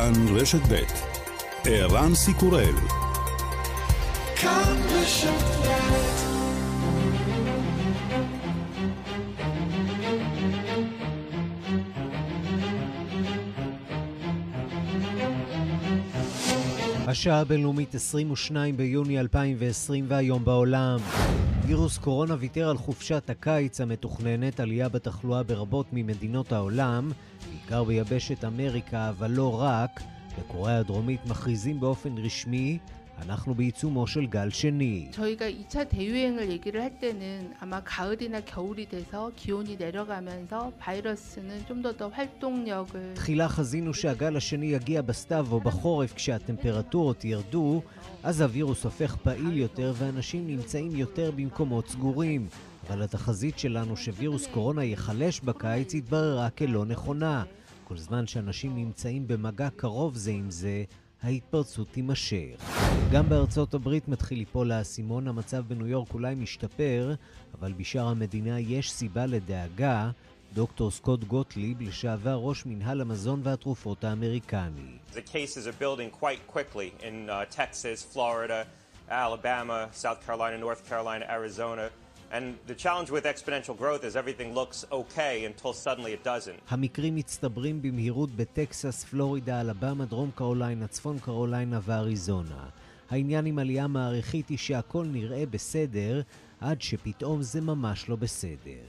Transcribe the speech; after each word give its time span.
כאן 0.00 0.36
רשת 0.36 0.60
ב' 0.72 0.82
ערן 1.64 2.14
סיקורל 2.14 2.74
כאן 4.36 4.76
רשת 4.88 5.60
השעה 17.06 17.40
הבינלאומית 17.40 17.94
22 17.94 18.76
ביוני 18.76 19.20
2020 19.20 20.04
והיום 20.08 20.44
בעולם. 20.44 20.98
וירוס 21.66 21.98
קורונה 21.98 22.34
ויתר 22.38 22.68
על 22.68 22.76
חופשת 22.78 23.30
הקיץ 23.30 23.80
המתוכננת, 23.80 24.60
עלייה 24.60 24.88
בתחלואה 24.88 25.42
ברבות 25.42 25.86
ממדינות 25.92 26.52
העולם, 26.52 27.10
בעיקר 27.69 27.83
ביבשת 27.83 28.45
אמריקה, 28.45 29.09
אבל 29.09 29.31
לא 29.31 29.61
רק. 29.61 30.01
בקוריאה 30.39 30.77
הדרומית 30.77 31.25
מכריזים 31.25 31.79
באופן 31.79 32.17
רשמי 32.17 32.77
אנחנו 33.21 33.55
בעיצומו 33.55 34.07
של 34.07 34.25
גל 34.25 34.49
שני. 34.49 35.09
저희가 35.11 35.45
2차 35.49 35.87
대유행을 35.89 36.51
얘기를 36.51 36.81
할 36.81 36.99
때는 36.99 37.53
아마 37.59 37.81
가을이나 37.83 38.41
겨울이 38.41 38.87
돼서 38.89 39.31
기온이 39.35 39.77
내려가면서 39.77 40.73
바이러스는 40.79 41.65
좀 41.67 41.81
더 41.81 41.93
더 41.97 42.09
활동력을 42.09 43.13
תחילה 43.13 43.49
חזינו 43.49 43.93
שהגל 43.93 44.37
השני 44.37 44.65
יגיע 44.65 45.01
בסתיו 45.01 45.47
או 45.51 45.59
בחורף 45.59 46.13
כשהטמפרטורות 46.13 47.25
ירדו, 47.25 47.81
אז 48.23 48.41
הווירוס 48.41 48.83
הופך 48.83 49.15
פעיל 49.15 49.57
יותר 49.57 49.93
ואנשים 49.97 50.47
נמצאים 50.47 50.95
יותר 50.95 51.31
במקומות 51.31 51.87
סגורים. 51.87 52.47
אבל 52.87 53.01
התחזית 53.01 53.59
שלנו 53.59 53.97
שווירוס 53.97 54.47
קורונה 54.47 54.83
ייחלש 54.83 55.39
בקיץ 55.39 55.95
התבררה 55.95 56.49
כלא 56.49 56.85
נכונה. 56.85 57.43
כל 57.90 57.96
זמן 57.96 58.26
שאנשים 58.26 58.76
נמצאים 58.76 59.28
במגע 59.28 59.68
קרוב 59.76 60.16
זה 60.16 60.30
עם 60.30 60.50
זה, 60.50 60.84
ההתפרצות 61.22 61.88
תימשך. 61.90 62.80
גם 63.12 63.28
בארצות 63.28 63.74
הברית 63.74 64.08
מתחיל 64.08 64.38
ליפול 64.38 64.72
האסימון, 64.72 65.28
המצב 65.28 65.64
בניו 65.68 65.86
יורק 65.86 66.14
אולי 66.14 66.34
משתפר, 66.34 67.14
אבל 67.58 67.72
בשאר 67.72 68.06
המדינה 68.06 68.60
יש 68.60 68.92
סיבה 68.92 69.26
לדאגה. 69.26 70.10
דוקטור 70.54 70.90
סקוט 70.90 71.24
גוטליב, 71.24 71.82
לשעבר 71.82 72.34
ראש 72.34 72.66
מנהל 72.66 73.00
המזון 73.00 73.40
והתרופות 73.44 74.04
האמריקני. 74.04 74.98
Uh, 79.10 79.14
Alabama, 79.26 79.88
South 79.92 80.20
Carolina, 80.24 80.56
North 80.56 80.82
Carolina, 80.88 81.24
Arizona. 81.36 81.90
And 82.32 82.44
the 82.66 82.76
challenge 82.84 83.10
with 83.10 83.24
exponential 83.24 83.76
growth 83.76 84.04
is 84.04 84.14
everything 84.14 84.54
looks 84.54 84.84
okay 85.00 85.44
until 85.50 85.72
suddenly 85.72 86.12
it 86.12 86.24
doesn't. 86.24 86.60
המקרים 86.68 87.14
מצטברים 87.14 87.82
במהירות 87.82 88.30
בטקסס, 88.30 89.04
פלורידה, 89.04 89.60
אלבמה, 89.60 90.04
דרום 90.04 90.30
קרוליינה, 90.34 90.86
צפון 90.86 91.18
קרוליינה 91.18 91.80
ואריזונה. 91.82 92.64
העניין 93.10 93.46
עם 93.46 93.58
עלייה 93.58 93.86
מעריכית 93.86 94.48
היא 94.48 94.58
שהכל 94.58 95.06
נראה 95.06 95.46
בסדר, 95.46 96.20
עד 96.60 96.82
שפתאום 96.82 97.42
זה 97.42 97.60
ממש 97.60 98.08
לא 98.08 98.16
בסדר. 98.16 98.80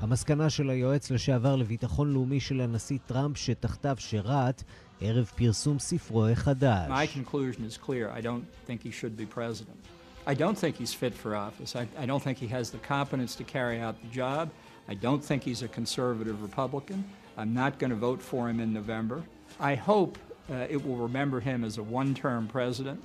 המסקנה 0.00 0.50
של 0.50 0.70
היועץ 0.70 1.10
לשעבר 1.10 1.56
לביטחון 1.56 2.12
לאומי 2.12 2.40
של 2.40 2.60
הנשיא 2.60 2.98
טראמפ 3.06 3.36
שתחתיו 3.36 3.96
שירת 3.98 4.62
ערב 5.00 5.30
פרסום 5.36 5.78
ספרו 5.78 6.26
החדש. 6.26 6.90
My 6.90 7.06
conclusion 7.06 7.64
is 7.70 7.76
clear. 7.86 8.10
I 8.18 8.20
don't 8.20 8.44
think 8.66 8.82
he 8.82 8.90
should 8.90 9.16
be 9.16 9.26
president. 9.36 9.97
I 10.28 10.34
don't 10.34 10.58
think 10.58 10.76
he's 10.76 10.92
fit 10.92 11.14
for 11.14 11.34
office. 11.34 11.74
I, 11.74 11.88
I, 11.98 12.04
don't 12.04 12.22
think 12.22 12.36
he 12.36 12.48
has 12.48 12.68
the 12.70 12.76
competence 12.76 13.34
to 13.36 13.44
carry 13.44 13.80
out 13.80 13.98
the 14.02 14.08
job. 14.08 14.50
I 14.86 14.92
don't 14.92 15.24
think 15.24 15.42
he's 15.42 15.62
a 15.62 15.68
conservative 15.68 16.42
Republican. 16.42 17.02
I'm 17.38 17.54
not 17.54 17.78
going 17.78 17.88
to 17.88 17.96
vote 17.96 18.20
for 18.20 18.46
him 18.46 18.60
in 18.60 18.74
November. 18.74 19.22
I 19.58 19.74
hope 19.74 20.18
uh, 20.50 20.66
it 20.68 20.84
will 20.84 20.96
remember 20.96 21.40
him 21.40 21.64
as 21.64 21.78
a 21.78 21.82
one 21.82 22.14
term 22.14 22.46
president 22.46 23.02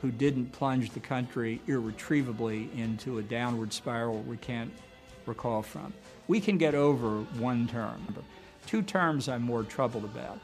who 0.00 0.12
didn't 0.12 0.52
plunge 0.52 0.90
the 0.90 1.00
country 1.00 1.60
irretrievably 1.66 2.70
into 2.76 3.18
a 3.18 3.22
downward 3.22 3.72
spiral 3.72 4.20
we 4.20 4.36
can't 4.36 4.72
recall 5.26 5.60
from. 5.60 5.92
We 6.28 6.40
can 6.40 6.56
get 6.56 6.76
over 6.76 7.22
one 7.36 7.66
term. 7.66 8.14
Two 8.68 8.82
terms 8.82 9.28
I'm 9.28 9.42
more 9.42 9.64
troubled 9.64 10.04
about. 10.04 10.38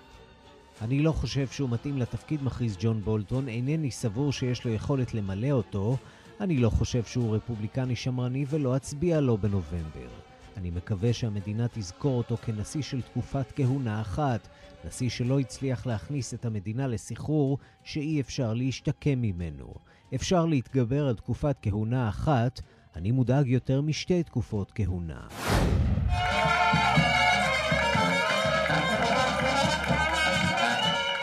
אני 0.80 1.02
לא 1.02 1.12
חושב 1.12 1.46
שהוא 1.46 1.70
מתאים 1.70 1.98
לתפקיד, 1.98 2.42
מכריז 2.42 2.76
ג'ון 2.80 3.00
בולטון. 3.04 3.48
אינני 3.48 3.91
סבור 3.91 4.32
שיש 4.32 4.64
לו 4.64 4.72
יכולת 4.72 5.14
למלא 5.14 5.50
אותו. 5.50 5.96
אני 6.41 6.56
לא 6.56 6.70
חושב 6.70 7.04
שהוא 7.04 7.36
רפובליקני 7.36 7.96
שמרני 7.96 8.44
ולא 8.48 8.76
אצביע 8.76 9.20
לו 9.20 9.38
בנובמבר. 9.38 10.08
אני 10.56 10.70
מקווה 10.70 11.12
שהמדינה 11.12 11.66
תזכור 11.68 12.18
אותו 12.18 12.36
כנשיא 12.36 12.82
של 12.82 13.02
תקופת 13.02 13.52
כהונה 13.56 14.00
אחת, 14.00 14.48
נשיא 14.84 15.08
שלא 15.08 15.41
הצליח 15.41 15.86
להכניס 15.86 16.34
את 16.34 16.44
המדינה 16.44 16.86
לסחרור 16.86 17.58
שאי 17.84 18.20
אפשר 18.20 18.54
להשתקם 18.54 19.22
ממנו. 19.22 19.74
אפשר 20.14 20.47
להתגבר 20.47 21.06
על 21.06 21.14
תקופת 21.14 21.56
כהונה 21.62 22.08
אחת, 22.08 22.60
אני 22.97 23.10
מודאג 23.10 23.48
יותר 23.48 23.80
משתי 23.80 24.22
תקופות 24.22 24.72
כהונה. 24.74 25.20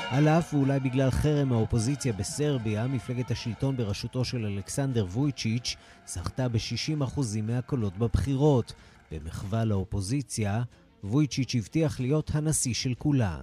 על 0.09 0.28
אף 0.28 0.53
ואולי 0.53 0.79
בגלל 0.79 1.12
חרם 1.12 1.51
האופוזיציה 1.51 2.13
בסרביה, 2.13 2.88
מפלגת 2.88 3.31
השלטון 3.31 3.78
בראשותו 3.78 4.25
של 4.25 4.45
אלכסנדר 4.45 5.06
וויצ'יץ' 5.06 5.75
זכתה 6.07 6.47
ב-60% 6.47 7.19
מהקולות 7.44 7.97
בבחירות. 7.97 8.73
במחווה 9.12 9.66
לאופוזיציה, 9.66 10.63
וויצ'יץ' 11.03 11.56
הבטיח 11.56 12.00
להיות 12.00 12.31
הנשיא 12.35 12.73
של 12.73 12.94
כולם. 12.97 13.40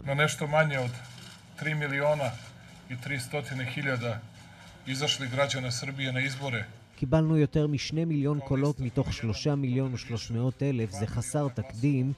קיבלנו 6.96 7.36
יותר 7.36 7.66
משני 7.66 8.04
מיליון 8.04 8.40
קולות 8.40 8.80
מתוך 8.80 9.12
שלושה 9.12 9.54
מיליון 9.54 9.94
ושלוש 9.94 10.30
מאות 10.30 10.62
אלף, 10.62 10.90
זה 10.90 11.06
חסר 11.06 11.48
תקדים, 11.48 12.12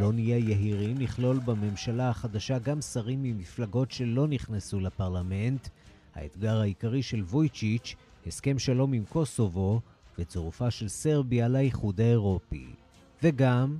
לא 0.00 0.12
נהיה 0.12 0.38
יהירים 0.38 0.98
לכלול 0.98 1.38
בממשלה 1.44 2.08
החדשה 2.08 2.58
גם 2.58 2.80
שרים 2.80 3.22
ממפלגות 3.22 3.90
שלא 3.90 4.26
נכנסו 4.26 4.80
לפרלמנט. 4.80 5.68
האתגר 6.14 6.60
העיקרי 6.60 7.02
של 7.02 7.22
וויצ'יץ', 7.22 7.94
הסכם 8.26 8.58
שלום 8.58 8.92
עם 8.92 9.04
קוסובו 9.08 9.80
וצירופה 10.18 10.70
של 10.70 10.88
סרביה 10.88 11.48
לאיחוד 11.48 12.00
האירופי. 12.00 12.66
וגם... 13.22 13.78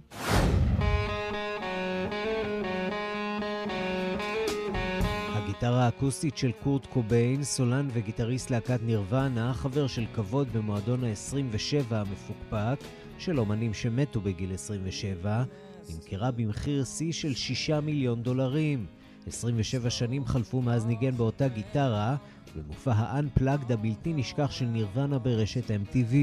הגיטרה 5.32 5.84
האקוסטית 5.84 6.36
של 6.36 6.52
קורט 6.62 6.86
קוביין, 6.86 7.44
סולן 7.44 7.88
וגיטריסט 7.92 8.50
להקת 8.50 8.80
נירוונה, 8.82 9.54
חבר 9.54 9.86
של 9.86 10.04
כבוד 10.14 10.48
במועדון 10.52 11.04
ה-27 11.04 11.94
המפוקפק, 11.94 12.78
של 13.18 13.40
אומנים 13.40 13.74
שמתו 13.74 14.20
בגיל 14.20 14.54
27, 14.54 15.44
נמכרה 15.90 16.30
במחיר 16.30 16.84
שיא 16.84 17.12
של 17.12 17.34
6 17.34 17.70
מיליון 17.70 18.22
דולרים. 18.22 18.86
27 19.26 19.90
שנים 19.90 20.26
חלפו 20.26 20.62
מאז 20.62 20.86
ניגן 20.86 21.16
באותה 21.16 21.48
גיטרה, 21.48 22.16
במופע 22.56 22.92
ה-Unplugged 22.92 23.72
הבלתי 23.72 24.12
נשכח 24.12 24.50
של 24.50 24.64
נירוונה 24.64 25.18
ברשת 25.18 25.70
MTV. 25.70 26.14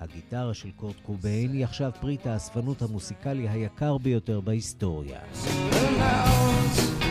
הגיטרה 0.00 0.54
של 0.54 0.70
קורט 0.70 0.96
קוביין 1.02 1.52
היא 1.52 1.64
עכשיו 1.64 1.90
פריט 2.00 2.26
האספנות 2.26 2.82
המוסיקלי 2.82 3.48
היקר 3.48 3.98
ביותר 3.98 4.40
בהיסטוריה. 4.40 5.18
Not 5.98 7.01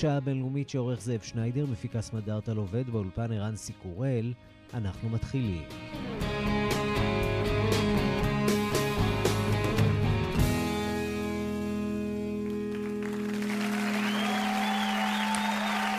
השעה 0.00 0.16
הבינלאומית 0.16 0.68
שעורך 0.68 1.00
זאב 1.00 1.20
שניידר, 1.20 1.66
מפיקה 1.66 2.00
סמדארטל 2.00 2.56
עובד 2.56 2.90
באולפן 2.90 3.32
ערן 3.32 3.56
סיקורל, 3.56 4.32
אנחנו 4.74 5.08
מתחילים. 5.08 5.62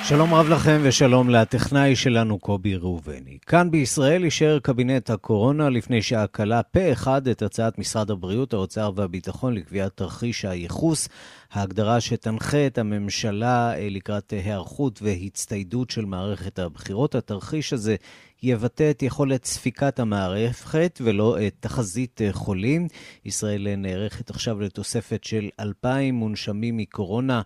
שלום 0.04 0.34
רב 0.34 0.50
לכם 0.50 0.82
ושלום 0.84 1.30
לטכנאי 1.30 1.96
שלנו 1.96 2.40
קובי 2.40 2.76
ראובני. 2.76 3.38
כאן 3.46 3.72
בישראל 3.72 4.24
אישר 4.24 4.60
קבינט 4.60 5.10
הקורונה 5.10 5.70
לפני 5.70 6.02
שעה 6.02 6.28
קלה 6.28 6.64
פה 6.64 6.92
אחד 6.92 7.28
את 7.28 7.42
הצעת 7.42 7.78
משרד 7.78 8.12
הבריאות, 8.12 8.54
האוצר 8.54 8.92
והביטחון 8.96 9.54
לקביעת 9.54 9.92
תרחיש 9.98 10.46
הייחוס, 10.46 11.10
ההגדרה 11.52 12.02
שתנחה 12.02 12.68
את 12.68 12.78
הממשלה 12.78 13.74
אה, 13.74 13.88
לקראת 13.90 14.32
היערכות 14.32 15.00
והצטיידות 15.02 15.90
של 15.90 16.06
מערכת 16.06 16.60
הבחירות. 16.60 17.16
התרחיש 17.16 17.74
הזה 17.74 17.96
יבטא 18.44 18.92
את 18.92 19.04
יכולת 19.04 19.46
ספיקת 19.46 20.00
המערכת 20.00 21.02
ולא 21.04 21.38
את 21.48 21.56
תחזית 21.60 22.22
חולים. 22.32 22.88
ישראל 23.26 23.76
נערכת 23.78 24.30
עכשיו 24.30 24.62
לתוספת 24.62 25.24
של 25.24 25.50
2,000 25.60 26.16
מונשמים 26.16 26.78
מקורונה 26.78 27.42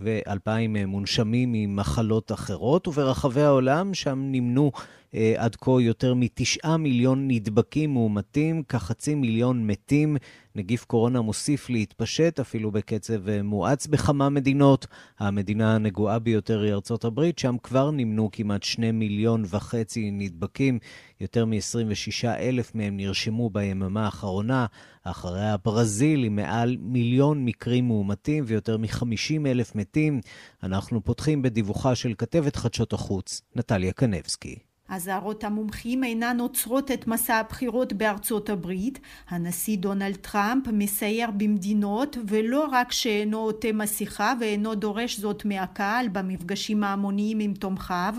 ו-2,000 0.00 0.86
מונשמים 0.86 1.52
ממחלות 1.52 2.32
אחרות, 2.32 2.88
וברחבי 2.88 3.42
העולם 3.42 3.94
שם 3.94 4.18
נמנו 4.22 4.72
אה, 5.14 5.34
עד 5.36 5.56
כה 5.56 5.70
יותר 5.80 6.14
מתשעה 6.14 6.76
מיליון 6.76 7.28
נדבקים 7.28 7.92
מאומתים, 7.92 8.62
כחצי 8.62 9.14
מיליון 9.14 9.66
מתים. 9.66 10.16
נגיף 10.54 10.84
קורונה 10.84 11.20
מוסיף 11.20 11.70
להתפשט 11.70 12.40
אפילו 12.40 12.70
בקצב 12.70 13.28
אה, 13.28 13.42
מואץ 13.42 13.86
בכמה 13.86 14.28
מדינות. 14.28 14.86
המדינה 15.18 15.74
הנגועה 15.74 16.18
ביותר 16.18 16.60
היא 16.60 16.72
ארצות 16.72 17.04
הברית, 17.04 17.38
שם 17.38 17.56
כבר 17.62 17.90
נמנו 17.90 18.28
כמעט 18.32 18.62
שני 18.62 18.92
מיליון 18.92 19.44
וחצי 19.50 20.10
נדבקים. 20.10 20.78
יותר 21.20 21.44
מ-26 21.44 22.28
אלף 22.28 22.74
מהם 22.74 22.96
נרשמו 22.96 23.50
ביממה 23.50 24.04
האחרונה, 24.04 24.66
אחריה 25.02 25.56
ברזיל 25.56 26.24
עם 26.24 26.36
מעל 26.36 26.76
מיליון 26.80 27.44
מקרים 27.44 27.86
מאומתים 27.88 28.44
ויותר 28.46 28.76
מ-50 28.76 29.46
אלף 29.46 29.74
מתים. 29.74 30.20
אנחנו 30.62 31.04
פותחים 31.04 31.42
בדיווחה 31.42 31.94
של 31.94 32.14
כתבת 32.18 32.56
חדשות 32.56 32.92
החוץ, 32.92 33.42
נטליה 33.56 33.92
קנבסקי. 33.92 34.69
אזהרות 34.90 35.44
המומחים 35.44 36.04
אינן 36.04 36.40
עוצרות 36.40 36.90
את 36.90 37.06
מסע 37.06 37.34
הבחירות 37.34 37.92
בארצות 37.92 38.50
הברית. 38.50 38.98
הנשיא 39.28 39.78
דונלד 39.78 40.16
טראמפ 40.16 40.68
מסייר 40.72 41.30
במדינות 41.30 42.16
ולא 42.26 42.66
רק 42.72 42.92
שאינו 42.92 43.38
עוטה 43.38 43.72
מסכה 43.72 44.34
ואינו 44.40 44.74
דורש 44.74 45.18
זאת 45.18 45.44
מהקהל 45.44 46.08
במפגשים 46.08 46.84
ההמוניים 46.84 47.40
עם 47.40 47.54
תומכיו, 47.54 48.14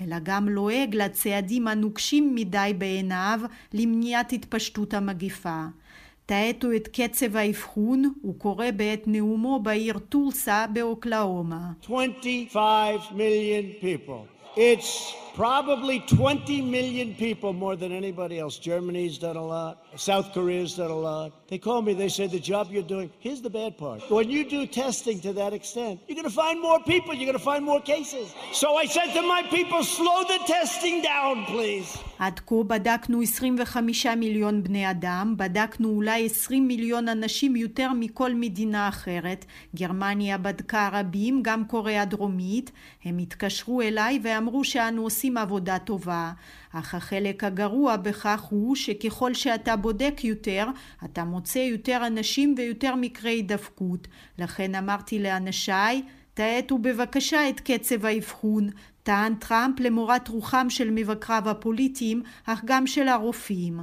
אלא 0.00 0.16
גם 0.22 0.48
לועג 0.48 0.96
לצעדים 0.96 1.68
הנוקשים 1.68 2.34
מדי 2.34 2.72
בעיניו 2.78 3.40
למניעת 3.72 4.32
התפשטות 4.32 4.94
המגיפה. 4.94 5.64
תאטו 6.26 6.68
את 6.76 6.88
קצב 6.92 7.36
האבחון, 7.36 8.12
הוא 8.22 8.34
קורא 8.38 8.66
בעת 8.76 9.02
נאומו 9.06 9.60
בעיר 9.60 9.98
טולסה 9.98 10.66
באוקלאומה. 10.72 11.70
25 11.84 13.10
million 13.10 13.82
people. 13.82 14.40
It's 14.56 15.14
probably 15.34 16.00
20 16.00 16.62
million 16.62 17.14
people 17.14 17.52
more 17.52 17.76
than 17.76 17.92
anybody 17.92 18.38
else. 18.38 18.58
Germany's 18.58 19.18
done 19.18 19.36
a 19.36 19.44
lot. 19.44 19.82
South 19.96 20.32
Korea's 20.32 20.76
done 20.76 20.90
a 20.90 21.02
lot. 21.10 21.32
They 21.48 21.58
call 21.58 21.82
me, 21.82 21.94
they 21.94 22.08
say, 22.08 22.26
the 22.26 22.38
job 22.38 22.68
you're 22.70 22.82
doing, 22.82 23.10
here's 23.18 23.40
the 23.40 23.50
bad 23.50 23.76
part. 23.76 24.08
When 24.10 24.30
you 24.30 24.48
do 24.48 24.66
testing 24.66 25.20
to 25.20 25.32
that 25.34 25.52
extent, 25.52 26.00
you're 26.06 26.22
to 26.22 26.30
find 26.30 26.60
more 26.60 26.80
people, 26.92 27.12
you're 27.14 27.32
to 27.32 27.38
find 27.38 27.64
more 27.64 27.80
cases. 27.80 28.32
So 28.52 28.76
I 28.76 28.86
said 28.86 29.12
to 29.14 29.22
my 29.22 29.42
people, 29.56 29.82
slow 29.82 30.18
the 30.24 30.38
testing 30.46 31.02
down, 31.02 31.44
please. 31.46 31.98
עד 32.18 32.40
כה 32.46 32.54
בדקנו 32.66 33.22
25 33.22 34.06
מיליון 34.06 34.62
בני 34.62 34.90
אדם, 34.90 35.34
בדקנו 35.36 35.88
אולי 35.88 36.26
20 36.26 36.68
מיליון 36.68 37.08
אנשים 37.08 37.56
יותר 37.56 37.92
מכל 37.92 38.34
מדינה 38.34 38.88
אחרת. 38.88 39.44
גרמניה 39.74 40.38
בדקה 40.38 40.88
רבים, 40.92 41.42
גם 41.42 41.64
קוריאה 41.64 42.04
דרומית. 42.04 42.70
הם 43.04 43.18
התקשרו 43.18 43.82
אליי 43.82 44.18
ואמרו 44.22 44.64
שאנו 44.64 45.02
עושים 45.02 45.29
עבודה 45.36 45.78
טובה. 45.78 46.32
אך 46.72 46.94
החלק 46.94 47.44
הגרוע 47.44 47.96
בכך 47.96 48.40
הוא 48.40 48.76
שככל 48.76 49.34
שאתה 49.34 49.76
בודק 49.76 50.20
יותר, 50.24 50.66
אתה 51.04 51.24
מוצא 51.24 51.58
יותר 51.58 52.02
אנשים 52.06 52.54
ויותר 52.58 52.94
מקרי 52.94 53.30
הידבקות. 53.30 54.08
לכן 54.38 54.74
אמרתי 54.74 55.18
לאנשיי, 55.18 56.02
תאטו 56.34 56.78
בבקשה 56.78 57.48
את 57.48 57.60
קצב 57.60 58.04
האבחון, 58.04 58.70
טען 59.02 59.34
טראמפ 59.34 59.80
למורת 59.80 60.28
רוחם 60.28 60.66
של 60.70 60.90
מבקריו 60.90 61.50
הפוליטיים, 61.50 62.22
אך 62.46 62.60
גם 62.64 62.86
של 62.86 63.08
הרופאים. 63.08 63.80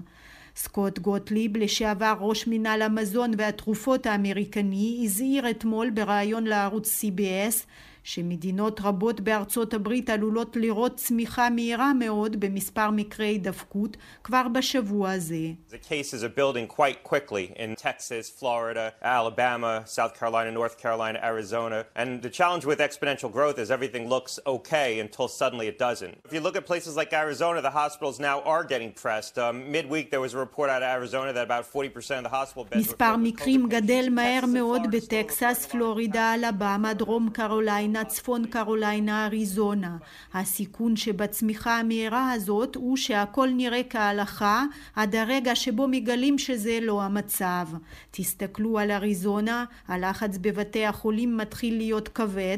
סקוט 0.55 1.00
גוטליב, 1.00 1.57
לשעבר 1.57 2.15
ראש 2.19 2.47
מינהל 2.47 2.81
המזון 2.81 3.31
והתרופות 3.38 4.05
האמריקני, 4.05 5.01
הזהיר 5.03 5.50
אתמול 5.50 5.89
בריאיון 5.89 6.43
לערוץ 6.43 7.03
CBS 7.03 7.65
שמדינות 8.07 8.81
רבות 8.83 9.21
בארצות 9.21 9.74
הברית 9.74 10.09
עלולות 10.09 10.56
לראות 10.56 10.95
צמיחה 10.95 11.50
מהירה 11.50 11.94
מאוד 11.94 12.39
במספר 12.39 12.89
מקרי 12.89 13.25
הידבקות 13.25 13.98
כבר 14.24 14.48
בשבוע 14.54 15.12
הזה. 15.12 15.36
The 15.69 15.92
cases 15.92 16.24
are 16.24 16.36
building 16.39 16.68
quite 16.68 17.04
quickly 17.04 17.45
in 17.63 17.75
Texas, 17.75 18.30
Florida, 18.39 18.86
Alabama, 19.01 19.74
South 19.86 20.13
Carolina, 20.19 20.51
North 20.51 20.77
Carolina, 20.83 21.19
Arizona. 21.31 21.80
And 22.01 22.09
the 22.25 22.33
challenge 22.39 22.63
with 22.71 22.80
exponential 22.88 23.30
growth 23.38 23.57
is 23.63 23.68
everything 23.77 24.04
looks 24.15 24.33
okay 24.56 24.89
until 25.06 25.27
suddenly 25.42 25.68
it 25.74 25.77
doesn't. 25.88 26.13
If 26.27 26.31
you 26.36 26.42
look 26.48 26.56
at 26.60 26.65
places 26.74 26.94
like 27.01 27.12
Arizona, 27.25 27.60
the 27.69 27.75
hospitals 27.83 28.18
now 28.30 28.38
are 28.53 28.63
getting 28.74 28.92
pressed. 29.03 29.33
Um, 29.45 29.56
midweek 29.75 30.06
there 30.13 30.24
was 30.27 30.33
a 30.38 30.39
report 30.45 30.68
out 30.74 30.81
of 30.86 30.89
Arizona 30.98 31.30
that 31.38 31.45
about 31.51 31.65
40% 31.74 32.18
of 32.19 32.24
the 32.27 32.33
hospital 32.39 32.63
beds 32.69 32.80
מספר 32.83 33.15
מקרים 33.18 33.69
גדל 33.69 34.06
מהר 34.12 34.45
מאוד 34.45 34.81
בטקסס, 34.92 35.65
פלורידה, 35.71 36.33
אלבמה, 36.33 36.94
דרום 36.94 37.30
קרוליינה 37.30 37.96
קרוליינה, 37.97 38.05
צפון 38.05 38.45
קרוליינה, 38.45 39.25
אריזונה. 39.25 39.97
הסיכון 40.33 40.95
שבצמיחה 40.95 41.79
המהירה 41.79 42.31
הזאת 42.31 42.75
הוא 42.75 42.97
שהכל 42.97 43.49
נראה 43.57 43.81
כהלכה 43.89 44.63
עד 44.95 45.15
הרגע 45.15 45.55
שבו 45.55 45.88
מגלים 45.88 46.38
שזה 46.38 46.79
לא 46.81 47.01
המצב. 47.01 47.67
תסתכלו 48.11 48.79
על 48.79 48.91
אריזונה, 48.91 49.65
הלחץ 49.88 50.38
בבתי 50.41 50.85
החולים 50.85 51.38
מתחיל 51.38 51.77
להיות 51.77 52.07
כבד. 52.07 52.57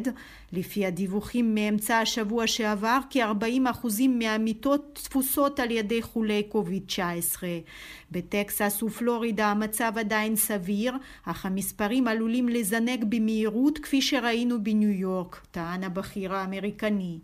לפי 0.54 0.86
הדיווחים 0.86 1.56
מאמצע 1.56 2.00
השבוע 2.00 2.48
שעבר, 2.48 3.00
כ-40% 3.10 3.88
מהמיטות 4.10 5.00
תפוסות 5.04 5.60
על 5.60 5.72
ידי 5.72 6.02
חולי 6.02 6.44
קוביד-19. 6.44 7.44
בטקסס 8.12 8.84
ופלורידה 8.84 9.48
המצב 9.48 9.92
עדיין 9.96 10.36
סביר, 10.36 10.94
אך 11.26 11.46
המספרים 11.46 12.08
עלולים 12.08 12.50
לזנק 12.50 13.00
במהירות 13.10 13.78
כפי 13.78 14.02
שראינו 14.02 14.64
בניו 14.64 14.90
יורק, 14.90 15.42
טען 15.52 15.84
הבכיר 15.84 16.34
האמריקני. 16.34 17.20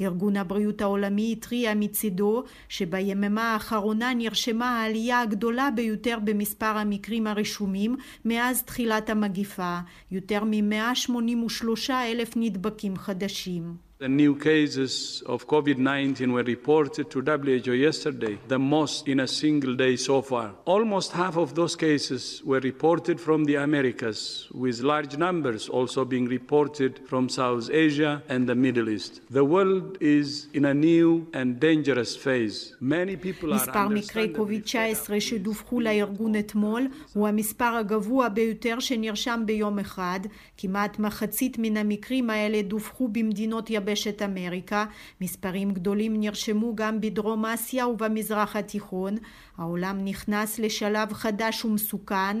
ארגון 0.00 0.36
הבריאות 0.36 0.80
העולמי 0.80 1.32
התריע 1.32 1.74
מצידו 1.74 2.44
שביממה 2.68 3.52
האחרונה 3.52 4.14
נרשמה 4.14 4.80
העלייה 4.80 5.20
הגדולה 5.20 5.68
ביותר 5.74 6.18
במספר 6.24 6.66
המקרים 6.66 7.26
הרשומים 7.26 7.96
מאז 8.24 8.62
תחילת 8.62 9.10
המגיפה, 9.10 9.78
יותר 10.10 10.44
מ-183 10.44 11.90
אלף 11.90 12.32
נדבקים 12.36 12.69
חדשים. 12.96 13.89
The 13.99 14.09
new 14.09 14.35
cases 14.35 15.23
of 15.25 15.47
COVID 15.47 15.77
19 15.77 16.33
were 16.33 16.43
reported 16.43 17.09
to 17.11 17.21
WHO 17.21 17.71
yesterday, 17.71 18.37
the 18.49 18.59
most 18.59 19.07
in 19.07 19.21
a 19.21 19.27
single 19.27 19.73
day 19.73 19.95
so 19.95 20.21
far. 20.21 20.51
Almost 20.65 21.13
half 21.13 21.37
of 21.37 21.55
those 21.55 21.77
cases 21.77 22.41
were 22.43 22.59
reported 22.59 23.21
from 23.21 23.45
the 23.45 23.55
Americas, 23.55 24.49
with 24.53 24.81
large 24.81 25.17
numbers 25.17 25.69
also 25.69 26.03
being 26.03 26.25
reported 26.25 26.99
from 27.07 27.29
South 27.29 27.69
Asia 27.71 28.21
and 28.27 28.49
the 28.49 28.53
Middle 28.53 28.89
East. 28.89 29.21
The 29.29 29.45
world 29.45 29.97
is 30.01 30.47
in 30.53 30.65
a 30.65 30.73
new 30.73 31.27
and 31.33 31.57
dangerous 31.57 32.17
phase. 32.17 32.75
Many 32.81 33.15
people 33.15 33.53
are 33.53 33.55
מספר 33.55 33.87
מקרי 33.87 34.33
קוביד-19 34.33 35.19
שדווחו 35.19 35.79
לארגון 35.79 36.35
אתמול 36.35 36.87
הוא 37.13 37.27
המספר 37.27 37.75
הגבוה 37.79 38.29
ביותר 38.29 38.79
שנרשם 38.79 39.43
ביום 39.45 39.79
אחד. 39.79 40.19
כמעט 40.57 40.99
מחצית 40.99 41.57
מן 41.59 41.77
המקרים 41.77 42.29
האלה 42.29 42.61
דווחו 42.61 43.07
במדינות 43.07 43.69
יבשת 43.90 44.22
אמריקה, 44.22 44.84
מספרים 45.20 45.70
גדולים 45.70 46.20
נרשמו 46.20 46.74
גם 46.74 47.00
בדרום 47.00 47.46
אסיה 47.46 47.86
ובמזרח 47.86 48.56
התיכון, 48.56 49.16
העולם 49.58 50.04
נכנס 50.04 50.58
לשלב 50.58 51.12
חדש 51.12 51.64
ומסוכן, 51.64 52.36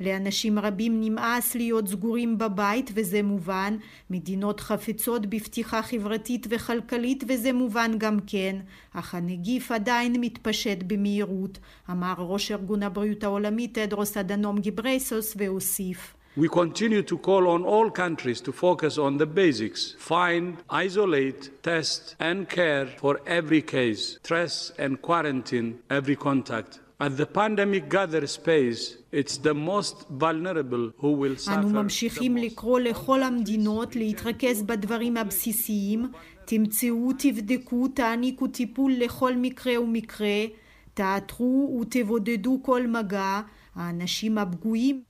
לאנשים 0.00 0.58
רבים 0.58 1.00
נמאס 1.00 1.54
להיות 1.54 1.88
סגורים 1.88 2.38
בבית 2.38 2.90
וזה 2.94 3.22
מובן, 3.22 3.76
מדינות 4.10 4.60
חפצות 4.60 5.26
בפתיחה 5.26 5.82
חברתית 5.82 6.46
וכלכלית 6.50 7.24
וזה 7.28 7.52
מובן 7.52 7.90
גם 7.98 8.18
כן, 8.26 8.56
אך 8.94 9.14
הנגיף 9.14 9.72
עדיין 9.72 10.16
מתפשט 10.20 10.78
במהירות, 10.86 11.58
אמר 11.90 12.14
ראש 12.18 12.52
ארגון 12.52 12.82
הבריאות 12.82 13.24
העולמי 13.24 13.68
תדרוס 13.68 14.16
אדנום 14.16 14.58
גיברייסוס 14.58 15.34
והוסיף 15.36 16.14
We 16.37 16.49
continue 16.49 17.01
to 17.03 17.17
call 17.17 17.47
on 17.47 17.63
all 17.63 17.89
countries 17.89 18.41
to 18.41 18.51
focus 18.51 18.97
on 18.97 19.17
the 19.17 19.25
basics 19.25 19.81
find, 19.97 20.57
isolate, 20.69 21.63
test, 21.63 22.17
and 22.19 22.49
care 22.49 22.87
for 23.01 23.21
every 23.25 23.61
case, 23.61 24.19
trace 24.21 24.73
and 24.77 25.01
quarantine 25.01 25.79
every 25.89 26.17
contact. 26.17 26.81
As 26.99 27.15
the 27.15 27.25
pandemic 27.25 27.89
gathers 27.89 28.35
pace, 28.37 28.97
it's 29.11 29.37
the 29.37 29.53
most 29.53 29.97
vulnerable 30.09 30.91
who 30.97 31.11
will 31.11 31.37
suffer. 31.37 31.59
אנו 31.59 31.69
ממשיכים 31.69 32.37
לקרוא 32.37 32.79
לכל 32.79 33.23
המדינות 33.23 33.95
להתרכז 33.95 34.63
בדברים 34.63 35.17
הבסיסיים, 35.17 36.07
תמצאו, 36.45 37.11
תבדקו, 37.17 37.87
תעניקו 37.87 38.47
טיפול 38.47 38.93
לכל 38.93 39.35
מקרה 39.35 39.81
ומקרה, 39.81 40.45
תעתרו 40.93 41.79
ותבודדו 41.81 42.59
כל 42.63 42.87
מגע, 42.87 43.41
האנשים 43.75 44.37
הפגועים 44.37 45.01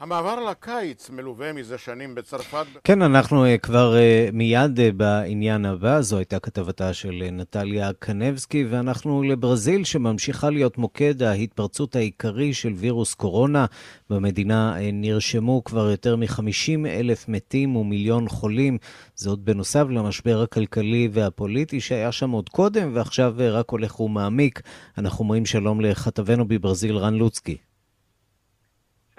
המעבר 0.00 0.50
לקיץ 0.50 1.10
מלווה 1.10 1.52
מזה 1.52 1.78
שנים 1.78 2.14
בצרפת. 2.14 2.66
כן, 2.84 3.02
אנחנו 3.02 3.44
uh, 3.46 3.58
כבר 3.58 3.94
uh, 3.94 4.32
מיד 4.32 4.78
uh, 4.78 4.82
בעניין 4.96 5.64
הבא. 5.64 6.00
זו 6.00 6.16
הייתה 6.18 6.38
כתבתה 6.38 6.94
של 6.94 7.24
נטליה 7.32 7.92
קנבסקי, 7.98 8.64
ואנחנו 8.64 9.22
לברזיל, 9.22 9.84
שממשיכה 9.84 10.50
להיות 10.50 10.78
מוקד 10.78 11.22
ההתפרצות 11.22 11.96
העיקרי 11.96 12.54
של 12.54 12.72
וירוס 12.76 13.14
קורונה. 13.14 13.66
במדינה 14.10 14.74
נרשמו 14.92 15.64
כבר 15.64 15.90
יותר 15.90 16.16
מ-50 16.16 16.86
אלף 16.86 17.28
מתים 17.28 17.76
ומיליון 17.76 18.28
חולים. 18.28 18.78
זאת 19.14 19.38
בנוסף 19.38 19.84
למשבר 19.90 20.42
הכלכלי 20.42 21.08
והפוליטי 21.12 21.80
שהיה 21.80 22.12
שם 22.12 22.30
עוד 22.30 22.48
קודם, 22.48 22.90
ועכשיו 22.94 23.34
רק 23.38 23.70
הולך 23.70 24.00
ומעמיק. 24.00 24.62
אנחנו 24.98 25.22
אומרים 25.22 25.46
שלום 25.46 25.80
לכתבנו 25.80 26.48
בברזיל, 26.48 26.96
רן 26.96 27.14
לוצקי. 27.14 27.67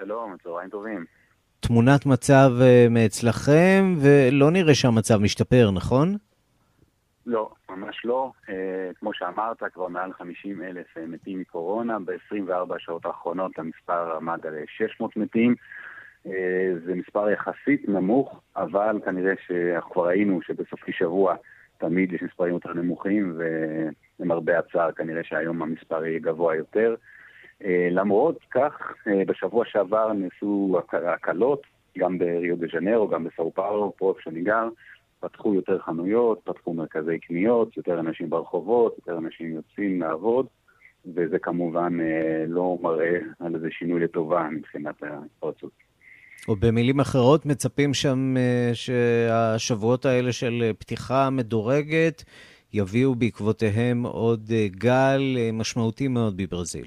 שלום, 0.00 0.36
צהריים 0.42 0.70
טובים. 0.70 1.04
תמונת 1.60 2.06
מצב 2.06 2.50
אה, 2.60 2.86
מאצלכם, 2.90 3.94
ולא 4.02 4.50
נראה 4.50 4.74
שהמצב 4.74 5.18
משתפר, 5.22 5.70
נכון? 5.70 6.16
לא, 7.26 7.50
ממש 7.70 8.04
לא. 8.04 8.32
אה, 8.48 8.90
כמו 8.98 9.14
שאמרת, 9.14 9.62
כבר 9.72 9.88
מעל 9.88 10.12
50 10.12 10.62
אלף 10.62 10.86
אה, 10.96 11.06
מתים 11.06 11.40
מקורונה. 11.40 11.98
ב-24 11.98 12.74
השעות 12.76 13.06
האחרונות 13.06 13.58
המספר 13.58 14.16
עמד 14.16 14.46
על 14.46 14.54
600 14.66 15.16
מתים. 15.16 15.54
זה 16.86 16.94
מספר 16.94 17.30
יחסית 17.30 17.88
נמוך, 17.88 18.40
אבל 18.56 18.96
כנראה 19.04 19.32
שאנחנו 19.46 19.90
כבר 19.90 20.06
ראינו 20.06 20.42
שבסופי 20.42 20.92
שבוע 20.92 21.34
תמיד 21.78 22.12
יש 22.12 22.22
מספרים 22.22 22.54
יותר 22.54 22.72
נמוכים, 22.72 23.38
ולמרבה 23.38 24.58
הצער 24.58 24.92
כנראה 24.92 25.24
שהיום 25.24 25.62
המספר 25.62 26.04
יהיה 26.04 26.18
גבוה 26.18 26.56
יותר. 26.56 26.94
אה, 27.64 27.88
למרות 27.90 28.38
כך, 28.50 28.94
אה, 29.06 29.22
בשבוע 29.26 29.64
שעבר 29.68 30.12
נעשו 30.12 30.78
הקלות, 30.92 31.62
גם 31.98 32.18
בריו 32.18 32.56
דה 32.56 32.66
ז'נרו, 32.72 33.08
גם 33.08 33.24
בסאו 33.24 33.52
פאולו, 33.54 33.92
פה 33.96 34.08
איפה 34.10 34.20
שאני 34.22 34.42
גר, 34.42 34.68
פתחו 35.20 35.54
יותר 35.54 35.78
חנויות, 35.78 36.40
פתחו 36.44 36.74
מרכזי 36.74 37.18
קניות, 37.18 37.76
יותר 37.76 38.00
אנשים 38.00 38.30
ברחובות, 38.30 38.94
יותר 38.98 39.18
אנשים 39.18 39.54
יוצאים 39.54 40.00
לעבוד, 40.00 40.46
וזה 41.14 41.38
כמובן 41.38 42.00
אה, 42.00 42.44
לא 42.48 42.78
מראה 42.82 43.18
על 43.40 43.54
איזה 43.54 43.68
שינוי 43.70 44.00
לטובה 44.00 44.48
מבחינת 44.50 45.02
ההתפרצות. 45.02 45.72
או 46.48 46.56
במילים 46.56 47.00
אחרות, 47.00 47.46
מצפים 47.46 47.94
שם 47.94 48.34
שהשבועות 48.72 50.04
האלה 50.04 50.32
של 50.32 50.72
פתיחה 50.78 51.30
מדורגת 51.30 52.24
יביאו 52.72 53.14
בעקבותיהם 53.14 54.02
עוד 54.02 54.50
גל 54.70 55.22
משמעותי 55.52 56.08
מאוד 56.08 56.36
בברזיל. 56.36 56.86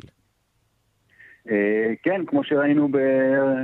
אה, 1.51 1.93
כן, 2.03 2.25
כמו 2.25 2.43
שראינו 2.43 2.87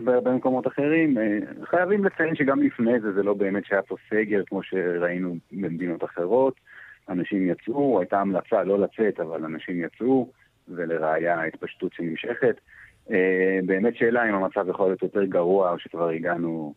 במקומות 0.03 0.67
אחרים, 0.67 1.17
אה, 1.17 1.37
חייבים 1.63 2.05
לציין 2.05 2.35
שגם 2.35 2.61
לפני 2.61 2.99
זה 2.99 3.11
זה 3.13 3.23
לא 3.23 3.33
באמת 3.33 3.65
שהיה 3.65 3.81
פה 3.81 3.95
סגר 4.09 4.43
כמו 4.47 4.63
שראינו 4.63 5.35
במדינות 5.51 6.03
אחרות. 6.03 6.55
אנשים 7.09 7.49
יצאו, 7.49 7.99
הייתה 7.99 8.21
המלצה 8.21 8.63
לא 8.63 8.79
לצאת, 8.79 9.19
אבל 9.19 9.45
אנשים 9.45 9.83
יצאו, 9.83 10.31
ולראיה 10.67 11.39
ההתפשטות 11.39 11.93
שנמשכת. 11.93 12.55
אה, 13.11 13.59
באמת 13.65 13.95
שאלה 13.95 14.29
אם 14.29 14.35
המצב 14.35 14.69
יכול 14.69 14.87
להיות 14.87 15.03
יותר 15.03 15.23
גרוע 15.23 15.71
או 15.71 15.79
שכבר 15.79 16.09
הגענו 16.09 16.73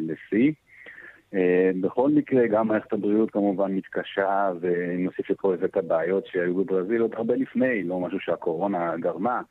לשיא. 0.00 0.52
בכל 1.80 2.10
מקרה, 2.10 2.46
גם 2.46 2.68
מערכת 2.68 2.92
הבריאות 2.92 3.30
כמובן 3.30 3.72
מתקשה, 3.72 4.50
ונוסיף 4.60 5.30
לכל 5.30 5.56
זה 5.56 5.64
את 5.64 5.76
הבעיות 5.76 6.26
שהיו 6.26 6.54
בברזיל 6.54 7.00
עוד 7.02 7.14
הרבה 7.14 7.34
לפני, 7.34 7.82
לא 7.82 8.00
משהו 8.00 8.20
שהקורונה 8.20 8.96
גרמה. 8.96 9.42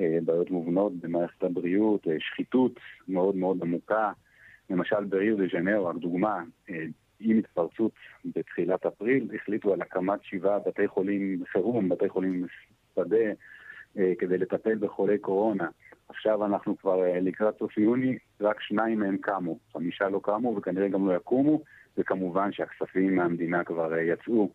אה, 0.00 0.18
בעיות 0.24 0.50
מובנות 0.50 0.92
במערכת 0.96 1.42
הבריאות, 1.42 2.08
אה, 2.08 2.16
שחיתות 2.18 2.72
מאוד 3.08 3.36
מאוד 3.36 3.62
עמוקה. 3.62 4.12
למשל 4.70 5.04
בריו 5.04 5.36
דה 5.36 5.44
ז'נרו, 5.52 5.86
רק 5.86 5.96
דוגמה, 5.96 6.42
אה, 6.70 6.84
עם 7.20 7.38
התפרצות 7.38 7.92
בתחילת 8.24 8.86
אפריל, 8.86 9.28
החליטו 9.34 9.72
על 9.72 9.82
הקמת 9.82 10.18
שבעה 10.22 10.58
בתי 10.58 10.88
חולים 10.88 11.44
חירום, 11.52 11.88
בתי 11.88 12.08
חולים 12.08 12.46
שדה, 12.94 13.16
כדי 14.18 14.38
לטפל 14.38 14.74
בחולי 14.74 15.18
קורונה. 15.18 15.68
עכשיו 16.08 16.46
אנחנו 16.46 16.78
כבר 16.78 17.00
לקראת 17.20 17.58
סוף 17.58 17.78
יוני, 17.78 18.18
רק 18.40 18.60
שניים 18.60 18.98
מהם 19.00 19.16
קמו, 19.16 19.58
חמישה 19.72 20.08
לא 20.08 20.20
קמו 20.22 20.54
וכנראה 20.56 20.88
גם 20.88 21.08
לא 21.08 21.16
יקומו, 21.16 21.62
וכמובן 21.98 22.52
שהכספים 22.52 23.16
מהמדינה 23.16 23.64
כבר 23.64 23.98
יצאו 23.98 24.50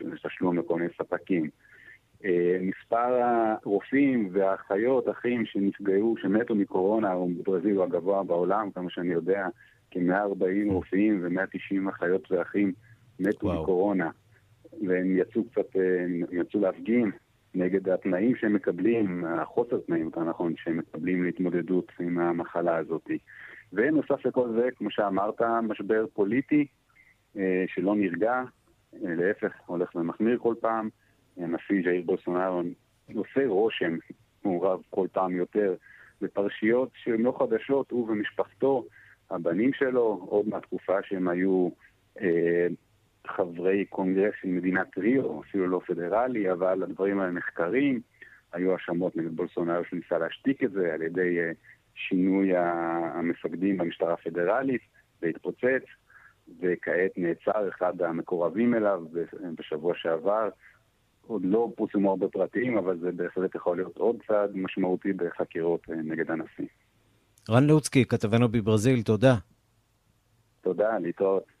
לתשלום 0.00 0.58
לכל 0.58 0.78
מיני 0.78 0.90
ספקים. 0.98 1.50
אה, 2.24 2.58
מספר 2.60 3.22
הרופאים 3.22 4.28
והאחיות, 4.32 5.08
אחים 5.08 5.46
שנפגעו, 5.46 6.14
שמתו 6.22 6.54
מקורונה, 6.54 7.12
הוא 7.12 7.30
בברזיל 7.38 7.76
הוא 7.76 7.84
הגבוה 7.84 8.22
בעולם, 8.22 8.70
כמה 8.70 8.90
שאני 8.90 9.12
יודע, 9.12 9.46
כ-140 9.90 10.72
רופאים 10.72 11.20
ו-190 11.22 11.90
אחיות 11.90 12.32
ואחים 12.32 12.72
מתו 13.20 13.46
וואו. 13.46 13.62
מקורונה. 13.62 14.10
והם 14.86 15.16
יצאו 15.16 15.44
קצת, 15.44 15.76
אה, 15.76 16.04
הם 16.04 16.40
יצאו 16.40 16.60
להפגין 16.60 17.10
נגד 17.54 17.88
התנאים 17.88 18.36
שהם 18.36 18.54
מקבלים, 18.54 19.24
החוסר 19.24 19.78
תנאים, 19.86 20.04
יותר 20.04 20.24
נכון, 20.24 20.52
שהם 20.56 20.78
מקבלים 20.78 21.24
להתמודדות 21.24 21.92
עם 22.00 22.18
המחלה 22.18 22.76
הזאת. 22.76 23.10
ונוסף 23.72 24.26
לכל 24.26 24.48
זה, 24.52 24.68
כמו 24.76 24.90
שאמרת, 24.90 25.42
משבר 25.62 26.04
פוליטי 26.12 26.66
אה, 27.36 27.64
שלא 27.66 27.94
נרגע, 27.94 28.42
להפך, 28.92 29.52
הולך 29.66 29.94
ומחמיר 29.94 30.38
כל 30.38 30.54
פעם. 30.60 30.88
הנשיא 31.42 31.82
ז'איר 31.84 32.02
בולסונארו 32.02 32.62
עושה 33.14 33.46
רושם 33.46 33.96
מעורב 34.44 34.82
כל 34.90 35.06
פעם 35.12 35.36
יותר 35.36 35.74
בפרשיות 36.20 36.90
שהן 36.94 37.20
לא 37.20 37.36
חדשות, 37.38 37.90
הוא 37.90 38.10
ומשפחתו, 38.10 38.84
הבנים 39.30 39.72
שלו, 39.72 40.26
עוד 40.28 40.48
מהתקופה 40.48 41.02
שהם 41.02 41.28
היו 41.28 41.68
אה, 42.20 42.66
חברי 43.26 43.84
קונגרס 43.84 44.34
של 44.42 44.48
מדינת 44.48 44.98
ריו, 44.98 45.40
אפילו 45.40 45.66
לא 45.66 45.80
פדרלי, 45.86 46.52
אבל 46.52 46.82
הדברים 46.82 47.20
האלה 47.20 47.32
נחקרים. 47.32 48.00
היו 48.52 48.72
האשמות 48.72 49.16
נגד 49.16 49.36
בולסונארו 49.36 49.84
שניסה 49.84 50.18
להשתיק 50.18 50.64
את 50.64 50.72
זה 50.72 50.94
על 50.94 51.02
ידי 51.02 51.38
אה, 51.38 51.50
שינוי 51.94 52.56
המפקדים 52.56 53.78
במשטרה 53.78 54.12
הפדרלית, 54.12 54.82
והתפוצץ, 55.22 55.84
וכעת 56.60 57.10
נעצר 57.16 57.68
אחד 57.68 58.02
המקורבים 58.02 58.74
אליו 58.74 59.04
בשבוע 59.58 59.94
שעבר, 59.96 60.48
עוד 61.30 61.42
לא 61.44 61.72
פורסמו 61.76 62.10
הרבה 62.10 62.28
פרטים, 62.28 62.78
אבל 62.78 62.98
זה 62.98 63.12
בהחלט 63.12 63.54
יכול 63.54 63.76
להיות 63.76 63.96
עוד 63.96 64.16
צעד 64.26 64.50
משמעותי 64.54 65.12
בחקירות 65.12 65.80
אה, 65.90 65.94
נגד 65.94 66.30
הנשיא. 66.30 66.66
רן 67.50 67.64
לוצקי, 67.64 68.04
כתבנו 68.04 68.48
בברזיל, 68.48 69.02
תודה. 69.02 69.34
תודה, 70.60 70.98
להתראות. 70.98 71.59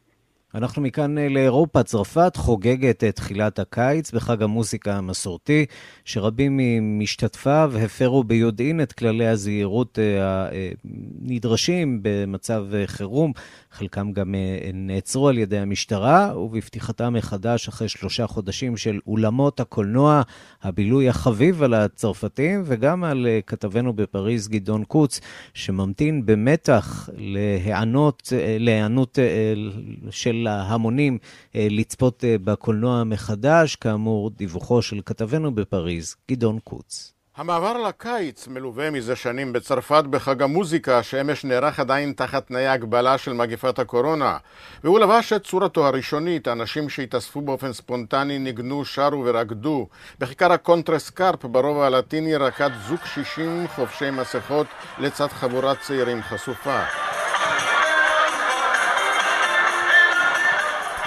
אנחנו 0.54 0.82
מכאן 0.82 1.18
אה, 1.18 1.28
לאירופה. 1.28 1.82
צרפת 1.82 2.32
חוגגת 2.36 3.04
את 3.04 3.16
תחילת 3.16 3.58
הקיץ 3.58 4.10
בחג 4.12 4.42
המוסיקה 4.42 4.96
המסורתי, 4.96 5.66
שרבים 6.04 6.56
ממשתתפיו 6.56 7.72
הפרו 7.84 8.24
ביודעין 8.24 8.80
את 8.80 8.92
כללי 8.92 9.26
הזהירות 9.26 9.98
אה, 9.98 10.48
הנדרשים 11.24 11.98
במצב 12.02 12.66
חירום. 12.86 13.32
חלקם 13.72 14.12
גם 14.12 14.34
אה, 14.34 14.70
נעצרו 14.74 15.28
על 15.28 15.38
ידי 15.38 15.58
המשטרה, 15.58 16.38
ובפתיחתם 16.38 17.12
מחדש 17.12 17.68
אחרי 17.68 17.88
שלושה 17.88 18.26
חודשים 18.26 18.76
של 18.76 18.98
אולמות 19.06 19.60
הקולנוע, 19.60 20.22
הבילוי 20.62 21.08
החביב 21.08 21.62
על 21.62 21.74
הצרפתים, 21.74 22.62
וגם 22.64 23.04
על 23.04 23.26
אה, 23.26 23.40
כתבנו 23.46 23.92
בפריז 23.92 24.48
גדעון 24.48 24.84
קוץ, 24.84 25.20
שממתין 25.54 26.26
במתח 26.26 27.08
להיענות, 27.16 28.32
אה, 28.36 28.56
להיענות 28.58 29.18
של 30.10 30.39
ההמונים 30.46 31.18
לצפות 31.54 32.24
בקולנוע 32.44 33.04
מחדש. 33.04 33.76
כאמור, 33.76 34.30
דיווחו 34.30 34.82
של 34.82 35.00
כתבנו 35.06 35.54
בפריז, 35.54 36.16
גדעון 36.30 36.58
קוץ. 36.64 37.12
המעבר 37.36 37.78
לקיץ 37.78 38.48
מלווה 38.48 38.90
מזה 38.90 39.16
שנים 39.16 39.52
בצרפת 39.52 40.04
בחג 40.10 40.42
המוזיקה 40.42 41.02
שאמש 41.02 41.44
נערך 41.44 41.80
עדיין 41.80 42.12
תחת 42.12 42.46
תנאי 42.46 42.66
הגבלה 42.66 43.18
של 43.18 43.32
מגפת 43.32 43.78
הקורונה 43.78 44.36
והוא 44.84 44.98
לבש 44.98 45.32
את 45.32 45.44
צורתו 45.44 45.86
הראשונית, 45.86 46.48
אנשים 46.48 46.88
שהתאספו 46.88 47.40
באופן 47.40 47.72
ספונטני 47.72 48.38
ניגנו, 48.38 48.84
שרו 48.84 49.22
ורקדו 49.24 49.88
בכיכר 50.18 50.52
הקונטרסקרפ 50.52 51.44
ברובע 51.44 51.86
הלטיני 51.86 52.36
רקד 52.36 52.70
זוג 52.88 53.00
שישים 53.04 53.68
חובשי 53.68 54.10
מסכות 54.10 54.66
לצד 54.98 55.28
חבורת 55.28 55.80
צעירים 55.80 56.22
חשופה 56.22 56.80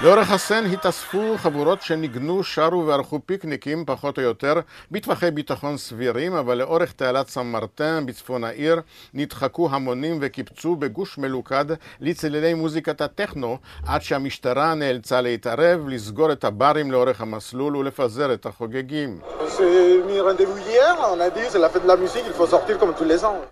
לאורך 0.02 0.30
הסן 0.30 0.64
התאספו 0.72 1.34
חבורות 1.38 1.82
שניגנו, 1.82 2.44
שרו 2.44 2.86
וערכו 2.86 3.20
פיקניקים 3.26 3.84
פחות 3.86 4.18
או 4.18 4.22
יותר 4.22 4.54
בטווחי 4.90 5.30
ביטחון 5.30 5.76
סבירים, 5.76 6.34
אבל 6.34 6.58
לאורך 6.58 6.92
תעלת 6.92 7.28
סן 7.28 7.46
מרטן 7.46 8.06
בצפון 8.06 8.44
העיר 8.44 8.80
נדחקו 9.14 9.68
המונים 9.70 10.18
וקיפצו 10.20 10.76
בגוש 10.76 11.18
מלוכד 11.18 11.64
לצלילי 12.00 12.54
מוזיקת 12.54 13.00
הטכנו 13.00 13.58
עד 13.86 14.02
שהמשטרה 14.02 14.74
נאלצה 14.74 15.20
להתערב, 15.20 15.88
לסגור 15.88 16.32
את 16.32 16.44
הברים 16.44 16.92
לאורך 16.92 17.20
המסלול 17.20 17.76
ולפזר 17.76 18.34
את 18.34 18.46
החוגגים. 18.46 19.18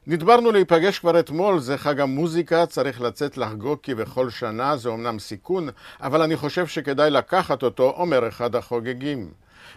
נדברנו 0.07 0.53
להיפגש 0.53 0.99
כבר 0.99 1.19
אתמול, 1.19 1.59
זה 1.59 1.79
חג 1.79 2.01
המוזיקה, 2.01 2.67
צריך 2.67 3.01
לצאת 3.01 3.39
לחגוג 3.39 3.79
כבכל 3.83 4.31
שנה, 4.31 4.77
זה 4.77 4.89
אמנם 4.89 5.19
סיכון, 5.19 5.69
אבל 6.03 6.23
אני 6.23 6.32
חושב 6.37 6.67
שכדאי 6.67 7.11
לקחת 7.11 7.63
אותו, 7.63 7.91
אומר 7.97 8.29
אחד 8.29 8.55
החוגגים. 8.57 9.31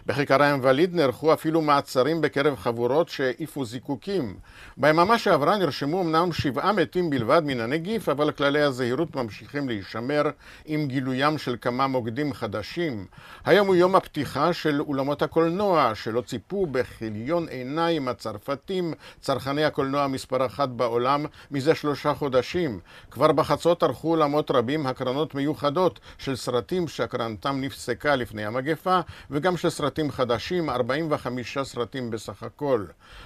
בכיכר 0.06 0.42
האינווליד 0.42 0.94
נערכו 0.94 1.32
אפילו 1.32 1.62
מעצרים 1.62 2.20
בקרב 2.20 2.56
חבורות 2.56 3.08
שהעיפו 3.08 3.64
זיקוקים. 3.64 4.36
ביממה 4.76 5.18
שעברה 5.18 5.58
נרשמו 5.58 6.02
אמנם 6.02 6.32
שבעה 6.32 6.72
מתים 6.72 7.10
בלבד 7.10 7.42
מן 7.44 7.60
הנגיף, 7.60 8.08
אבל 8.08 8.32
כללי 8.32 8.60
הזהירות 8.60 9.16
ממשיכים 9.16 9.68
להישמר 9.68 10.22
עם 10.64 10.86
גילוים 10.86 11.38
של 11.38 11.56
כמה 11.60 11.86
מוקדים 11.86 12.32
חדשים. 12.32 13.06
היום 13.44 13.66
הוא 13.66 13.76
יום 13.76 13.96
הפתיחה 13.96 14.52
של 14.52 14.80
אולמות 14.80 15.22
הקולנוע, 15.22 15.92
שלא 15.94 16.20
ציפו 16.20 16.66
בכיליון 16.66 17.48
עיניים 17.48 18.08
הצרפתים, 18.08 18.94
צרכני 19.20 19.64
הקולנוע 19.64 20.06
מספר 20.06 20.46
אחת 20.46 20.68
בעולם, 20.68 21.26
מזה 21.50 21.74
שלושה 21.74 22.14
חודשים. 22.14 22.80
כבר 23.10 23.32
בחצות 23.32 23.82
ערכו 23.82 24.10
אולמות 24.10 24.50
רבים 24.50 24.86
הקרנות 24.86 25.34
מיוחדות 25.34 26.00
של 26.18 26.36
סרטים 26.36 26.88
שהקרנתם 26.88 27.60
נפסקה 27.60 28.16
לפני 28.16 28.44
המגפה, 28.44 29.00
וגם 29.30 29.56
של 29.56 29.70
סרטים 29.70 29.95
סרטים 29.96 30.10
חדשים, 30.10 30.70
45 30.70 31.58
סרטים 31.58 32.10
בסך 32.10 32.42
הכל. 32.42 32.84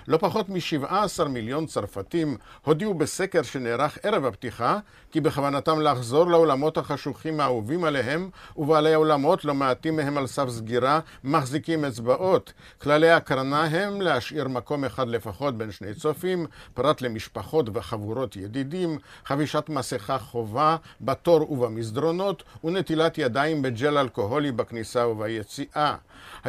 לא 0.09 0.17
פחות 0.17 0.49
מ-17 0.49 1.29
מיליון 1.29 1.67
צרפתים 1.67 2.37
הודיעו 2.65 2.95
בסקר 2.95 3.43
שנערך 3.43 3.99
ערב 4.03 4.25
הפתיחה 4.25 4.79
כי 5.13 5.21
בכוונתם 5.21 5.81
לחזור 5.81 6.31
לעולמות 6.31 6.79
החשוכים 6.79 7.41
האהובים 7.41 7.85
עליהם, 7.85 8.31
ובעלי 8.57 8.95
האולמות, 8.95 9.45
לא 9.45 9.55
מעטים 9.55 9.97
מהם 9.97 10.19
על 10.19 10.27
סף 10.27 10.49
סגירה, 10.49 11.01
מחזיקים 11.25 11.85
אצבעות. 11.85 12.53
כללי 12.83 13.11
הקרנה 13.11 13.65
הם 13.65 14.01
להשאיר 14.01 14.49
מקום 14.49 14.85
אחד 14.85 15.09
לפחות 15.09 15.59
בין 15.59 15.71
שני 15.71 15.95
צופים, 15.95 16.47
פרט 16.75 17.03
למשפחות 17.03 17.67
וחבורות 17.73 18.37
ידידים, 18.37 18.99
חבישת 19.25 19.65
מסכה 19.69 20.19
חובה 20.19 20.77
בתור 21.01 21.53
ובמסדרונות, 21.53 22.43
ונטילת 22.65 23.19
ידיים 23.19 23.63
בג'ל 23.63 23.99
אלכוהולי 23.99 24.53
בכניסה 24.53 25.07
וביציאה. 25.07 25.97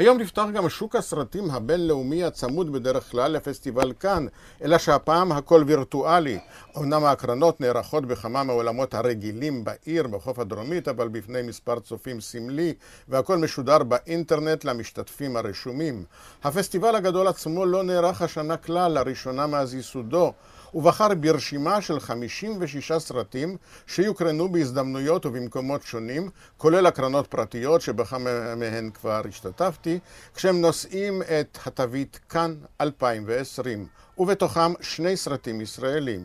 היום 0.02 0.18
נפתח 0.18 0.46
גם 0.54 0.70
שוק 0.70 0.96
הסרטים 0.96 1.52
הבינלאומי 1.52 2.24
הצמוד 2.24 2.72
בדרך 2.72 3.12
כלל 3.12 3.32
לפסטיבל 3.32 3.94
כאן, 4.00 4.26
אלא 4.64 4.78
שהפעם 4.78 5.32
הכל 5.32 5.64
וירטואלי. 5.68 6.40
אמנם 6.78 7.04
ההקרנות 7.04 7.62
נערכות 7.62 8.06
בכמה 8.06 8.44
מהעולמות 8.44 8.94
הרגילים 8.94 9.64
בעיר, 9.64 10.08
בחוף 10.08 10.40
הדרומית, 10.40 10.88
אבל 10.88 11.08
בפני 11.08 11.42
מספר 11.42 11.80
צופים 11.80 12.22
סמלי, 12.22 12.74
והכל 13.08 13.38
משודר 13.38 13.84
באינטרנט 13.84 14.66
למשתתפים 14.66 15.38
הרשומים. 15.38 16.04
הפסטיבל 16.44 16.96
הגדול 16.96 17.28
עצמו 17.28 17.66
לא 17.66 17.84
נערך 17.84 18.22
השנה 18.22 18.58
כלל, 18.58 18.92
לראשונה 18.92 19.48
מאז 19.48 19.74
ייסודו. 19.74 20.34
ובחר 20.74 21.16
ברשימה 21.16 21.82
של 21.82 22.00
56 22.00 22.92
סרטים 22.92 23.58
שיוקרנו 23.88 24.52
בהזדמנויות 24.52 25.26
ובמקומות 25.26 25.84
שונים, 25.84 26.30
כולל 26.58 26.86
הקרנות 26.86 27.28
פרטיות 27.28 27.82
שבכמה 27.82 28.56
מהן 28.56 28.90
כבר 28.94 29.22
השתתפתי, 29.28 30.00
כשהם 30.36 30.62
נושאים 30.62 31.22
את 31.22 31.58
התווית 31.66 32.20
כאן 32.30 32.56
2020, 32.82 33.88
ובתוכם 34.18 34.74
שני 34.82 35.18
סרטים 35.18 35.62
ישראלים. 35.62 36.22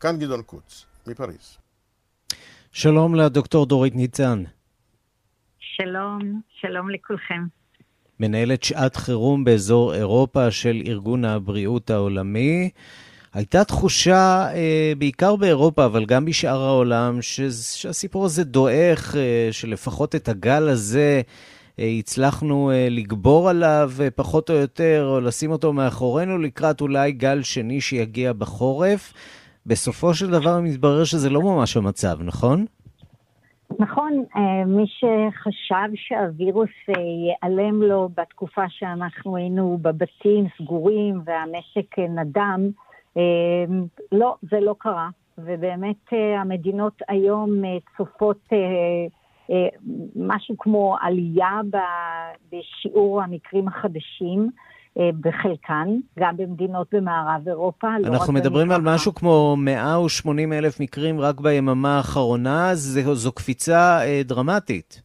כאן 0.00 0.18
גדעון 0.18 0.42
קוץ, 0.42 0.86
מפריז. 1.06 1.58
שלום 2.72 3.14
לדוקטור 3.14 3.66
דורית 3.66 3.94
ניצן. 3.94 4.42
שלום, 5.58 6.40
שלום 6.60 6.90
לכולכם. 6.90 7.42
מנהלת 8.20 8.62
שעת 8.62 8.96
חירום 8.96 9.44
באזור 9.44 9.94
אירופה 9.94 10.50
של 10.50 10.82
ארגון 10.86 11.24
הבריאות 11.24 11.90
העולמי. 11.90 12.70
הייתה 13.34 13.64
תחושה, 13.64 14.46
אה, 14.54 14.92
בעיקר 14.98 15.36
באירופה, 15.36 15.84
אבל 15.84 16.04
גם 16.04 16.24
בשאר 16.24 16.62
העולם, 16.62 17.18
שהסיפור 17.22 18.24
הזה 18.24 18.44
דועך, 18.44 19.16
אה, 19.16 19.48
שלפחות 19.50 20.14
את 20.14 20.28
הגל 20.28 20.68
הזה 20.68 21.20
אה, 21.78 21.84
הצלחנו 21.98 22.70
לגבור 22.90 23.48
עליו 23.48 23.90
פחות 24.16 24.50
או 24.50 24.54
יותר, 24.54 25.06
או 25.10 25.20
לשים 25.20 25.50
אותו 25.50 25.72
מאחורינו 25.72 26.38
לקראת 26.38 26.80
אולי 26.80 27.12
גל 27.12 27.42
שני 27.42 27.80
שיגיע 27.80 28.32
בחורף. 28.32 29.12
בסופו 29.66 30.14
של 30.14 30.30
דבר 30.30 30.60
מתברר 30.60 31.04
שזה 31.04 31.30
לא 31.30 31.42
ממש 31.42 31.76
המצב, 31.76 32.18
נכון? 32.20 32.64
נכון, 33.78 34.24
מי 34.66 34.84
שחשב 34.86 35.94
שהווירוס 35.94 36.68
ייעלם 36.88 37.82
לו 37.82 38.08
בתקופה 38.16 38.62
שאנחנו 38.68 39.36
היינו 39.36 39.78
בבתים 39.82 40.46
סגורים 40.58 41.20
והמשק 41.24 41.98
נדם, 41.98 42.60
אמ, 42.60 42.87
לא, 44.12 44.36
זה 44.50 44.60
לא 44.60 44.74
קרה, 44.78 45.08
ובאמת 45.38 46.12
אה, 46.12 46.40
המדינות 46.40 47.02
היום 47.08 47.64
אה, 47.64 47.70
צופות 47.96 48.48
אה, 48.52 49.68
משהו 50.16 50.54
כמו 50.58 50.96
עלייה 51.00 51.60
בשיעור 52.52 53.22
המקרים 53.22 53.68
החדשים. 53.68 54.50
בחלקן, 55.20 55.88
גם 56.18 56.36
במדינות 56.36 56.86
במערב 56.92 57.48
אירופה. 57.48 57.86
לא 58.00 58.08
אנחנו 58.08 58.32
מדברים 58.32 58.70
על 58.70 58.80
משהו 58.80 59.14
כמו 59.14 59.56
180 59.58 60.52
אלף 60.52 60.80
מקרים 60.80 61.20
רק 61.20 61.40
ביממה 61.40 61.96
האחרונה, 61.96 62.74
זו, 62.74 63.14
זו 63.14 63.32
קפיצה 63.32 63.98
דרמטית. 64.24 65.02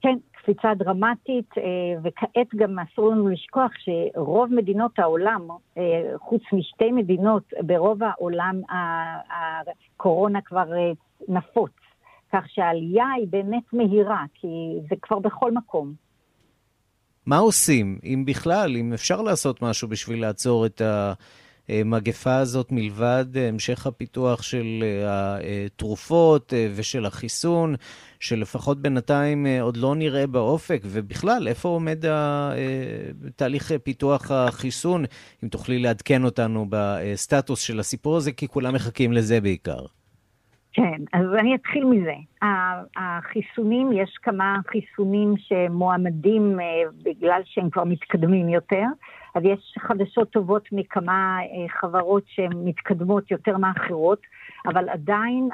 כן, 0.00 0.16
קפיצה 0.48 0.74
דרמטית, 0.74 1.50
אה, 1.58 1.62
וכעת 2.02 2.54
גם 2.56 2.78
אסור 2.78 3.10
לנו 3.10 3.28
לשכוח 3.28 3.70
שרוב 3.78 4.54
מדינות 4.54 4.98
העולם, 4.98 5.40
אה, 5.78 5.82
חוץ 6.18 6.42
משתי 6.52 6.92
מדינות, 6.92 7.42
ברוב 7.66 7.98
העולם 8.02 8.60
הקורונה 9.30 10.40
כבר 10.44 10.72
אה, 10.72 10.92
נפוץ. 11.28 11.72
כך 12.32 12.44
שהעלייה 12.46 13.06
היא 13.16 13.26
באמת 13.30 13.62
מהירה, 13.72 14.24
כי 14.34 14.48
זה 14.90 14.96
כבר 15.02 15.18
בכל 15.18 15.52
מקום. 15.52 15.92
מה 17.26 17.38
עושים, 17.38 17.98
אם 18.04 18.24
בכלל, 18.26 18.76
אם 18.76 18.92
אפשר 18.92 19.22
לעשות 19.22 19.62
משהו 19.62 19.88
בשביל 19.88 20.20
לעצור 20.20 20.66
את 20.66 20.80
ה... 20.80 21.12
המגפה 21.68 22.36
הזאת 22.36 22.72
מלבד 22.72 23.24
המשך 23.48 23.86
הפיתוח 23.86 24.42
של 24.42 24.84
התרופות 25.06 26.52
ושל 26.76 27.06
החיסון, 27.06 27.74
שלפחות 28.20 28.82
בינתיים 28.82 29.46
עוד 29.60 29.76
לא 29.76 29.94
נראה 29.94 30.26
באופק, 30.26 30.80
ובכלל, 30.84 31.48
איפה 31.48 31.68
עומד 31.68 32.04
תהליך 33.36 33.72
פיתוח 33.82 34.30
החיסון, 34.30 35.04
אם 35.44 35.48
תוכלי 35.48 35.78
לעדכן 35.78 36.24
אותנו 36.24 36.66
בסטטוס 36.68 37.60
של 37.60 37.80
הסיפור 37.80 38.16
הזה, 38.16 38.32
כי 38.32 38.48
כולם 38.48 38.74
מחכים 38.74 39.12
לזה 39.12 39.40
בעיקר. 39.40 39.80
כן, 40.72 41.02
אז 41.12 41.26
אני 41.40 41.54
אתחיל 41.54 41.84
מזה. 41.84 42.14
החיסונים, 42.96 43.92
יש 43.92 44.10
כמה 44.22 44.56
חיסונים 44.70 45.34
שמועמדים 45.38 46.58
בגלל 47.02 47.40
שהם 47.44 47.70
כבר 47.70 47.84
מתקדמים 47.84 48.48
יותר. 48.48 48.84
אז 49.34 49.42
יש 49.44 49.74
חדשות 49.78 50.30
טובות 50.30 50.68
מכמה 50.72 51.38
אה, 51.40 51.68
חברות 51.80 52.22
שהן 52.26 52.52
מתקדמות 52.64 53.30
יותר 53.30 53.56
מאחרות, 53.56 54.20
אבל 54.66 54.88
עדיין 54.88 55.48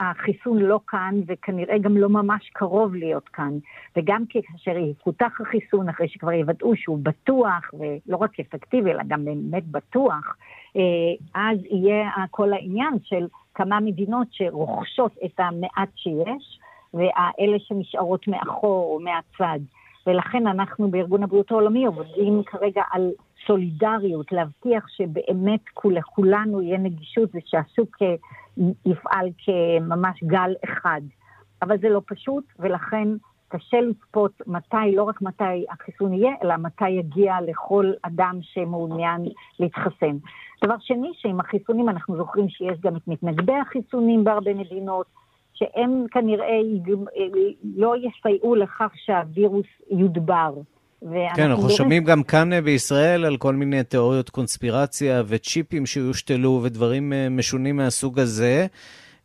החיסון 0.00 0.58
לא 0.58 0.80
כאן, 0.86 1.14
וכנראה 1.26 1.78
גם 1.78 1.96
לא 1.96 2.08
ממש 2.08 2.50
קרוב 2.52 2.94
להיות 2.94 3.28
כאן. 3.28 3.58
וגם 3.96 4.24
כאשר 4.28 4.76
יפותח 4.76 5.40
החיסון, 5.40 5.88
אחרי 5.88 6.08
שכבר 6.08 6.32
יוודאו 6.32 6.76
שהוא 6.76 6.98
בטוח, 7.02 7.70
ולא 7.72 8.16
רק 8.16 8.40
אפקטיבי, 8.40 8.90
אלא 8.90 9.02
גם 9.08 9.24
באמת 9.24 9.66
בטוח, 9.66 10.36
אה, 10.76 10.82
אז 11.34 11.58
יהיה 11.70 12.10
כל 12.30 12.52
העניין 12.52 12.94
של 13.02 13.26
כמה 13.54 13.80
מדינות 13.80 14.26
שרוכשות 14.30 15.12
את 15.24 15.40
המעט 15.40 15.88
שיש, 15.96 16.58
ואלה 16.94 17.58
שנשארות 17.58 18.28
מאחור 18.28 18.94
או 18.94 19.00
מהצד. 19.00 19.58
ולכן 20.08 20.46
אנחנו 20.46 20.90
בארגון 20.90 21.22
הבריאות 21.22 21.50
העולמי 21.50 21.84
עובדים 21.84 22.42
כרגע 22.46 22.82
על 22.90 23.10
סולידריות, 23.46 24.32
להבטיח 24.32 24.88
שבאמת 24.88 25.60
לכולנו 25.84 26.62
יהיה 26.62 26.78
נגישות 26.78 27.30
ושהשוק 27.34 27.96
אה, 28.02 28.14
יפעל 28.86 29.28
כממש 29.38 30.24
גל 30.24 30.54
אחד. 30.64 31.00
אבל 31.62 31.78
זה 31.78 31.88
לא 31.88 32.02
פשוט, 32.06 32.44
ולכן 32.58 33.08
קשה 33.48 33.80
לצפות 33.80 34.32
מתי, 34.46 34.94
לא 34.96 35.02
רק 35.02 35.22
מתי 35.22 35.64
החיסון 35.70 36.12
יהיה, 36.12 36.32
אלא 36.42 36.56
מתי 36.56 36.90
יגיע 36.90 37.34
לכל 37.46 37.92
אדם 38.02 38.38
שמעוניין 38.42 39.24
להתחסן. 39.60 40.16
דבר 40.64 40.74
שני, 40.80 41.10
שעם 41.14 41.40
החיסונים 41.40 41.88
אנחנו 41.88 42.16
זוכרים 42.16 42.48
שיש 42.48 42.80
גם 42.80 42.96
את 42.96 43.08
מתנגדי 43.08 43.56
החיסונים 43.56 44.24
בהרבה 44.24 44.54
מדינות, 44.54 45.06
שהם 45.58 46.04
כנראה 46.10 46.60
לא 47.76 47.94
יסייעו 47.96 48.54
לכך 48.54 48.92
שהווירוס 49.04 49.66
יודבר. 49.90 50.54
כן, 51.36 51.50
אנחנו 51.50 51.70
שומעים 51.70 52.04
גם 52.04 52.22
כאן 52.22 52.52
אה, 52.52 52.60
בישראל 52.60 53.24
על 53.24 53.36
כל 53.36 53.54
מיני 53.54 53.84
תיאוריות 53.84 54.30
קונספירציה 54.30 55.22
וצ'יפים 55.26 55.86
שיושתלו 55.86 56.60
ודברים 56.62 57.12
אה, 57.12 57.28
משונים 57.30 57.76
מהסוג 57.76 58.18
הזה. 58.18 58.66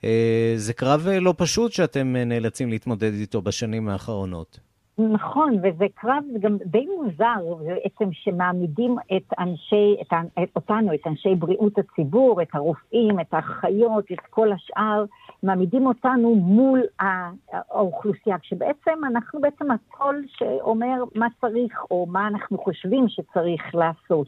אה, 0.03 0.53
זה 0.55 0.73
קרב 0.73 1.07
לא 1.21 1.33
פשוט 1.37 1.71
שאתם 1.71 2.15
נאלצים 2.15 2.69
להתמודד 2.69 3.13
איתו 3.13 3.41
בשנים 3.41 3.89
האחרונות. 3.89 4.59
נכון, 4.97 5.57
וזה 5.63 5.85
קרב 5.95 6.23
גם 6.39 6.57
די 6.65 6.85
מוזר 6.85 7.63
בעצם 7.65 8.09
שמעמידים 8.11 8.95
את 9.17 9.33
אנשי, 9.39 9.95
את, 10.01 10.13
את 10.43 10.49
אותנו, 10.55 10.93
את 10.93 11.07
אנשי 11.07 11.35
בריאות 11.35 11.73
הציבור, 11.77 12.41
את 12.41 12.47
הרופאים, 12.53 13.19
את 13.19 13.33
האחיות, 13.33 14.05
את 14.13 14.19
כל 14.29 14.51
השאר, 14.51 15.05
מעמידים 15.43 15.85
אותנו 15.85 16.35
מול 16.35 16.81
האוכלוסייה, 16.99 18.39
כשבעצם 18.39 19.05
אנחנו 19.07 19.41
בעצם 19.41 19.71
הקול 19.71 20.25
שאומר 20.27 21.03
מה 21.15 21.27
צריך 21.41 21.85
או 21.91 22.05
מה 22.05 22.27
אנחנו 22.27 22.57
חושבים 22.57 23.05
שצריך 23.09 23.75
לעשות. 23.75 24.27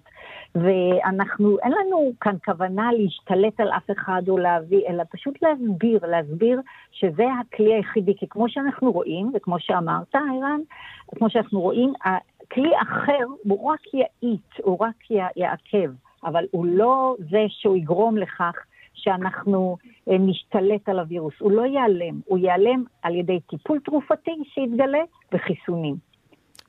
ואנחנו, 0.55 1.57
אין 1.59 1.71
לנו 1.71 2.11
כאן 2.21 2.35
כוונה 2.45 2.91
להשתלט 2.91 3.59
על 3.59 3.69
אף 3.69 3.91
אחד 3.91 4.21
או 4.27 4.37
להביא, 4.37 4.81
אלא 4.87 5.03
פשוט 5.11 5.41
להסביר, 5.41 5.99
להסביר 6.07 6.61
שזה 6.91 7.23
הכלי 7.39 7.73
היחידי, 7.73 8.13
כי 8.17 8.25
כמו 8.29 8.49
שאנחנו 8.49 8.91
רואים, 8.91 9.31
וכמו 9.35 9.55
שאמרת, 9.59 10.15
ערן, 10.15 10.59
כמו 11.07 11.29
שאנחנו 11.29 11.61
רואים, 11.61 11.93
הכלי 12.01 12.71
אחר 12.81 13.25
הוא 13.43 13.71
רק 13.71 13.93
יאית, 13.93 14.51
הוא 14.63 14.77
רק 14.79 14.95
יעכב, 15.35 15.91
אבל 16.23 16.45
הוא 16.51 16.65
לא 16.65 17.15
זה 17.31 17.45
שהוא 17.49 17.75
יגרום 17.75 18.17
לכך 18.17 18.55
שאנחנו 18.95 19.77
אה, 20.09 20.17
נשתלט 20.19 20.89
על 20.89 20.99
הווירוס. 20.99 21.33
הוא 21.39 21.51
לא 21.51 21.61
ייעלם, 21.61 22.19
הוא 22.25 22.37
ייעלם 22.37 22.83
על 23.01 23.15
ידי 23.15 23.39
טיפול 23.49 23.79
תרופתי 23.79 24.31
שיתגלה 24.53 25.03
וחיסונים. 25.33 25.95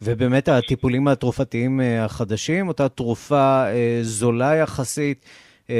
ובאמת 0.02 0.48
הטיפולים 0.48 1.08
התרופתיים 1.08 1.80
אה, 1.80 2.04
החדשים, 2.04 2.68
אותה 2.68 2.88
תרופה 2.88 3.64
אה, 3.66 3.98
זולה 4.02 4.54
יחסית, 4.54 5.24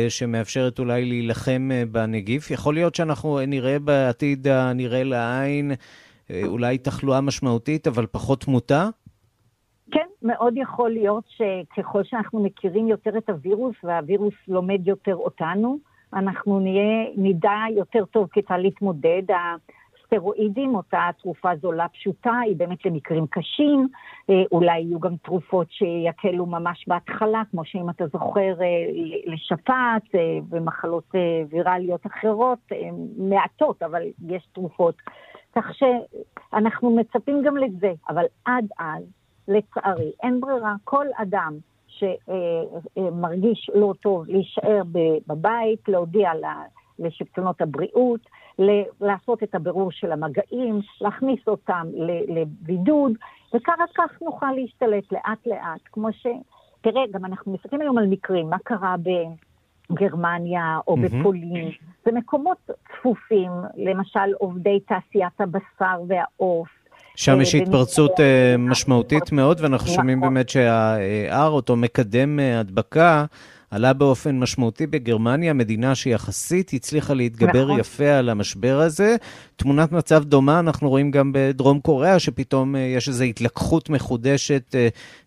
שמאפשרת 0.09 0.79
אולי 0.79 1.05
להילחם 1.05 1.69
בנגיף. 1.93 2.51
יכול 2.51 2.75
להיות 2.75 2.95
שאנחנו 2.95 3.41
נראה 3.47 3.79
בעתיד 3.79 4.49
הנראה 4.49 5.05
לעין 5.05 5.73
אולי 6.47 6.79
תחלואה 6.79 7.21
משמעותית, 7.21 7.87
אבל 7.87 8.07
פחות 8.07 8.41
תמותה? 8.41 8.89
כן, 9.91 10.07
מאוד 10.23 10.55
יכול 10.57 10.91
להיות 10.91 11.25
שככל 11.29 12.05
שאנחנו 12.05 12.43
מכירים 12.43 12.89
יותר 12.89 13.19
את 13.19 13.29
הווירוס 13.29 13.75
והווירוס 13.85 14.35
לומד 14.49 14.87
יותר 14.87 15.15
אותנו, 15.15 15.79
אנחנו 16.17 16.61
נהיה, 16.61 17.07
נדע 17.17 17.61
יותר 17.77 18.05
טוב 18.05 18.29
כיצד 18.33 18.57
להתמודד. 18.59 19.23
הסטרואידים, 20.07 20.75
אותה 20.75 21.09
תרופה 21.23 21.49
זולה 21.63 21.89
פשוטה, 21.89 22.39
היא 22.45 22.57
באמת 22.57 22.87
למקרים 22.87 23.27
קשים, 23.27 23.89
אה, 24.31 24.43
אולי 24.53 24.81
יהיו 24.81 25.01
גם 25.01 25.17
תרופות 25.17 25.67
שיקלו 25.71 26.47
ממש 26.47 26.85
בהתחלה, 26.89 27.43
כמו 27.51 27.65
שאם 27.65 27.91
אתה 27.91 28.07
זוכר, 28.07 28.55
אה, 28.61 28.67
לשפעת 29.27 30.15
אה, 30.15 30.39
ומחלות 30.51 31.15
ויראליות 31.51 32.07
אחרות, 32.07 32.59
מעטות, 33.19 33.83
אבל 33.83 34.03
יש 34.29 34.49
תרופות. 34.53 34.95
כך 35.57 35.65
שאנחנו 35.73 36.97
מצפים 36.97 37.43
גם 37.43 37.57
לזה, 37.57 37.93
אבל 38.09 38.25
עד 38.45 38.67
אז, 38.79 39.03
לצערי, 39.49 40.13
אין 40.23 40.41
ברירה, 40.41 40.75
כל 40.85 41.07
אדם 41.17 41.59
שמרגיש 41.99 43.71
לא 43.75 43.95
טוב 44.01 44.25
להישאר 44.29 44.83
בבית, 45.27 45.89
להודיע 45.89 46.31
לשלטונות 46.99 47.61
הבריאות, 47.61 48.21
לעשות 49.01 49.43
את 49.43 49.55
הבירור 49.55 49.93
של 49.93 50.13
המגעים, 50.13 50.81
להכניס 51.01 51.41
אותם 51.47 51.87
לבידוד, 52.29 53.13
וככה 53.55 53.85
כך 53.95 54.23
נוכל 54.23 54.53
להשתלט 54.53 55.13
לאט-לאט, 55.13 55.81
כמו 55.93 56.13
ש... 56.13 56.27
תראה, 56.81 57.03
גם 57.13 57.25
אנחנו 57.25 57.53
מסתכלים 57.53 57.81
היום 57.81 57.99
על 57.99 58.07
מקרים, 58.07 58.51
מה 58.51 58.57
קרה 58.65 58.95
בגרמניה 59.91 60.79
או 60.89 60.97
בפולין, 60.97 61.71
זה 62.05 62.13
מקומות 62.13 62.71
צפופים, 62.93 63.51
למשל 63.77 64.35
עובדי 64.39 64.81
תעשיית 64.81 65.41
הבשר 65.41 66.03
והעוף, 66.09 66.69
שם 67.17 67.41
יש 67.41 67.55
התפרצות 67.55 68.21
אה, 68.21 68.57
משמעותית 68.59 69.33
מאוד, 69.33 69.61
ואנחנו 69.61 69.89
שומעים 69.89 70.19
נכון. 70.19 70.35
באמת 70.35 70.49
שה-R, 70.49 71.47
אותו 71.47 71.77
מקדם 71.77 72.41
אה, 72.41 72.61
הדבקה, 72.61 73.25
עלה 73.71 73.93
באופן 73.93 74.39
משמעותי 74.39 74.87
בגרמניה, 74.87 75.53
מדינה 75.53 75.95
שיחסית 75.95 76.71
הצליחה 76.75 77.15
להתגבר 77.15 77.65
נכון. 77.65 77.81
יפה 77.81 78.09
על 78.09 78.29
המשבר 78.29 78.81
הזה. 78.81 79.17
תמונת 79.57 79.93
מצב 79.93 80.25
דומה 80.25 80.59
אנחנו 80.61 80.89
רואים 80.89 81.11
גם 81.11 81.31
בדרום 81.35 81.81
קוריאה, 81.81 82.19
שפתאום 82.19 82.77
אה, 82.77 82.81
יש 82.81 83.09
איזו 83.09 83.25
התלקחות 83.25 83.91
מחודשת 83.91 84.75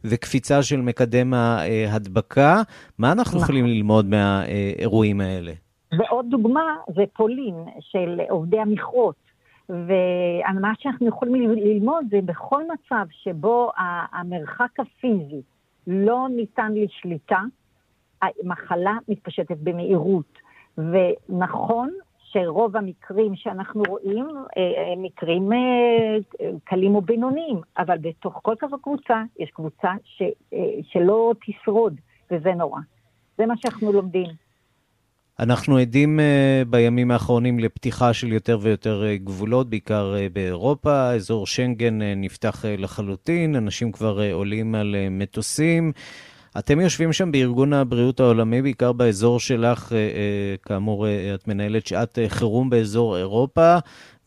וקפיצה 0.03 0.63
של 0.63 0.81
מקדם 0.81 1.33
ההדבקה. 1.33 2.61
מה 2.97 3.11
אנחנו 3.11 3.31
נכון. 3.31 3.43
יכולים 3.43 3.65
ללמוד 3.65 4.05
מהאירועים 4.05 5.21
האלה? 5.21 5.51
ועוד 5.97 6.25
דוגמה 6.29 6.61
זה 6.95 7.03
פולין, 7.17 7.55
של 7.79 8.19
עובדי 8.29 8.59
המכרות. 8.59 9.28
ומה 9.69 10.73
שאנחנו 10.79 11.07
יכולים 11.07 11.51
ללמוד 11.51 12.05
זה 12.09 12.19
בכל 12.25 12.63
מצב 12.63 13.05
שבו 13.11 13.71
המרחק 14.11 14.79
הפיזי 14.79 15.41
לא 15.87 16.27
ניתן 16.35 16.71
לשליטה, 16.75 17.41
המחלה 18.21 18.93
מתפשטת 19.07 19.57
במהירות. 19.57 20.39
ונכון 20.77 21.89
שרוב 22.31 22.77
המקרים 22.77 23.35
שאנחנו 23.35 23.83
רואים 23.87 24.27
אה, 24.57 24.91
הם 24.91 25.01
מקרים 25.01 25.53
אה, 25.53 26.17
קלים 26.63 26.95
או 26.95 27.01
בינוניים, 27.01 27.61
אבל 27.77 27.97
בתוך 27.97 28.39
כל 28.43 28.55
כזו 28.59 28.77
קבוצה 28.79 29.23
יש 29.39 29.49
קבוצה 29.49 29.91
ש, 30.03 30.21
אה, 30.53 30.57
שלא 30.83 31.33
תשרוד, 31.45 31.95
וזה 32.31 32.53
נורא. 32.53 32.79
זה 33.37 33.45
מה 33.45 33.57
שאנחנו 33.57 33.93
לומדים. 33.93 34.48
אנחנו 35.39 35.77
עדים 35.77 36.19
uh, 36.19 36.69
בימים 36.69 37.11
האחרונים 37.11 37.59
לפתיחה 37.59 38.13
של 38.13 38.33
יותר 38.33 38.59
ויותר 38.61 39.03
uh, 39.03 39.23
גבולות, 39.23 39.69
בעיקר 39.69 40.15
uh, 40.15 40.33
באירופה. 40.33 41.11
אזור 41.11 41.47
שנגן 41.47 41.99
נפתח 42.01 42.65
לחלוטין, 42.67 43.55
אנשים 43.55 43.91
כבר 43.91 44.33
עולים 44.33 44.75
על 44.75 44.95
מטוסים. 45.11 45.91
אתם 46.57 46.79
יושבים 46.79 47.13
שם 47.13 47.31
בארגון 47.31 47.73
הבריאות 47.73 48.19
העולמי, 48.19 48.61
בעיקר 48.61 48.91
באזור 48.91 49.39
שלך, 49.39 49.91
כאמור, 50.65 51.07
את 51.35 51.47
מנהלת 51.47 51.87
שעת 51.87 52.19
חירום 52.27 52.69
באזור 52.69 53.17
אירופה, 53.17 53.77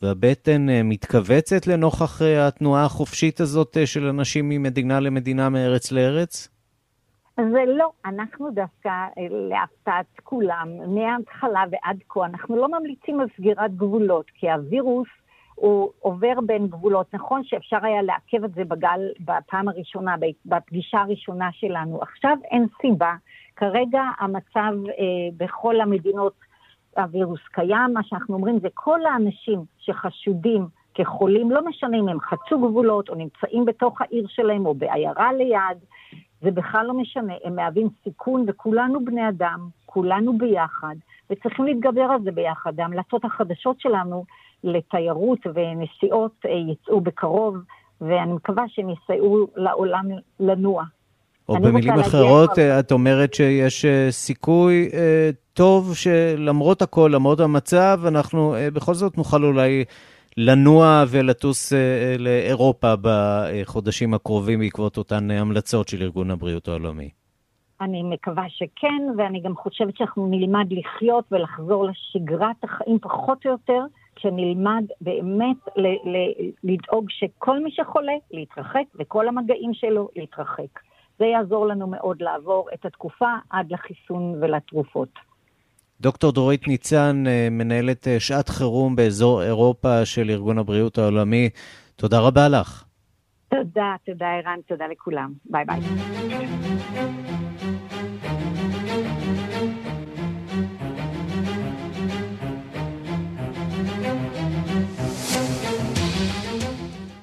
והבטן 0.03 0.66
מתכווצת 0.85 1.66
לנוכח 1.66 2.22
התנועה 2.22 2.85
החופשית 2.85 3.40
הזאת 3.40 3.77
של 3.85 4.07
אנשים 4.07 4.48
ממדינה 4.48 5.01
למדינה, 5.01 5.48
מארץ 5.48 5.92
לארץ? 5.92 6.48
זה 7.37 7.64
לא, 7.66 7.90
אנחנו 8.05 8.51
דווקא, 8.51 8.88
אה, 8.88 9.27
להפתעת 9.31 10.07
כולם, 10.23 10.68
מההתחלה 10.95 11.64
ועד 11.71 11.99
כה, 12.09 12.25
אנחנו 12.25 12.57
לא 12.57 12.68
ממליצים 12.68 13.21
על 13.21 13.27
סגירת 13.37 13.77
גבולות, 13.77 14.31
כי 14.35 14.51
הווירוס 14.51 15.09
הוא 15.55 15.90
עובר 16.01 16.40
בין 16.47 16.66
גבולות. 16.66 17.14
נכון 17.14 17.45
שאפשר 17.45 17.77
היה 17.83 18.03
לעכב 18.03 18.45
את 18.45 18.55
זה 18.55 18.64
בגל, 18.64 19.01
בפעם 19.21 19.68
הראשונה, 19.68 20.14
בפגישה 20.47 20.99
הראשונה 20.99 21.49
שלנו. 21.53 22.03
עכשיו 22.03 22.37
אין 22.45 22.66
סיבה. 22.81 23.14
כרגע 23.57 24.03
המצב 24.18 24.75
אה, 24.88 25.29
בכל 25.37 25.81
המדינות, 25.81 26.33
הווירוס 26.97 27.40
קיים. 27.53 27.92
מה 27.95 28.03
שאנחנו 28.03 28.35
אומרים 28.35 28.59
זה 28.61 28.68
כל 28.75 29.07
האנשים 29.07 29.61
שחשודים 29.79 30.66
כחולים, 30.95 31.51
לא 31.51 31.64
משנה 31.64 31.97
אם 31.97 32.09
הם 32.09 32.21
חצו 32.21 32.59
גבולות 32.59 33.09
או 33.09 33.14
נמצאים 33.14 33.64
בתוך 33.64 34.01
העיר 34.01 34.27
שלהם 34.29 34.66
או 34.66 34.75
בעיירה 34.75 35.33
ליד, 35.33 35.79
זה 36.42 36.50
בכלל 36.50 36.87
לא 36.87 36.94
משנה, 36.94 37.35
הם 37.44 37.57
מהווים 37.57 37.88
סיכון 38.05 38.44
וכולנו 38.48 39.05
בני 39.05 39.28
אדם, 39.28 39.68
כולנו 39.87 40.38
ביחד, 40.38 40.94
וצריכים 41.31 41.64
להתגבר 41.64 42.02
על 42.02 42.22
זה 42.24 42.31
ביחד. 42.31 42.81
ההמלצות 42.81 43.24
החדשות 43.24 43.81
שלנו 43.81 44.24
לתיירות 44.64 45.38
ונסיעות 45.55 46.33
אה, 46.46 46.50
יצאו 46.72 47.00
בקרוב, 47.00 47.57
ואני 48.00 48.33
מקווה 48.33 48.64
שהם 48.68 48.90
יסייעו 48.90 49.46
לעולם 49.57 50.05
לנוע. 50.40 50.85
או 51.48 51.55
במילים 51.55 51.92
אחרות, 51.92 52.59
להגיע... 52.59 52.81
את 52.81 52.92
אומרת 52.92 53.35
שיש 53.35 53.85
אה, 53.85 54.07
סיכוי 54.11 54.88
אה, 54.92 55.31
טוב 55.52 55.94
שלמרות 55.94 56.83
הכל, 56.83 57.11
למרות 57.14 57.40
המצב, 57.40 58.00
אנחנו 58.07 58.55
בכל 58.72 58.94
זאת 58.94 59.18
נוכל 59.18 59.44
אולי 59.44 59.85
לנוע 60.37 61.05
ולטוס 61.11 61.73
אה, 61.73 62.14
לאירופה 62.18 62.95
בחודשים 63.03 64.14
הקרובים 64.14 64.59
בעקבות 64.59 64.99
אותן 64.99 65.31
המלצות 65.31 65.88
של 65.88 66.03
ארגון 66.03 66.31
הבריאות 66.31 66.68
העולמי? 66.68 67.11
אני 67.81 68.03
מקווה 68.03 68.45
שכן, 68.49 69.03
ואני 69.18 69.40
גם 69.40 69.57
חושבת 69.57 69.97
שאנחנו 69.97 70.27
נלמד 70.27 70.66
לחיות 70.71 71.25
ולחזור 71.33 71.85
לשגרת 71.85 72.64
החיים 72.64 72.99
פחות 72.99 73.47
או 73.47 73.51
יותר, 73.51 73.81
כשנלמד 74.16 74.85
באמת 75.01 75.57
ל- 75.77 76.11
ל- 76.11 76.51
לדאוג 76.64 77.07
שכל 77.11 77.62
מי 77.62 77.71
שחולה, 77.71 78.12
להתרחק, 78.31 78.83
וכל 78.99 79.29
המגעים 79.29 79.75
שלו, 79.75 80.09
להתרחק. 80.16 80.81
זה 81.18 81.25
יעזור 81.25 81.66
לנו 81.66 81.87
מאוד 81.87 82.23
לעבור 82.23 82.68
את 82.75 82.85
התקופה 82.85 83.31
עד 83.51 83.73
לחיסון 83.73 84.35
ולתרופות. 84.40 85.32
דוקטור 86.02 86.32
דורית 86.32 86.68
ניצן, 86.68 87.24
מנהלת 87.50 88.06
שעת 88.18 88.48
חירום 88.48 88.96
באזור 88.96 89.42
אירופה 89.42 90.04
של 90.04 90.30
ארגון 90.30 90.58
הבריאות 90.58 90.98
העולמי, 90.98 91.48
תודה 91.96 92.20
רבה 92.20 92.48
לך. 92.48 92.84
תודה, 93.48 93.94
תודה 94.06 94.26
ערן, 94.26 94.58
תודה 94.68 94.84
לכולם. 94.86 95.32
ביי 95.44 95.64
ביי. 95.64 95.80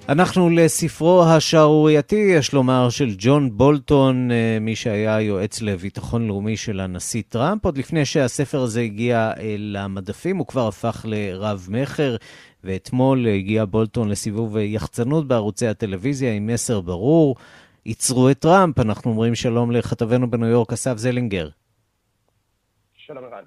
אנחנו 0.09 0.49
לספרו 0.49 1.23
השערורייתי, 1.23 2.15
יש 2.15 2.53
לומר, 2.53 2.89
של 2.89 3.15
ג'ון 3.17 3.57
בולטון, 3.57 4.31
אה, 4.31 4.57
מי 4.61 4.75
שהיה 4.75 5.21
יועץ 5.21 5.61
לביטחון 5.61 6.27
לאומי 6.27 6.57
של 6.57 6.79
הנשיא 6.79 7.23
טראמפ. 7.29 7.65
עוד 7.65 7.77
לפני 7.77 8.05
שהספר 8.05 8.61
הזה 8.61 8.81
הגיע 8.81 9.31
אה, 9.37 9.55
למדפים, 9.57 10.37
הוא 10.37 10.47
כבר 10.47 10.67
הפך 10.67 11.05
לרב-מכר, 11.09 12.15
ואתמול 12.63 13.27
הגיע 13.27 13.65
בולטון 13.65 14.09
לסיבוב 14.09 14.57
יחצנות 14.57 15.27
בערוצי 15.27 15.67
הטלוויזיה 15.67 16.33
עם 16.33 16.47
מסר 16.47 16.81
ברור. 16.81 17.35
ייצרו 17.85 18.29
את 18.29 18.39
טראמפ. 18.39 18.79
אנחנו 18.79 19.11
אומרים 19.11 19.35
שלום 19.35 19.71
לכתבנו 19.71 20.31
בניו 20.31 20.47
יורק, 20.49 20.73
אסף 20.73 20.97
זלינגר. 20.97 21.49
שלום 22.97 23.23
ערן. 23.23 23.43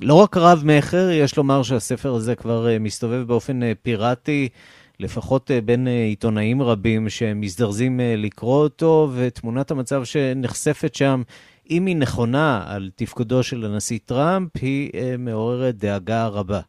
לא 0.00 0.14
רק 0.14 0.36
רב-מכר, 0.36 1.10
יש 1.10 1.36
לומר 1.36 1.62
שהספר 1.62 2.14
הזה 2.14 2.34
כבר 2.34 2.68
אה, 2.68 2.78
מסתובב 2.78 3.22
באופן 3.22 3.60
פיראטי. 3.82 4.48
לפחות 5.00 5.50
אה, 5.50 5.60
בין 5.60 5.88
אה, 5.88 5.92
עיתונאים 5.92 6.62
רבים 6.62 7.08
שמזדרזים 7.08 8.00
אה, 8.00 8.14
לקרוא 8.16 8.62
אותו, 8.62 9.08
ותמונת 9.16 9.70
המצב 9.70 10.04
שנחשפת 10.04 10.94
שם, 10.94 11.22
אם 11.70 11.86
היא 11.86 11.96
נכונה 11.96 12.64
על 12.68 12.90
תפקודו 12.96 13.42
של 13.42 13.64
הנשיא 13.64 13.98
טראמפ, 14.06 14.50
היא 14.62 14.90
מעוררת 15.18 15.74
דאגה 15.74 16.26
רבה. 16.26 16.60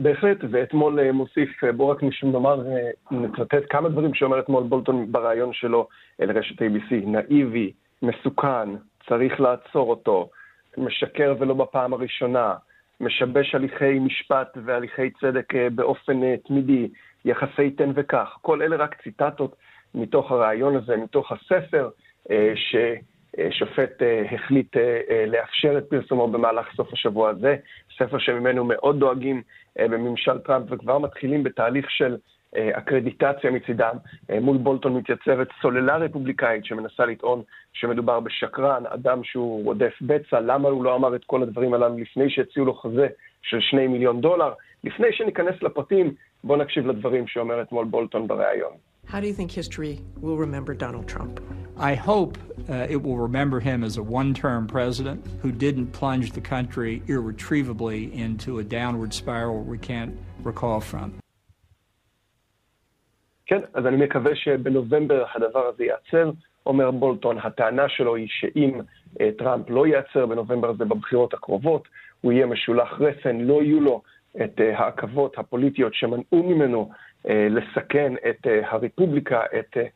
בהחלט, 0.00 0.38
ואתמול 0.50 1.10
מוסיף, 1.12 1.64
בואו 1.76 1.88
רק 1.88 1.98
נאמר, 2.22 2.62
נצטט 3.10 3.64
כמה 3.70 3.88
דברים 3.88 4.14
שאומר 4.14 4.40
אתמול 4.40 4.62
בולטון 4.62 5.12
בריאיון 5.12 5.52
שלו 5.52 5.88
לרשת 6.18 6.62
ABC, 6.62 6.94
נאיבי, 7.06 7.72
מסוכן, 8.02 8.68
צריך 9.08 9.40
לעצור 9.40 9.90
אותו, 9.90 10.28
משקר 10.76 11.34
ולא 11.38 11.54
בפעם 11.54 11.92
הראשונה, 11.92 12.54
משבש 13.00 13.54
הליכי 13.54 13.98
משפט 13.98 14.58
והליכי 14.64 15.10
צדק 15.10 15.54
אה, 15.54 15.70
באופן 15.70 16.22
אה, 16.22 16.34
תמידי, 16.48 16.88
יחסי 17.24 17.70
תן 17.70 17.90
וקח. 17.94 18.38
כל 18.42 18.62
אלה 18.62 18.76
רק 18.76 19.02
ציטטות 19.02 19.56
מתוך 19.94 20.30
הרעיון 20.32 20.76
הזה, 20.76 20.96
מתוך 20.96 21.32
הספר, 21.32 21.88
אה, 22.30 22.52
ששופט 22.56 24.02
החליט 24.34 24.76
לאפשר 25.26 25.78
את 25.78 25.84
פרסומו 25.90 26.28
במהלך 26.28 26.66
סוף 26.76 26.92
השבוע 26.92 27.30
הזה. 27.30 27.56
ספר 27.98 28.18
שממנו 28.18 28.64
מאוד 28.64 29.00
דואגים 29.00 29.42
בממשל 29.78 30.38
טראמפ 30.38 30.66
וכבר 30.70 30.98
מתחילים 30.98 31.42
בתהליך 31.42 31.90
של 31.90 32.16
אקרדיטציה 32.54 33.50
מצידם. 33.50 33.96
מול 34.40 34.56
בולטון 34.56 34.94
מתייצבת 34.94 35.48
סוללה 35.62 35.96
רפובליקאית 35.96 36.64
שמנסה 36.64 37.06
לטעון 37.06 37.42
שמדובר 37.72 38.20
בשקרן, 38.20 38.82
אדם 38.86 39.24
שהוא 39.24 39.64
רודף 39.64 39.92
בצע, 40.00 40.40
למה 40.40 40.68
הוא 40.68 40.84
לא 40.84 40.96
אמר 40.96 41.16
את 41.16 41.24
כל 41.26 41.42
הדברים 41.42 41.74
הללו 41.74 41.98
לפני 41.98 42.30
שהציעו 42.30 42.66
לו 42.66 42.74
חזה 42.74 43.06
של 43.42 43.60
שני 43.60 43.86
מיליון 43.86 44.20
דולר? 44.20 44.52
לפני 44.84 45.06
שניכנס 45.12 45.62
לפרטים, 45.62 46.14
בואו 46.44 46.58
נקשיב 46.58 46.86
לדברים 46.86 47.26
שאומר 47.26 47.62
אתמול 47.62 47.84
בולטון 47.84 48.26
בריאיון. 48.28 48.72
How 49.08 49.20
do 49.20 49.26
you 49.26 49.32
think 49.32 49.50
history 49.50 50.00
will 50.20 50.36
remember 50.36 50.74
Donald 50.74 51.08
Trump? 51.08 51.40
I 51.78 51.94
hope 51.94 52.36
uh, 52.68 52.86
it 52.90 53.00
will 53.02 53.16
remember 53.16 53.58
him 53.58 53.82
as 53.82 53.96
a 53.96 54.02
one 54.02 54.34
term 54.34 54.66
president 54.66 55.24
who 55.42 55.50
didn't 55.50 55.88
plunge 55.92 56.32
the 56.32 56.42
country 56.42 57.02
irretrievably 57.06 58.12
into 58.12 58.58
a 58.58 58.64
downward 58.64 59.14
spiral 59.14 59.62
we 59.62 59.78
can't 59.78 60.14
recall 60.42 60.80
from. 60.80 61.08
כן, 63.48 63.60
אז 63.74 63.86
אני 63.86 63.96
מקווה 63.96 64.34
שבנובמבר 64.34 65.24
הדבר 65.34 65.66
הזה 65.66 65.84
ייעצר. 65.84 66.30
אומר 66.66 66.90
בולטון, 66.90 67.38
הטענה 67.42 67.88
שלו 67.88 68.16
היא 68.16 68.26
שאם 68.30 68.80
אה, 69.20 69.30
טראמפ 69.38 69.70
לא 69.70 69.86
ייעצר 69.86 70.26
בנובמבר 70.26 70.70
הזה 70.70 70.84
בבחירות 70.84 71.34
הקרובות, 71.34 71.88
הוא 72.20 72.32
יהיה 72.32 72.46
משולח 72.46 73.00
רסן, 73.00 73.36
לא 73.40 73.62
יהיו 73.62 73.80
לו 73.80 74.02
את 74.44 74.60
אה, 74.60 74.78
העכבות 74.78 75.38
הפוליטיות 75.38 75.94
שמנעו 75.94 76.42
ממנו 76.42 76.90
אה, 77.28 77.48
לסכן 77.50 78.12
את 78.30 78.46
אה, 78.46 78.70
הרפובליקה, 78.70 79.40
את, 79.58 79.76
אה, 79.76 79.86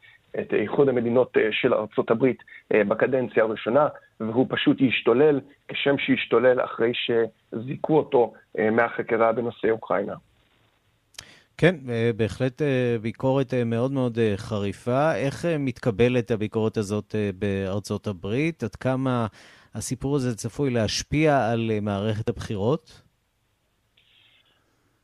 את 0.40 0.54
איחוד 0.54 0.88
המדינות 0.88 1.36
אה, 1.36 1.48
של 1.50 1.74
ארצות 1.74 2.10
הברית 2.10 2.42
אה, 2.74 2.84
בקדנציה 2.84 3.42
הראשונה, 3.44 3.88
והוא 4.20 4.46
פשוט 4.48 4.80
ישתולל 4.80 5.40
כשם 5.68 5.98
שישתולל 5.98 6.60
אחרי 6.60 6.92
שזיכו 6.94 7.96
אותו 7.96 8.32
אה, 8.58 8.70
מהחקירה 8.70 9.32
בנושא 9.32 9.70
אוקראינה. 9.70 10.14
כן, 11.62 11.74
אה, 11.90 12.10
בהחלט 12.16 12.62
אה, 12.62 12.96
ביקורת 13.02 13.54
אה, 13.54 13.64
מאוד 13.64 13.92
מאוד 13.92 14.18
חריפה. 14.36 15.14
איך 15.14 15.44
מתקבלת 15.58 16.30
הביקורת 16.30 16.76
הזאת 16.76 17.14
בארצות 17.38 18.06
הברית? 18.06 18.62
עד 18.62 18.74
כמה 18.74 19.26
הסיפור 19.74 20.16
הזה 20.16 20.36
צפוי 20.36 20.70
להשפיע 20.70 21.50
על 21.50 21.70
מערכת 21.82 22.28
הבחירות? 22.28 23.02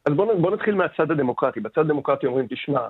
אז 0.06 0.12
בואו 0.12 0.40
בוא 0.40 0.50
נתחיל 0.50 0.74
מהצד 0.74 1.10
הדמוקרטי. 1.10 1.60
בצד 1.60 1.80
הדמוקרטי 1.80 2.26
אומרים, 2.26 2.46
תשמע, 2.50 2.80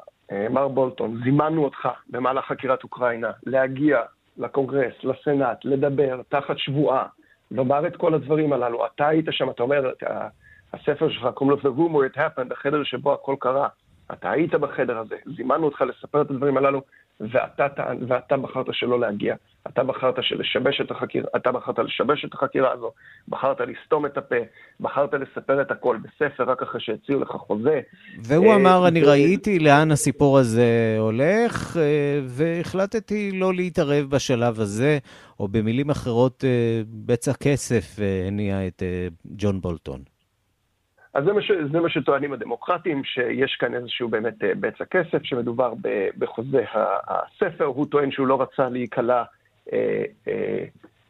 מר 0.51 0.69
בולטון, 0.69 1.21
זימנו 1.25 1.65
אותך 1.65 1.89
במהלך 2.11 2.45
חקירת 2.45 2.83
אוקראינה 2.83 3.31
להגיע 3.47 3.99
לקונגרס, 4.37 4.95
לסנאט, 5.05 5.65
לדבר 5.65 6.21
תחת 6.29 6.59
שבועה, 6.59 7.07
לומר 7.51 7.87
את 7.87 7.97
כל 7.97 8.15
הדברים 8.15 8.53
הללו. 8.53 8.87
אתה 8.87 9.09
היית 9.09 9.27
שם, 9.31 9.51
אתה 9.51 9.63
אומר, 9.63 9.93
אתה... 9.93 10.29
הספר 10.75 11.09
שלך 11.11 11.29
קוראים 11.35 11.59
לו 11.59 11.71
The 11.71 11.77
Rumor 11.77 12.15
It 12.15 12.19
Happened, 12.19 12.53
החדר 12.53 12.85
שבו 12.85 13.13
הכל 13.13 13.37
קרה. 13.41 13.69
אתה 14.13 14.31
היית 14.31 14.55
בחדר 14.55 14.99
הזה, 14.99 15.17
זימנו 15.37 15.65
אותך 15.65 15.81
לספר 15.81 16.23
את 16.23 16.31
הדברים 16.31 16.57
הללו, 16.57 16.83
ואתה, 17.21 17.67
ואתה 18.09 18.37
בחרת 18.37 18.67
שלא 18.73 19.01
להגיע. 19.01 19.35
אתה 19.69 19.85
בחרת 19.85 20.15
לשבש 20.19 20.81
את 20.81 20.91
החקירה, 20.91 21.27
אתה 21.37 21.53
בחרת 21.53 21.79
לשבש 21.79 22.25
את 22.25 22.35
החקירה 22.35 22.73
הזו, 22.73 22.93
בחרת 23.29 23.61
לסתום 23.61 24.07
את 24.07 24.19
הפה, 24.19 24.37
בחרת 24.81 25.15
לספר 25.15 25.63
את 25.63 25.71
הכל 25.71 25.97
בספר 25.97 26.45
רק 26.45 26.63
אחרי 26.63 26.81
שהציעו 26.81 27.21
לך 27.21 27.29
חוזה. 27.29 27.81
והוא 28.25 28.55
אמר, 28.55 28.89
אני 28.89 29.03
ראיתי 29.03 29.59
לאן 29.59 29.91
הסיפור 29.91 30.39
הזה 30.39 30.97
הולך, 30.99 31.77
אה, 31.77 32.21
והחלטתי 32.25 33.31
לא 33.33 33.55
להתערב 33.55 34.05
בשלב 34.11 34.61
הזה, 34.61 34.99
או 35.41 35.49
במילים 35.49 35.91
אחרות, 35.91 36.45
אה, 36.45 36.81
בצע 37.07 37.33
כסף 37.33 38.01
אה, 38.01 38.25
הניע 38.27 38.67
את 38.67 38.83
ג'ון 39.25 39.61
בולטון. 39.61 40.18
אז 41.19 41.25
זה 41.25 41.33
מה, 41.33 41.43
ש, 41.43 41.51
זה 41.73 41.81
מה 41.81 41.91
שטוענים 41.91 42.33
הדמוקרטים, 42.33 43.05
שיש 43.05 43.57
כאן 43.57 43.75
איזשהו 43.75 44.09
באמת 44.09 44.45
אה, 44.45 44.53
בצע 44.61 44.85
כסף, 44.85 45.23
שמדובר 45.23 45.73
בחוזה 46.19 46.65
הספר. 47.09 47.65
הוא 47.65 47.87
טוען 47.87 48.11
שהוא 48.11 48.27
לא 48.27 48.43
רצה 48.43 48.69
להיקלע 48.69 49.23
אה, 49.73 50.05
אה, 50.29 50.65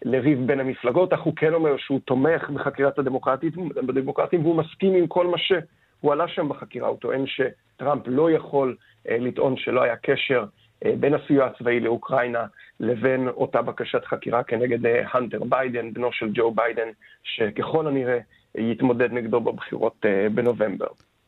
לריב 0.05 0.47
בין 0.47 0.61
המפלגות, 0.61 1.13
אך 1.13 1.21
הוא 1.21 1.37
כן 1.37 1.55
אומר 1.55 1.77
שהוא 1.77 2.01
תומך 2.05 2.51
בחקירת 2.51 2.99
הדמוקרטים, 2.99 3.51
בדמוקרטים, 3.69 4.43
והוא 4.43 4.57
מסכים 4.57 4.95
עם 4.95 5.07
כל 5.07 5.27
מה 5.27 5.39
שהוא 5.39 6.13
עלה 6.13 6.29
שם 6.29 6.49
בחקירה. 6.49 6.89
הוא 6.89 6.99
טוען 6.99 7.25
שטראמפ 7.27 8.03
לא 8.07 8.31
יכול 8.31 8.77
אה, 9.09 9.17
לטעון 9.19 9.57
שלא 9.57 9.83
היה 9.83 9.97
קשר 9.97 10.45
אה, 10.85 10.93
בין 11.01 11.15
הסיוע 11.15 11.47
הצבאי 11.47 11.81
לאוקראינה 11.81 12.45
לבין 12.81 13.29
אותה 13.29 13.63
בקשת 13.63 14.05
חקירה 14.05 14.43
כנגד 14.43 14.87
אה, 14.87 15.03
הנטר 15.13 15.45
ביידן, 15.45 15.93
בנו 15.93 16.13
של 16.13 16.31
ג'ו 16.35 16.51
ביידן, 16.51 16.89
שככל 17.23 17.87
הנראה 17.87 18.19
יתמודד 18.55 19.13
נגדו 19.13 19.41
בבחירות 19.41 19.97
אה, 20.05 20.29
בנובמבר. 20.29 20.87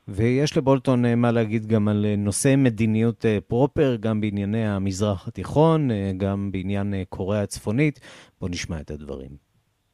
ויש 0.08 0.56
לבולטון 0.56 1.04
אה, 1.04 1.14
מה 1.14 1.32
להגיד 1.32 1.66
גם 1.66 1.88
על 1.88 2.06
אה, 2.08 2.16
נושא 2.16 2.54
מדיניות 2.56 3.24
פרופר, 3.48 3.96
גם 4.00 4.20
בענייני 4.20 4.66
המזרח 4.68 5.28
התיכון, 5.28 5.88
גם 6.16 6.52
בעניין 6.52 6.94
קוריאה 7.08 7.42
הצפונית. 7.42 8.00
בואו 8.40 8.50
נשמע 8.50 8.80
את 8.80 8.90
הדברים. 8.90 9.49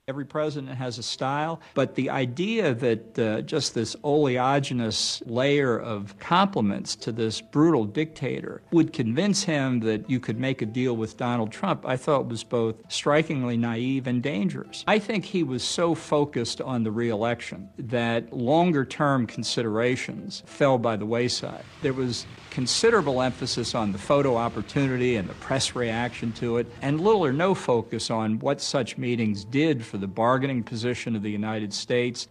Every 0.08 0.24
president 0.24 0.72
has 0.78 0.98
a 0.98 1.02
style, 1.02 1.60
but 1.74 1.96
the 1.96 2.10
idea 2.10 2.72
that 2.74 3.18
uh, 3.18 3.40
just 3.40 3.74
this 3.74 3.96
oleaginous 4.04 5.20
layer 5.26 5.76
of 5.76 6.16
compliments 6.20 6.94
to 6.94 7.10
this 7.10 7.40
brutal 7.40 7.84
dictator 7.84 8.62
would 8.70 8.92
convince 8.92 9.42
him 9.42 9.80
that 9.80 10.08
you 10.08 10.20
could 10.20 10.38
make 10.38 10.62
a 10.62 10.66
deal 10.66 10.96
with 10.96 11.16
Donald 11.16 11.50
Trump, 11.50 11.84
I 11.84 11.96
thought 11.96 12.28
was 12.28 12.44
both 12.44 12.76
strikingly 12.88 13.56
naive 13.56 14.06
and 14.06 14.22
dangerous. 14.22 14.84
I 14.86 15.00
think 15.00 15.24
he 15.24 15.42
was 15.42 15.64
so 15.64 15.92
focused 15.92 16.60
on 16.60 16.84
the 16.84 16.92
reelection 16.92 17.68
that 17.76 18.32
longer 18.32 18.84
term 18.84 19.26
considerations 19.26 20.44
fell 20.46 20.78
by 20.78 20.94
the 20.94 21.06
wayside. 21.06 21.64
There 21.82 21.94
was 21.94 22.26
considerable 22.60 23.18
emphasis 23.30 23.68
on 23.80 23.86
the 23.96 24.02
photo 24.10 24.30
opportunity 24.46 25.12
and 25.18 25.26
the 25.32 25.38
press 25.46 25.66
reaction 25.82 26.28
to 26.40 26.48
it, 26.60 26.66
and 26.86 26.92
little 27.06 27.24
or 27.28 27.34
no 27.46 27.50
focus 27.70 28.04
on 28.20 28.28
what 28.46 28.58
such 28.74 28.90
meetings 29.06 29.38
did 29.60 29.76
for 29.88 29.98
the 30.04 30.10
bargaining 30.22 30.62
position 30.72 31.10
of 31.16 31.22
the 31.26 31.32
United 31.42 31.72
States. 31.84 32.28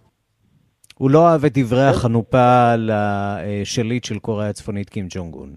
הוא 0.98 1.12
לא 1.12 1.28
אהב 1.28 1.46
את 1.46 1.58
דברי 1.58 1.84
החנופה 1.90 2.76
לשליט 2.78 4.04
של 4.04 4.20
קוריאה 4.20 4.50
הצפונית 4.50 4.90
קים 4.90 5.06
ג'ונג 5.10 5.34
און. 5.34 5.56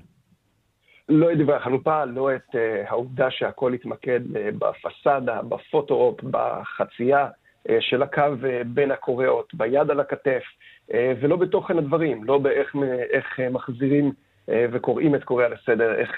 לא 1.08 1.32
את 1.32 1.38
דברי 1.38 1.56
החנופה, 1.56 2.04
לא 2.04 2.34
את 2.34 2.54
uh, 2.54 2.58
העובדה 2.88 3.30
שהכל 3.30 3.72
התמקד 3.72 4.20
uh, 4.32 4.38
בפסאדה, 4.58 5.42
בפוטו-אופ, 5.42 6.20
בחצייה 6.22 7.28
של 7.80 8.02
הקו 8.02 8.22
בין 8.66 8.90
הקוריאות, 8.90 9.54
ביד 9.54 9.90
על 9.90 10.00
הכתף, 10.00 10.42
ולא 10.94 11.36
בתוכן 11.36 11.78
הדברים, 11.78 12.24
לא 12.24 12.38
באיך 12.38 12.74
מחזירים 13.50 14.12
וקוראים 14.72 15.14
את 15.14 15.24
קוריאה 15.24 15.48
לסדר, 15.48 15.94
איך 15.94 16.10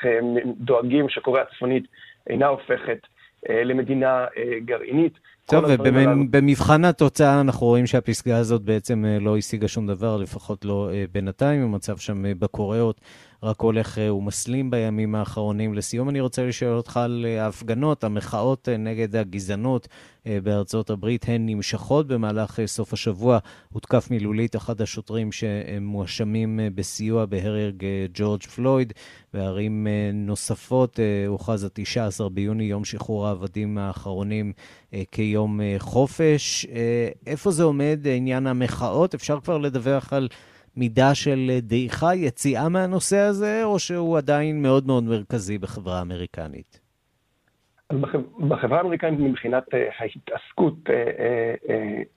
דואגים 0.56 1.08
שקוריאה 1.08 1.44
הצפונית 1.50 1.84
אינה 2.26 2.46
הופכת 2.46 2.98
למדינה 3.48 4.26
גרעינית. 4.64 5.18
טוב, 5.46 5.64
ובמבחן 5.64 6.84
התוצאה 6.84 7.40
אנחנו 7.40 7.66
רואים 7.66 7.86
שהפסגה 7.86 8.36
הזאת 8.36 8.62
בעצם 8.62 9.04
לא 9.20 9.36
השיגה 9.36 9.68
שום 9.68 9.86
דבר, 9.86 10.16
לפחות 10.16 10.64
לא 10.64 10.90
בינתיים, 11.12 11.62
המצב 11.62 11.96
שם 11.96 12.22
בקוריאות 12.38 13.00
רק 13.42 13.60
הולך 13.60 13.98
ומסלים 14.10 14.70
בימים 14.70 15.14
האחרונים. 15.14 15.74
לסיום 15.74 16.08
אני 16.08 16.20
רוצה 16.20 16.46
לשאול 16.46 16.76
אותך 16.76 16.96
על 16.96 17.26
ההפגנות, 17.38 18.04
המחאות 18.04 18.68
נגד 18.78 19.16
הגזענות 19.16 19.88
בארצות 20.26 20.90
הברית, 20.90 21.24
הן 21.28 21.46
נמשכות 21.46 22.06
במהלך 22.06 22.58
סוף 22.66 22.92
השבוע. 22.92 23.38
הותקף 23.72 24.10
מילולית 24.10 24.56
אחד 24.56 24.80
השוטרים 24.80 25.32
שמואשמים 25.32 26.60
בסיוע 26.74 27.26
בהרג 27.26 27.84
ג'ורג' 28.14 28.42
פלויד. 28.42 28.92
בערים 29.34 29.86
נוספות 30.14 30.98
הוכרז 31.26 31.64
ה-19 31.64 32.28
ביוני, 32.28 32.64
יום 32.64 32.84
שחרור 32.84 33.26
העבדים 33.26 33.78
האחרונים, 33.78 34.52
כיום 35.12 35.60
חופש. 35.78 36.66
איפה 37.26 37.50
זה 37.50 37.62
עומד, 37.62 38.00
עניין 38.16 38.46
המחאות? 38.46 39.14
אפשר 39.14 39.40
כבר 39.40 39.58
לדווח 39.58 40.12
על 40.12 40.28
מידה 40.80 41.14
של 41.14 41.50
דעיכה, 41.62 42.14
יציאה 42.14 42.68
מהנושא 42.68 43.18
הזה, 43.18 43.60
או 43.64 43.78
שהוא 43.78 44.18
עדיין 44.18 44.62
מאוד 44.62 44.86
מאוד 44.86 45.04
מרכזי 45.04 45.58
בחברה 45.58 45.98
האמריקנית? 45.98 46.80
בחברה 48.48 48.78
האמריקנית 48.78 49.20
מבחינת 49.20 49.64
ההתעסקות 49.98 50.74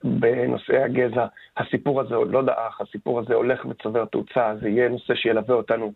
בנושאי 0.04 0.82
הגזע, 0.82 1.26
הסיפור 1.56 2.00
הזה 2.00 2.14
עוד 2.14 2.30
לא 2.30 2.42
דעך, 2.42 2.80
הסיפור 2.80 3.20
הזה 3.20 3.34
הולך 3.34 3.64
וצובר 3.64 4.04
תאוצה, 4.04 4.54
זה 4.60 4.68
יהיה 4.68 4.88
נושא 4.88 5.14
שילווה 5.14 5.54
אותנו 5.54 5.92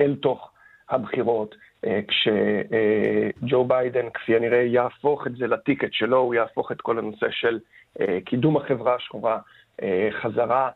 אל 0.00 0.16
תוך 0.22 0.50
הבחירות. 0.90 1.54
כשג'ו 2.08 3.64
ביידן, 3.64 4.06
כפי 4.14 4.36
הנראה, 4.36 4.62
יהפוך 4.62 5.26
את 5.26 5.36
זה 5.36 5.46
לטיקט 5.46 5.92
שלו, 5.92 6.18
הוא 6.18 6.34
יהפוך 6.34 6.72
את 6.72 6.80
כל 6.80 6.98
הנושא 6.98 7.26
של 7.30 7.58
קידום 8.24 8.56
החברה 8.56 8.94
השחורה, 8.94 9.38
חזרה 10.22 10.70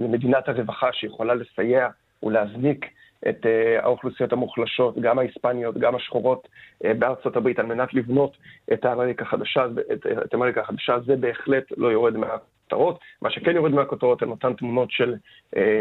למדינת 0.00 0.48
הרווחה 0.48 0.92
שיכולה 0.92 1.34
לסייע 1.34 1.88
ולהזניק 2.22 2.86
את 3.28 3.46
האוכלוסיות 3.78 4.32
המוחלשות, 4.32 4.98
גם 4.98 5.18
ההיספניות, 5.18 5.78
גם 5.78 5.94
השחורות 5.94 6.48
בארצות 6.80 7.36
הברית, 7.36 7.58
על 7.58 7.66
מנת 7.66 7.94
לבנות 7.94 8.36
את 8.72 8.86
אמריקה 8.86 9.24
החדשה, 9.24 9.66
את, 9.92 10.06
את 10.24 10.34
אמריקה 10.34 10.60
החדשה, 10.60 10.98
זה 11.06 11.16
בהחלט 11.16 11.64
לא 11.76 11.88
יורד 11.88 12.16
מהכותרות. 12.16 12.98
מה 13.22 13.30
שכן 13.30 13.56
יורד 13.56 13.72
מהכותרות 13.72 14.22
הן 14.22 14.28
אותן 14.28 14.54
תמונות 14.54 14.90
של 14.90 15.14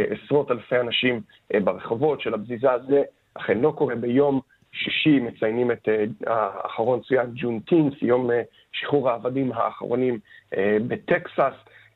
עשרות 0.09 0.51
אלפי 0.51 0.79
אנשים 0.79 1.21
ברחובות, 1.63 2.21
של 2.21 2.33
הבזיזה 2.33 2.71
הזה. 2.71 3.01
אכן 3.33 3.59
לא 3.59 3.73
קורה. 3.77 3.95
ביום 3.95 4.41
שישי 4.71 5.19
מציינים 5.19 5.71
את 5.71 5.87
האחרון 6.27 6.99
צוין 6.99 7.27
ג'ונטינס, 7.35 7.93
יום 8.01 8.29
שחרור 8.71 9.09
העבדים 9.09 9.51
האחרונים 9.51 10.19
בטקסס. 10.87 11.53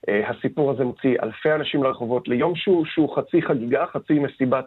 הסיפור 0.08 0.72
הזה 0.72 0.84
מוציא 0.84 1.18
אלפי 1.24 1.52
אנשים 1.52 1.84
לרחובות 1.84 2.28
ליום 2.28 2.56
שהוא, 2.56 2.86
שהוא 2.86 3.16
חצי 3.16 3.42
חגיגה, 3.42 3.86
חצי 3.86 4.20
מסיבת 4.20 4.66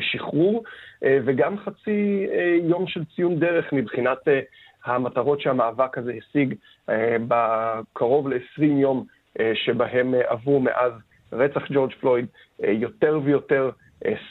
שחרור, 0.00 0.64
וגם 1.02 1.58
חצי 1.58 2.26
יום 2.62 2.86
של 2.86 3.04
ציון 3.04 3.38
דרך 3.38 3.72
מבחינת 3.72 4.18
המטרות 4.84 5.40
שהמאבק 5.40 5.98
הזה 5.98 6.12
השיג 6.18 6.54
בקרוב 7.28 8.28
ל-20 8.28 8.62
יום 8.62 9.04
שבהם 9.54 10.14
עברו 10.28 10.60
מאז 10.60 10.92
רצח 11.32 11.62
ג'ורג' 11.72 11.92
פלויד, 12.00 12.26
יותר 12.62 13.20
ויותר 13.24 13.70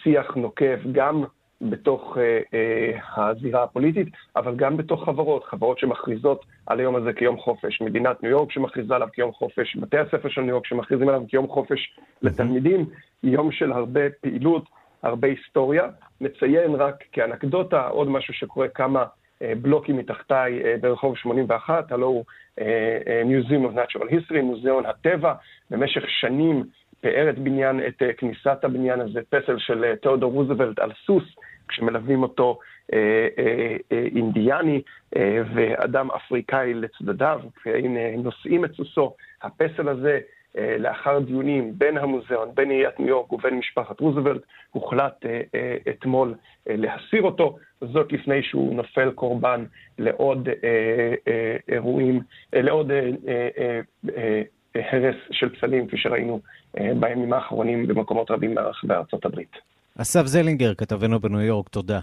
שיח 0.04 0.36
נוקב, 0.36 0.78
גם 0.92 1.24
בתוך 1.70 2.18
uh, 2.18 2.20
uh, 2.20 3.22
הזירה 3.22 3.64
הפוליטית, 3.64 4.08
אבל 4.36 4.56
גם 4.56 4.78
בתוך 4.78 5.06
חברות, 5.06 5.44
חברות 5.44 5.80
שמכריזות 5.80 6.46
על 6.66 6.80
היום 6.80 6.96
הזה 6.96 7.14
כיום 7.14 7.38
חופש, 7.38 7.82
מדינת 7.82 8.24
ניו 8.24 8.32
יורק 8.32 8.52
שמכריזה 8.52 8.96
עליו 8.96 9.08
כיום 9.14 9.32
חופש, 9.32 9.78
בתי 9.78 9.98
הספר 9.98 10.30
של 10.30 10.42
ניו 10.42 10.50
יורק 10.50 10.66
שמכריזים 10.66 11.10
עליו 11.10 11.22
כיום 11.28 11.48
חופש 11.48 11.98
לתלמידים, 12.22 12.86
יום 13.24 13.52
של 13.52 13.72
הרבה 13.72 14.02
פעילות, 14.22 14.66
הרבה 15.04 15.28
היסטוריה. 15.28 15.88
נציין 16.22 16.76
רק 16.76 17.04
כאנקדוטה 17.12 17.88
עוד 17.88 18.08
משהו 18.08 18.34
שקורה 18.34 18.68
כמה 18.68 19.04
uh, 19.04 19.46
בלוקים 19.62 19.98
מתחתיי 19.98 20.62
uh, 20.62 20.82
ברחוב 20.82 21.18
81, 21.18 21.92
הלו 21.92 22.08
הוא 22.08 22.26
uh, 22.26 22.62
uh, 22.62 23.26
Museum 23.26 23.72
of 23.72 23.76
Natural 23.76 24.10
History, 24.12 24.42
מוזיאון 24.42 24.86
הטבע, 24.86 25.34
במשך 25.70 26.04
שנים 26.08 26.64
פאר 27.02 27.30
את 27.30 27.40
בניין, 27.40 27.80
את 27.88 28.02
uh, 28.02 28.06
כניסת 28.18 28.64
הבניין 28.64 29.02
הזה, 29.02 29.20
פסל 29.30 29.58
של 29.58 29.96
תיאודור 30.02 30.32
רוזוולט 30.32 30.80
על 30.80 30.92
סוס, 31.06 31.24
כשמלווים 31.68 32.24
אותו 32.24 32.60
אה, 32.94 33.28
אה, 33.38 33.76
אה, 33.92 34.08
אינדיאני 34.16 34.82
אה, 35.16 35.42
ואדם 35.54 36.12
אפריקאי 36.12 36.74
לצדדיו, 36.74 37.40
והנה 37.66 38.18
נושאים 38.18 38.66
את 38.66 38.74
סוסו. 38.74 39.16
הפסל 39.42 39.90
הזה, 39.90 40.20
אה, 40.58 40.76
לאחר 40.80 41.20
דיונים 41.20 41.74
בין 41.78 41.98
המוזיאון, 41.98 42.50
בין 42.54 42.70
עיריית 42.70 43.00
ניו 43.00 43.08
יורק 43.10 43.34
ובין 43.34 43.58
משפחת 43.58 44.00
רוזוולט, 44.00 44.42
הוחלט 44.72 45.26
אה, 45.26 45.42
אה, 45.56 45.78
אתמול 45.90 46.36
אה, 46.70 46.76
להסיר 46.76 47.22
אותו, 47.22 47.58
זאת 47.82 48.12
לפני 48.12 48.44
שהוא 48.44 48.76
נופל 48.76 49.12
קורבן 49.12 49.66
לעוד 50.00 50.50
אה, 50.50 51.14
אה, 51.28 51.56
אירועים, 51.70 52.22
אה, 52.54 52.62
לעוד 52.62 52.92
אה, 52.92 53.10
אה, 53.28 53.80
אה, 54.18 54.42
הרס 54.76 55.16
של 55.32 55.56
פסלים, 55.56 55.88
כפי 55.88 55.98
שראינו 55.98 56.40
אה, 56.80 56.92
בימים 57.00 57.34
האחרונים 57.34 57.88
במקומות 57.88 58.32
רבים 58.32 58.56
ברחבי 58.56 58.94
ארצות 58.94 59.26
הברית. 59.26 59.73
אסף 59.98 60.26
זלינגר, 60.26 60.74
כתבנו 60.74 61.20
בניו 61.20 61.42
יורק, 61.42 61.70
תודה. 61.70 62.00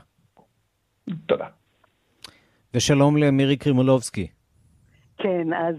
תודה. 1.27 1.47
ושלום 2.75 3.17
למירי 3.17 3.57
קרימולובסקי. 3.57 4.27
כן, 5.19 5.49
אז... 5.53 5.75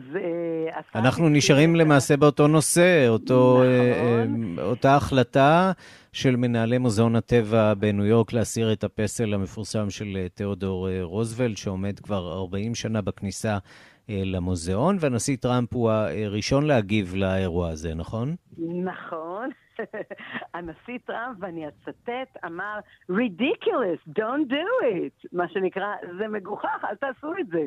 אנחנו 0.95 1.29
נשארים 1.29 1.75
למעשה 1.75 2.17
באותו 2.17 2.47
נושא, 2.47 3.07
אותו, 3.07 3.63
נכון. 3.63 4.59
אותה 4.59 4.95
החלטה 4.95 5.71
של 6.13 6.35
מנהלי 6.35 6.77
מוזיאון 6.77 7.15
הטבע 7.15 7.73
בניו 7.73 8.05
יורק 8.05 8.33
להסיר 8.33 8.73
את 8.73 8.83
הפסל 8.83 9.33
המפורסם 9.33 9.89
של 9.89 10.27
תיאודור 10.33 10.87
רוזוולט, 11.01 11.57
שעומד 11.57 11.99
כבר 11.99 12.33
40 12.33 12.75
שנה 12.75 13.01
בכניסה 13.01 13.57
למוזיאון, 14.09 14.97
והנשיא 14.99 15.37
טראמפ 15.37 15.73
הוא 15.73 15.91
הראשון 16.25 16.65
להגיב 16.65 17.15
לאירוע 17.15 17.69
הזה, 17.69 17.93
נכון? 17.93 18.35
נכון. 18.83 19.49
הנשיא 20.53 20.97
טראמפ, 21.05 21.37
ואני 21.39 21.67
אצטט, 21.67 22.45
אמר, 22.45 22.79
ridiculous, 23.11 24.09
don't 24.19 24.49
do 24.49 24.85
it. 24.85 25.27
מה 25.33 25.47
שנקרא, 25.47 25.95
זה 26.17 26.27
מגוחך, 26.27 26.85
אל 26.89 26.95
תעשו 26.95 27.33
את 27.39 27.47
זה. 27.47 27.65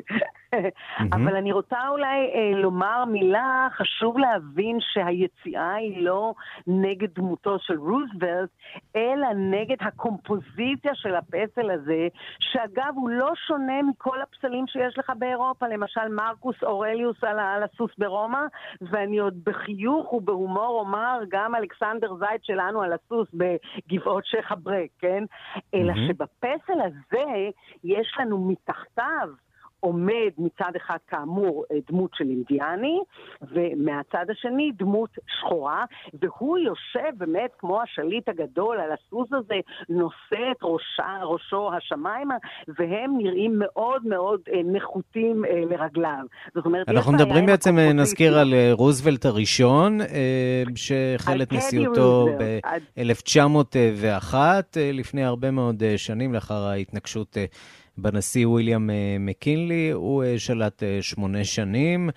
אבל 1.15 1.35
אני 1.35 1.51
רוצה 1.51 1.87
אולי 1.87 2.31
אה, 2.35 2.59
לומר 2.59 3.05
מילה, 3.05 3.67
חשוב 3.71 4.17
להבין 4.17 4.77
שהיציאה 4.79 5.73
היא 5.73 6.03
לא 6.03 6.33
נגד 6.67 7.13
דמותו 7.15 7.59
של 7.59 7.79
רוזוולט, 7.79 8.49
אלא 8.95 9.27
נגד 9.35 9.77
הקומפוזיציה 9.79 10.95
של 10.95 11.15
הפסל 11.15 11.71
הזה, 11.71 12.07
שאגב, 12.39 12.93
הוא 12.95 13.09
לא 13.09 13.31
שונה 13.47 13.81
מכל 13.81 14.21
הפסלים 14.21 14.67
שיש 14.67 14.97
לך 14.97 15.11
באירופה, 15.19 15.67
למשל 15.67 16.07
מרקוס 16.09 16.63
אורליוס 16.63 17.23
על, 17.23 17.39
על 17.39 17.63
הסוס 17.63 17.91
ברומא, 17.97 18.41
ואני 18.81 19.17
עוד 19.17 19.39
בחיוך 19.43 20.13
ובהומור 20.13 20.79
אומר, 20.79 21.19
גם 21.29 21.55
אלכסנדר 21.55 22.04
זייד 22.19 22.43
שלנו 22.43 22.81
על 22.81 22.93
הסוס 22.93 23.27
בגבעות 23.33 24.25
שייח' 24.25 24.51
אברק, 24.51 24.89
כן? 24.99 25.23
אלא 25.73 25.93
שבפסל 26.07 26.81
הזה 26.81 27.49
יש 27.83 28.15
לנו 28.19 28.47
מתחתיו 28.47 29.29
עומד 29.85 30.31
מצד 30.37 30.71
אחד 30.77 30.97
כאמור 31.07 31.65
דמות 31.89 32.11
של 32.13 32.23
אינדיאני, 32.29 32.99
ומהצד 33.41 34.25
השני 34.31 34.71
דמות 34.77 35.09
שחורה, 35.27 35.85
והוא 36.13 36.57
יושב 36.57 37.17
באמת 37.17 37.51
כמו 37.59 37.81
השליט 37.81 38.29
הגדול 38.29 38.77
על 38.79 38.89
הסוס 38.91 39.27
הזה, 39.33 39.55
נושא 39.89 40.51
את 40.51 40.57
ראשה, 40.63 41.23
ראשו 41.23 41.69
השמיימה, 41.73 42.35
והם 42.67 43.17
נראים 43.17 43.59
מאוד 43.59 44.05
מאוד 44.05 44.41
נחותים 44.65 45.43
לרגליו. 45.69 46.23
זאת 46.55 46.65
אומרת, 46.65 46.89
אנחנו 46.89 47.11
מדברים 47.11 47.45
בעצם, 47.45 47.79
נזכיר 47.79 48.37
על 48.37 48.53
רוזוולט 48.71 49.25
הראשון, 49.25 49.97
שהחל 50.75 51.41
את 51.41 51.53
נשיאותו 51.53 52.27
ב-1901, 52.39 54.35
לפני 54.93 55.23
הרבה 55.23 55.51
מאוד 55.51 55.83
שנים, 55.97 56.33
לאחר 56.33 56.63
ההתנגשות. 56.67 57.37
בנשיא 57.97 58.47
וויליאם 58.47 58.89
מקינלי, 59.19 59.91
הוא 59.91 60.23
שלט 60.37 60.83
שמונה 61.01 61.43
שנים. 61.43 62.09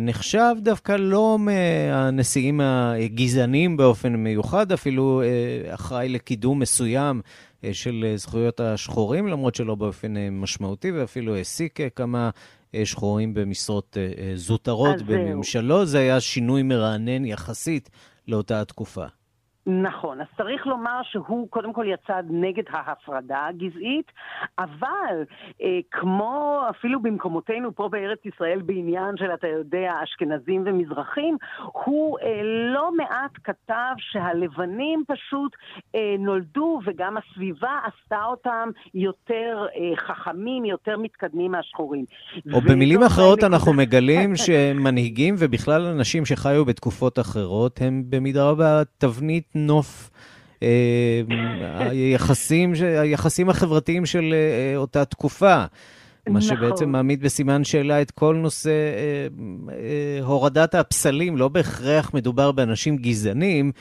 נחשב 0.00 0.54
דווקא 0.58 0.92
לא 0.92 1.38
מהנשיאים 1.40 2.60
הגזענים 2.60 3.76
באופן 3.76 4.12
מיוחד, 4.12 4.72
אפילו 4.72 5.22
אחראי 5.68 6.08
לקידום 6.08 6.58
מסוים 6.58 7.20
של 7.72 8.12
זכויות 8.16 8.60
השחורים, 8.60 9.26
למרות 9.26 9.54
שלא 9.54 9.74
באופן 9.74 10.14
משמעותי, 10.30 10.90
ואפילו 10.92 11.36
העסיק 11.36 11.78
כמה 11.96 12.30
שחורים 12.84 13.34
במשרות 13.34 13.96
זוטרות 14.34 15.02
בממשלו. 15.02 15.86
זה 15.86 15.98
היה 15.98 16.20
שינוי 16.20 16.62
מרענן 16.62 17.24
יחסית 17.24 17.90
לאותה 18.28 18.64
תקופה. 18.64 19.04
נכון, 19.66 20.20
אז 20.20 20.26
צריך 20.36 20.66
לומר 20.66 21.00
שהוא 21.02 21.48
קודם 21.50 21.72
כל 21.72 21.86
יצא 21.88 22.20
נגד 22.30 22.62
ההפרדה 22.70 23.46
הגזעית, 23.46 24.12
אבל 24.58 25.24
אה, 25.62 25.78
כמו 25.90 26.62
אפילו 26.70 27.02
במקומותינו 27.02 27.74
פה 27.74 27.88
בארץ 27.88 28.18
ישראל 28.24 28.62
בעניין 28.62 29.16
של, 29.16 29.34
אתה 29.34 29.46
יודע, 29.48 29.92
אשכנזים 30.04 30.62
ומזרחים, 30.66 31.36
הוא 31.84 32.18
אה, 32.18 32.42
לא 32.74 32.96
מעט 32.96 33.30
כתב 33.44 33.94
שהלבנים 33.98 35.04
פשוט 35.08 35.52
אה, 35.94 36.14
נולדו 36.18 36.80
וגם 36.84 37.16
הסביבה 37.16 37.78
עשתה 37.84 38.24
אותם 38.24 38.68
יותר 38.94 39.66
אה, 39.76 39.96
חכמים, 39.96 40.64
יותר 40.64 40.98
מתקדמים 40.98 41.52
מהשחורים. 41.52 42.04
או 42.52 42.60
במילים 42.60 43.02
אחרות 43.02 43.44
אנחנו 43.44 43.72
מגלים 43.72 44.36
שמנהיגים 44.46 45.34
ובכלל 45.38 45.82
אנשים 45.82 46.24
שחיו 46.24 46.64
בתקופות 46.64 47.18
אחרות 47.18 47.80
הם 47.80 48.04
במידה 48.08 48.50
רבה 48.50 48.82
תבנית 48.98 49.53
נוף 49.54 50.10
אה, 50.62 51.22
היחסים, 51.78 52.72
היחסים 53.00 53.48
החברתיים 53.48 54.06
של 54.06 54.34
אה, 54.34 54.76
אותה 54.76 55.04
תקופה. 55.04 55.64
מה 56.28 56.38
נכון. 56.38 56.56
שבעצם 56.56 56.88
מעמיד 56.88 57.20
בסימן 57.20 57.64
שאלה 57.64 58.02
את 58.02 58.10
כל 58.10 58.36
נושא 58.36 58.70
אה, 58.70 59.26
אה, 59.72 60.24
הורדת 60.24 60.74
הפסלים. 60.74 61.36
לא 61.36 61.48
בהכרח 61.48 62.14
מדובר 62.14 62.52
באנשים 62.52 62.96
גזענים, 62.96 63.72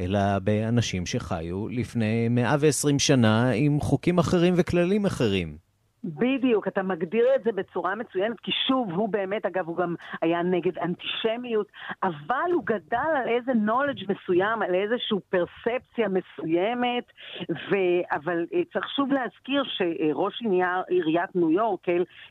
אלא 0.00 0.38
באנשים 0.38 1.06
שחיו 1.06 1.68
לפני 1.68 2.28
120 2.28 2.98
שנה 2.98 3.50
עם 3.50 3.80
חוקים 3.80 4.18
אחרים 4.18 4.54
וכללים 4.56 5.06
אחרים. 5.06 5.56
בדיוק, 6.04 6.68
אתה 6.68 6.82
מגדיר 6.82 7.26
את 7.36 7.44
זה 7.44 7.52
בצורה 7.52 7.94
מצוינת, 7.94 8.40
כי 8.40 8.50
שוב, 8.68 8.92
הוא 8.92 9.08
באמת, 9.08 9.46
אגב, 9.46 9.66
הוא 9.66 9.76
גם 9.76 9.94
היה 10.22 10.42
נגד 10.42 10.78
אנטישמיות, 10.78 11.66
אבל 12.02 12.50
הוא 12.52 12.62
גדל 12.66 13.12
על 13.16 13.28
איזה 13.28 13.52
knowledge 13.52 14.12
מסוים, 14.12 14.62
על 14.62 14.74
איזושהי 14.74 15.18
פרספציה 15.28 16.08
מסוימת, 16.08 17.04
ו... 17.50 17.76
אבל 18.12 18.46
אה, 18.54 18.60
צריך 18.72 18.88
שוב 18.96 19.12
להזכיר 19.12 19.64
שראש 19.64 20.42
עיריית 20.88 21.36
ניו 21.36 21.50
יורק, 21.50 21.80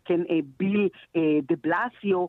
כן, 0.06 0.22
אה, 0.30 0.40
ביל 0.60 0.90
אה, 1.16 1.40
דה 1.44 1.56
בלסיו, 1.64 2.26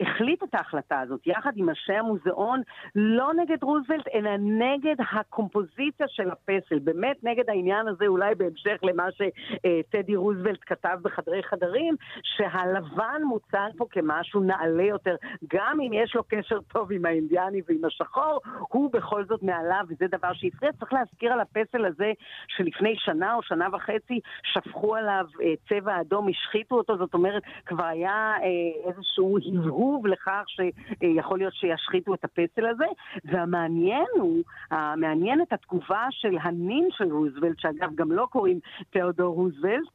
החליט 0.00 0.42
את 0.42 0.54
ההחלטה 0.54 1.00
הזאת, 1.00 1.26
יחד 1.26 1.52
עם 1.56 1.68
אנשי 1.68 1.92
המוזיאון, 1.92 2.62
לא 2.94 3.34
נגד 3.34 3.62
רוזוולט, 3.62 4.08
אלא 4.14 4.30
נגד 4.38 4.96
הקומפוזיציה 5.12 6.06
של 6.08 6.30
הפסל. 6.30 6.78
באמת 6.78 7.24
נגד 7.24 7.50
העניין 7.50 7.88
הזה, 7.88 8.06
אולי 8.06 8.34
בהמשך 8.34 8.76
למה 8.82 9.04
שטדי 9.12 10.16
רוזוולט 10.16 10.58
כתב 10.66 10.98
בחדרי 11.02 11.42
חדרים, 11.42 11.96
שהלבן 12.22 13.22
מוצג 13.24 13.68
פה 13.76 13.86
כמשהו 13.90 14.40
נעלה 14.40 14.82
יותר. 14.82 15.16
גם 15.54 15.80
אם 15.80 15.92
יש 15.92 16.14
לו 16.14 16.22
קשר 16.28 16.60
טוב 16.60 16.92
עם 16.92 17.06
האינדיאני 17.06 17.60
ועם 17.68 17.84
השחור, 17.84 18.40
הוא 18.68 18.92
בכל 18.92 19.24
זאת 19.24 19.42
מעליו, 19.42 19.84
וזה 19.88 20.06
דבר 20.06 20.32
שהפריע. 20.32 20.72
צריך 20.72 20.92
להזכיר 20.92 21.32
על 21.32 21.40
הפסל 21.40 21.84
הזה 21.84 22.12
שלפני 22.48 22.94
שנה 22.96 23.34
או 23.34 23.42
שנה 23.42 23.68
וחצי 23.72 24.20
שפכו 24.42 24.96
עליו 24.96 25.24
אה, 25.42 25.54
צבע 25.68 26.00
אדום, 26.00 26.28
השחיתו 26.28 26.74
אותו, 26.74 26.96
זאת 26.96 27.14
אומרת, 27.14 27.42
כבר 27.66 27.84
היה 27.84 28.32
אה, 28.42 28.90
איזשהו... 28.90 29.38
הבהוב 29.58 30.06
לכך 30.06 30.42
שיכול 30.46 31.38
להיות 31.38 31.54
שישחיתו 31.54 32.14
את 32.14 32.24
הפסל 32.24 32.66
הזה, 32.66 32.86
והמעניין 33.24 34.06
הוא, 34.14 34.42
המעניין 34.70 35.42
את 35.42 35.52
התגובה 35.52 36.06
של 36.10 36.36
הנין 36.42 36.88
של 36.90 37.12
רוזוולט, 37.12 37.58
שאגב 37.58 37.94
גם 37.94 38.12
לא 38.12 38.26
קוראים 38.30 38.58
תיאודור 38.90 39.34
רוזוולט, 39.34 39.88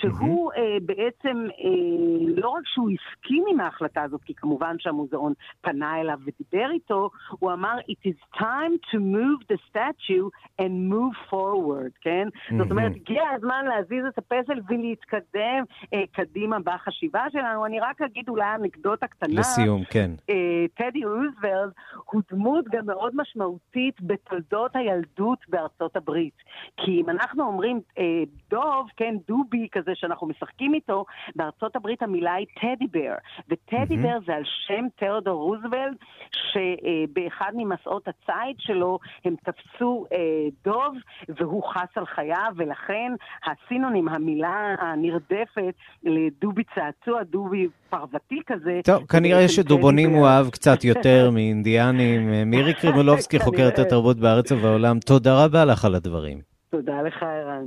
שהוא 0.00 0.52
mm-hmm. 0.52 0.58
אה, 0.58 0.76
בעצם, 0.82 1.36
אה, 1.36 2.32
לא 2.36 2.48
רק 2.48 2.62
שהוא 2.66 2.90
הסכים 2.90 3.44
עם 3.50 3.60
ההחלטה 3.60 4.02
הזאת, 4.02 4.22
כי 4.24 4.34
כמובן 4.34 4.76
שהמוזיאון 4.78 5.32
פנה 5.60 6.00
אליו 6.00 6.18
ודיבר 6.24 6.70
איתו, 6.70 7.10
הוא 7.30 7.52
אמר, 7.52 7.76
It 7.90 8.10
is 8.10 8.38
time 8.38 8.74
to 8.90 8.98
move 8.98 9.40
the 9.52 9.58
statue 9.70 10.28
and 10.60 10.92
move 10.92 11.30
forward, 11.30 11.92
כן? 12.00 12.28
Mm-hmm. 12.28 12.54
זאת 12.58 12.70
אומרת, 12.70 12.92
הגיע 12.96 13.22
הזמן 13.36 13.64
להזיז 13.68 14.04
את 14.08 14.18
הפסל 14.18 14.60
ולהתקדם 14.68 15.64
אה, 15.94 16.02
קדימה 16.12 16.56
בחשיבה 16.64 17.24
שלנו. 17.32 17.66
אני 17.66 17.80
רק 17.80 18.02
אגיד 18.02 18.28
אולי 18.28 18.54
אנקדוטה 18.54 19.05
קטנה. 19.06 19.40
לסיום, 19.40 19.84
כן. 19.84 20.10
אה, 20.30 20.64
טדי 20.74 21.04
רוזוולד 21.04 21.72
הוא 22.10 22.22
דמות 22.32 22.64
גם 22.68 22.86
מאוד 22.86 23.12
משמעותית 23.16 24.00
בתולדות 24.00 24.76
הילדות 24.76 25.38
בארצות 25.48 25.96
הברית. 25.96 26.34
כי 26.76 27.00
אם 27.00 27.10
אנחנו 27.10 27.44
אומרים 27.44 27.80
אה, 27.98 28.04
דוב, 28.50 28.88
כן, 28.96 29.14
דובי, 29.28 29.68
כזה 29.72 29.92
שאנחנו 29.94 30.26
משחקים 30.26 30.74
איתו, 30.74 31.04
בארצות 31.36 31.76
הברית 31.76 32.02
המילה 32.02 32.34
היא 32.34 32.46
טדי 32.60 32.86
בר. 32.86 33.14
וטדי 33.48 33.94
mm-hmm. 33.94 34.02
בר 34.02 34.18
זה 34.26 34.34
על 34.34 34.42
שם 34.66 34.86
תיאודור 34.96 35.42
רוזוולד, 35.42 35.96
שבאחד 36.30 37.52
ממסעות 37.56 38.08
הציד 38.08 38.56
שלו 38.58 38.98
הם 39.24 39.34
תפסו 39.44 40.06
אה, 40.12 40.18
דוב, 40.64 40.94
והוא 41.28 41.62
חס 41.62 41.88
על 41.96 42.06
חייו, 42.06 42.52
ולכן 42.56 43.12
הסינונים, 43.44 44.08
המילה 44.08 44.74
הנרדפת 44.78 45.74
לדובי 46.02 46.62
צעצוע, 46.74 47.22
דובי 47.22 47.68
פרוותי 47.90 48.40
כזה. 48.46 48.80
טוב, 48.84 48.95
כנראה 49.08 49.48
שדובונים 49.48 50.10
הוא 50.10 50.26
אהב 50.26 50.50
קצת 50.50 50.84
יותר 50.84 51.30
מאינדיאנים. 51.30 52.30
מירי 52.50 52.74
קרימולובסקי, 52.74 53.38
חוקרת 53.38 53.78
התרבות 53.78 54.16
בארץ 54.16 54.52
ובעולם, 54.52 55.00
תודה 55.00 55.44
רבה 55.44 55.64
לך 55.64 55.84
על 55.84 55.94
הדברים. 55.94 56.40
תודה 56.70 57.02
לך, 57.02 57.22
ערן. 57.22 57.64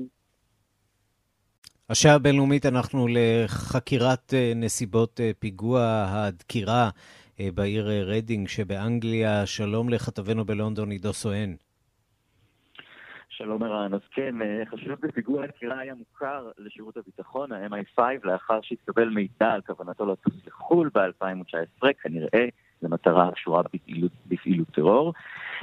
השעה 1.89 2.15
הבינלאומית 2.15 2.65
אנחנו 2.65 3.07
לחקירת 3.09 4.33
אה, 4.33 4.53
נסיבות 4.55 5.19
אה, 5.19 5.31
פיגוע 5.39 6.05
הדקירה 6.09 6.89
אה, 7.39 7.49
בעיר 7.53 7.89
רדינג 8.05 8.47
שבאנגליה. 8.47 9.45
שלום 9.45 9.89
לכתבנו 9.89 10.45
בלונדון, 10.45 10.91
עידו 10.91 11.13
סואן. 11.13 11.53
שלום 13.39 13.63
ערן, 13.63 13.93
אז 13.93 13.99
כן, 14.11 14.35
החשוד 14.71 14.93
בפיגוע 15.01 15.43
הדקירה 15.43 15.79
היה 15.79 15.93
מוכר 15.95 16.49
לשירות 16.57 16.97
הביטחון, 16.97 17.51
ה-MI5, 17.51 17.99
לאחר 18.23 18.59
שהתקבל 18.61 19.09
מידע 19.09 19.51
על 19.51 19.61
כוונתו 19.61 20.05
לטוס 20.05 20.33
לחו"ל 20.47 20.89
ב-2019, 20.93 21.87
כנראה 22.01 22.45
למטרה 22.81 23.27
הקשורה 23.27 23.61
בפעילות, 23.73 24.11
בפעילות 24.27 24.67
טרור. 24.67 25.13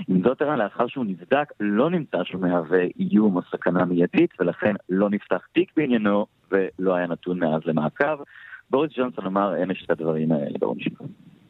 עם 0.08 0.22
זאת 0.22 0.42
ערן, 0.42 0.58
לאחר 0.58 0.86
שהוא 0.86 1.04
נבדק, 1.04 1.52
לא 1.60 1.90
נמצא 1.90 2.24
שהוא 2.24 2.40
מהווה 2.40 2.84
איום 2.98 3.36
או 3.36 3.42
סכנה 3.42 3.84
מיידית, 3.84 4.40
ולכן 4.40 4.74
לא 4.88 5.10
נפתח 5.10 5.46
תיק 5.52 5.72
בעניינו, 5.76 6.26
ולא 6.50 6.94
היה 6.94 7.06
נתון 7.06 7.38
מאז 7.38 7.60
למעקב. 7.64 8.22
בוריס 8.70 8.92
ג'ונסון 8.96 9.26
אמר 9.26 9.62
אמש 9.62 9.84
את 9.84 9.90
הדברים 9.90 10.32
האלה 10.32 10.58
בעונשין. 10.58 10.92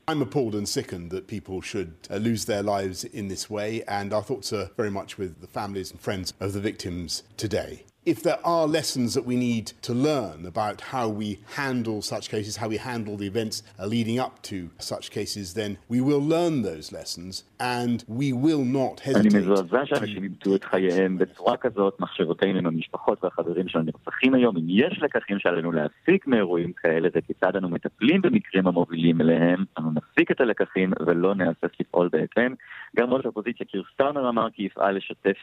I'm 0.08 0.22
appalled 0.22 0.54
and 0.54 0.68
sickened 0.68 1.10
that 1.10 1.26
people 1.26 1.60
should 1.60 1.94
uh, 2.08 2.18
lose 2.18 2.44
their 2.44 2.62
lives 2.62 3.02
in 3.02 3.26
this 3.26 3.50
way, 3.50 3.82
and 3.88 4.12
our 4.12 4.22
thoughts 4.22 4.52
are 4.52 4.70
very 4.76 4.90
much 4.90 5.18
with 5.18 5.40
the 5.40 5.48
families 5.48 5.90
and 5.90 6.00
friends 6.00 6.32
of 6.38 6.52
the 6.52 6.60
victims 6.60 7.24
today. 7.36 7.82
if 8.06 8.22
there 8.22 8.38
are 8.46 8.68
lessons 8.68 9.14
that 9.14 9.26
we 9.26 9.34
need 9.34 9.72
to 9.82 9.92
learn 9.92 10.46
about 10.46 10.80
how 10.80 11.08
we 11.08 11.40
handle 11.56 12.00
such 12.00 12.30
cases, 12.30 12.58
how 12.58 12.68
we 12.68 12.76
handle 12.76 13.16
the 13.16 13.26
events 13.26 13.64
leading 13.84 14.16
up 14.16 14.40
to 14.42 14.70
such 14.78 15.10
cases, 15.10 15.54
then 15.54 15.76
we 15.88 16.00
will 16.00 16.20
learn 16.22 16.62
those 16.62 16.92
lessons 16.92 17.42
and 17.60 18.04
we 18.08 18.32
will 18.32 18.64
not 18.64 19.00
hesitate. 19.00 19.16
אני 19.16 19.28
מזועזע 19.38 19.86
שאנשים 19.86 20.22
איבדו 20.22 20.56
את 20.56 20.64
חייהם 20.64 21.18
בצורה 21.18 21.56
כזאת, 21.56 22.00
מחשבותינו 22.00 22.58
עם 22.58 22.66
המשפחות 22.66 23.24
והחברים 23.24 23.68
של 23.68 23.78
הנרצחים 23.78 24.34
היום. 24.34 24.56
אם 24.56 24.64
יש 24.68 24.98
לקחים 25.02 25.38
שעלינו 25.38 25.72
להפיק 25.72 26.26
מאירועים 26.26 26.72
כאלה 26.72 27.08
וכיצד 27.14 27.56
אנו 27.56 27.68
מטפלים 27.68 28.22
במקרים 28.22 28.66
המובילים 28.66 29.20
אליהם, 29.20 29.64
אנו 29.78 29.90
נפיק 29.90 30.30
את 30.30 30.40
הלקחים 30.40 30.92
ולא 31.06 31.34
נהסס 31.34 31.70
לפעול 31.80 32.08
בהתאם. 32.12 32.54
גם 32.96 33.10
ראש 33.10 33.24
האופוזיציה 33.24 33.66
קיר 33.66 33.82
סטארנר 33.94 34.28
אמר 34.28 34.50
כי 34.50 34.62
יפעל 34.62 34.96
לשתף, 34.96 35.36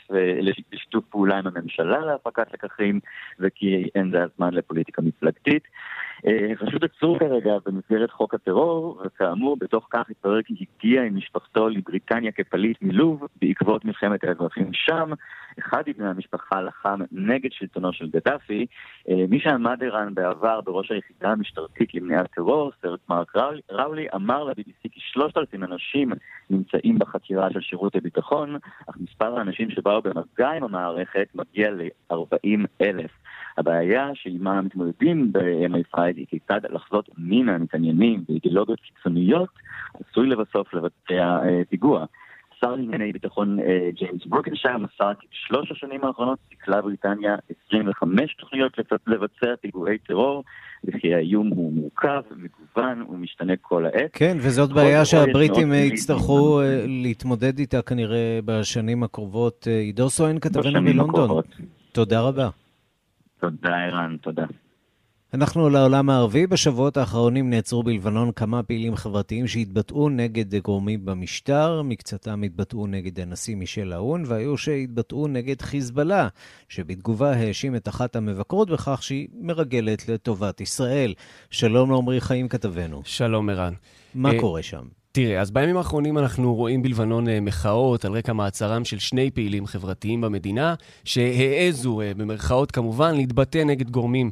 לשיתוף 0.72 1.05
פעולה 1.09 1.38
עם 1.38 1.47
הממשלה 1.47 1.99
להפקת 2.05 2.53
לקחים, 2.53 2.99
וכי 3.39 3.89
אין 3.95 4.11
זה 4.11 4.24
הזמן 4.24 4.53
לפוליטיקה 4.53 5.01
מפלגתית. 5.01 5.64
חשוד 6.55 6.84
עצור 6.84 7.19
כרגע 7.19 7.53
במסגרת 7.65 8.11
חוק 8.11 8.34
הטרור, 8.34 9.01
וכאמור, 9.05 9.57
בתוך 9.59 9.88
כך 9.91 10.09
התברר 10.09 10.41
כי 10.41 10.65
הגיע 10.80 11.03
עם 11.03 11.15
משפחתו 11.15 11.69
לבריטניה 11.69 12.32
כפליט 12.32 12.78
מלוב 12.82 13.28
בעקבות 13.41 13.86
מלחמת 13.86 14.24
האזרחים 14.24 14.69
שם. 14.74 15.11
אחד 15.60 15.84
מבני 15.88 16.08
המשפחה 16.08 16.62
לחם 16.62 16.99
נגד 17.12 17.51
שלטונו 17.51 17.93
של 17.93 18.10
גדאפי. 18.10 18.66
מי 19.30 19.39
שעמד 19.39 19.84
ערן 19.84 20.14
בעבר 20.14 20.62
בראש 20.62 20.91
היחידה 20.91 21.30
המשטרתית 21.30 21.93
למניעת 21.93 22.32
טרור, 22.36 22.72
סרט 22.82 22.99
מרק 23.10 23.34
ראולי, 23.72 24.08
אמר 24.16 24.43
ל-BBC 24.43 24.89
כי 24.91 24.99
שלושת 24.99 25.38
אלפים 25.38 25.64
אנשים 25.64 26.12
נמצאים 26.49 26.99
בחקירה 26.99 27.51
של 27.51 27.62
שירות 27.62 27.95
הביטחון, 27.95 28.56
אך 28.89 28.97
מספר 28.97 29.38
האנשים 29.38 29.70
שבאו 29.70 30.01
במגע 30.01 30.49
עם 30.49 30.64
המערכת 30.64 31.28
מגיע 31.36 31.72
ל-40 31.72 32.66
אלף. 32.82 33.12
הבעיה 33.58 34.10
שעימה 34.14 34.62
מתמודדים 34.62 35.34
ב-MI5 35.34 35.99
היא 35.99 36.26
כיצד 36.30 36.60
לחזות 36.70 37.10
מי 37.18 37.43
מהמתעניינים 37.43 38.24
באידיאולוגיות 38.28 38.80
קיצוניות 38.80 39.49
עשוי 39.99 40.28
לבסוף 40.28 40.74
לבצע 40.74 41.38
אה, 41.45 41.62
פיגוע. 42.64 42.76
שר 42.76 42.76
לענייני 42.76 43.14
ביטחון 43.14 43.57
ג'יימס 43.93 44.26
ברוקנשייר 44.26 44.78
מסר 44.78 45.14
כי 45.20 45.28
בשלוש 45.32 45.72
השנים 45.72 46.05
האחרונות 46.05 46.39
סיכלה 46.49 46.82
בריטניה 46.82 47.36
25 47.68 48.36
תוכניות 48.39 48.74
לבצע 49.07 49.55
פיגועי 49.61 49.97
טרור, 49.97 50.43
וכי 50.84 51.16
האיום 51.16 51.47
הוא 51.47 51.74
מורכב, 51.74 52.22
מגוון, 52.32 53.01
הוא 53.07 53.18
משתנה 53.18 53.53
כל 53.61 53.86
העת. 53.86 54.09
כן, 54.14 54.38
וזאת 54.39 54.70
בעיה 54.74 55.05
שהבריטים 55.05 55.74
יצטרכו 55.74 56.61
להתמודד 56.88 57.59
איתה 57.59 57.82
כנראה 57.82 58.39
בשנים 58.45 59.03
הקרובות. 59.03 59.68
עידו 59.68 60.09
סואן, 60.09 60.39
כתבנו 60.39 60.82
בלונדון. 60.82 61.41
תודה 61.91 62.22
רבה. 62.22 62.49
תודה, 63.39 63.76
ערן, 63.86 64.18
תודה. 64.22 64.45
אנחנו 65.34 65.70
לעולם 65.70 66.10
הערבי. 66.10 66.48
בשבועות 66.48 66.98
האחרונים 66.98 67.50
נעצרו 67.50 67.84
בלבנון 67.84 68.32
כמה 68.32 68.64
פעילים 68.64 68.96
חברתיים 68.96 69.48
שהתבטאו 69.48 70.10
נגד 70.10 70.56
גורמים 70.56 71.06
במשטר, 71.06 71.82
מקצתם 71.82 72.44
התבטאו 72.44 72.88
נגד 72.88 73.20
הנשיא 73.20 73.56
מישל 73.56 73.94
האון, 73.94 74.24
והיו 74.28 74.58
שהתבטאו 74.58 75.28
נגד 75.28 75.62
חיזבאללה, 75.62 76.28
שבתגובה 76.70 77.32
האשים 77.32 77.76
את 77.76 77.88
אחת 77.88 78.16
המבקרות 78.16 78.70
בכך 78.70 79.04
שהיא 79.04 79.28
מרגלת 79.42 80.10
לטובת 80.10 80.62
ישראל. 80.62 81.14
שלום 81.50 81.92
לעמרי 81.92 82.22
חיים 82.22 82.48
כתבנו. 82.48 83.02
שלום, 83.06 83.50
ערן. 83.50 83.74
מה 84.16 84.32
קורה 84.40 84.64
שם? 84.64 85.03
תראה, 85.12 85.41
אז 85.41 85.51
בימים 85.51 85.76
האחרונים 85.76 86.18
אנחנו 86.18 86.55
רואים 86.55 86.83
בלבנון 86.83 87.26
מחאות 87.41 88.05
על 88.05 88.12
רקע 88.12 88.33
מעצרם 88.33 88.85
של 88.85 88.99
שני 88.99 89.31
פעילים 89.31 89.66
חברתיים 89.66 90.20
במדינה, 90.20 90.74
שהעזו, 91.05 92.01
במרכאות 92.16 92.72
כמובן, 92.72 93.14
להתבטא 93.14 93.59
נגד 93.59 93.91
גורמים 93.91 94.31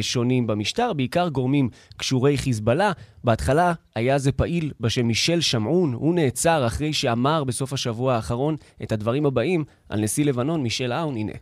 שונים 0.00 0.46
במשטר, 0.46 0.92
בעיקר 0.92 1.28
גורמים 1.28 1.68
קשורי 1.96 2.38
חיזבאללה. 2.38 2.92
בהתחלה 3.24 3.72
היה 3.94 4.18
זה 4.18 4.32
פעיל 4.32 4.72
בשם 4.80 5.06
מישל 5.06 5.40
שמעון, 5.40 5.92
הוא 5.92 6.14
נעצר 6.14 6.66
אחרי 6.66 6.92
שאמר 6.92 7.44
בסוף 7.44 7.72
השבוע 7.72 8.14
האחרון 8.14 8.56
את 8.82 8.92
הדברים 8.92 9.26
הבאים 9.26 9.64
על 9.88 10.00
נשיא 10.00 10.24
לבנון, 10.24 10.62
מישל 10.62 10.92
אאון, 10.92 11.16
הנה. 11.16 11.32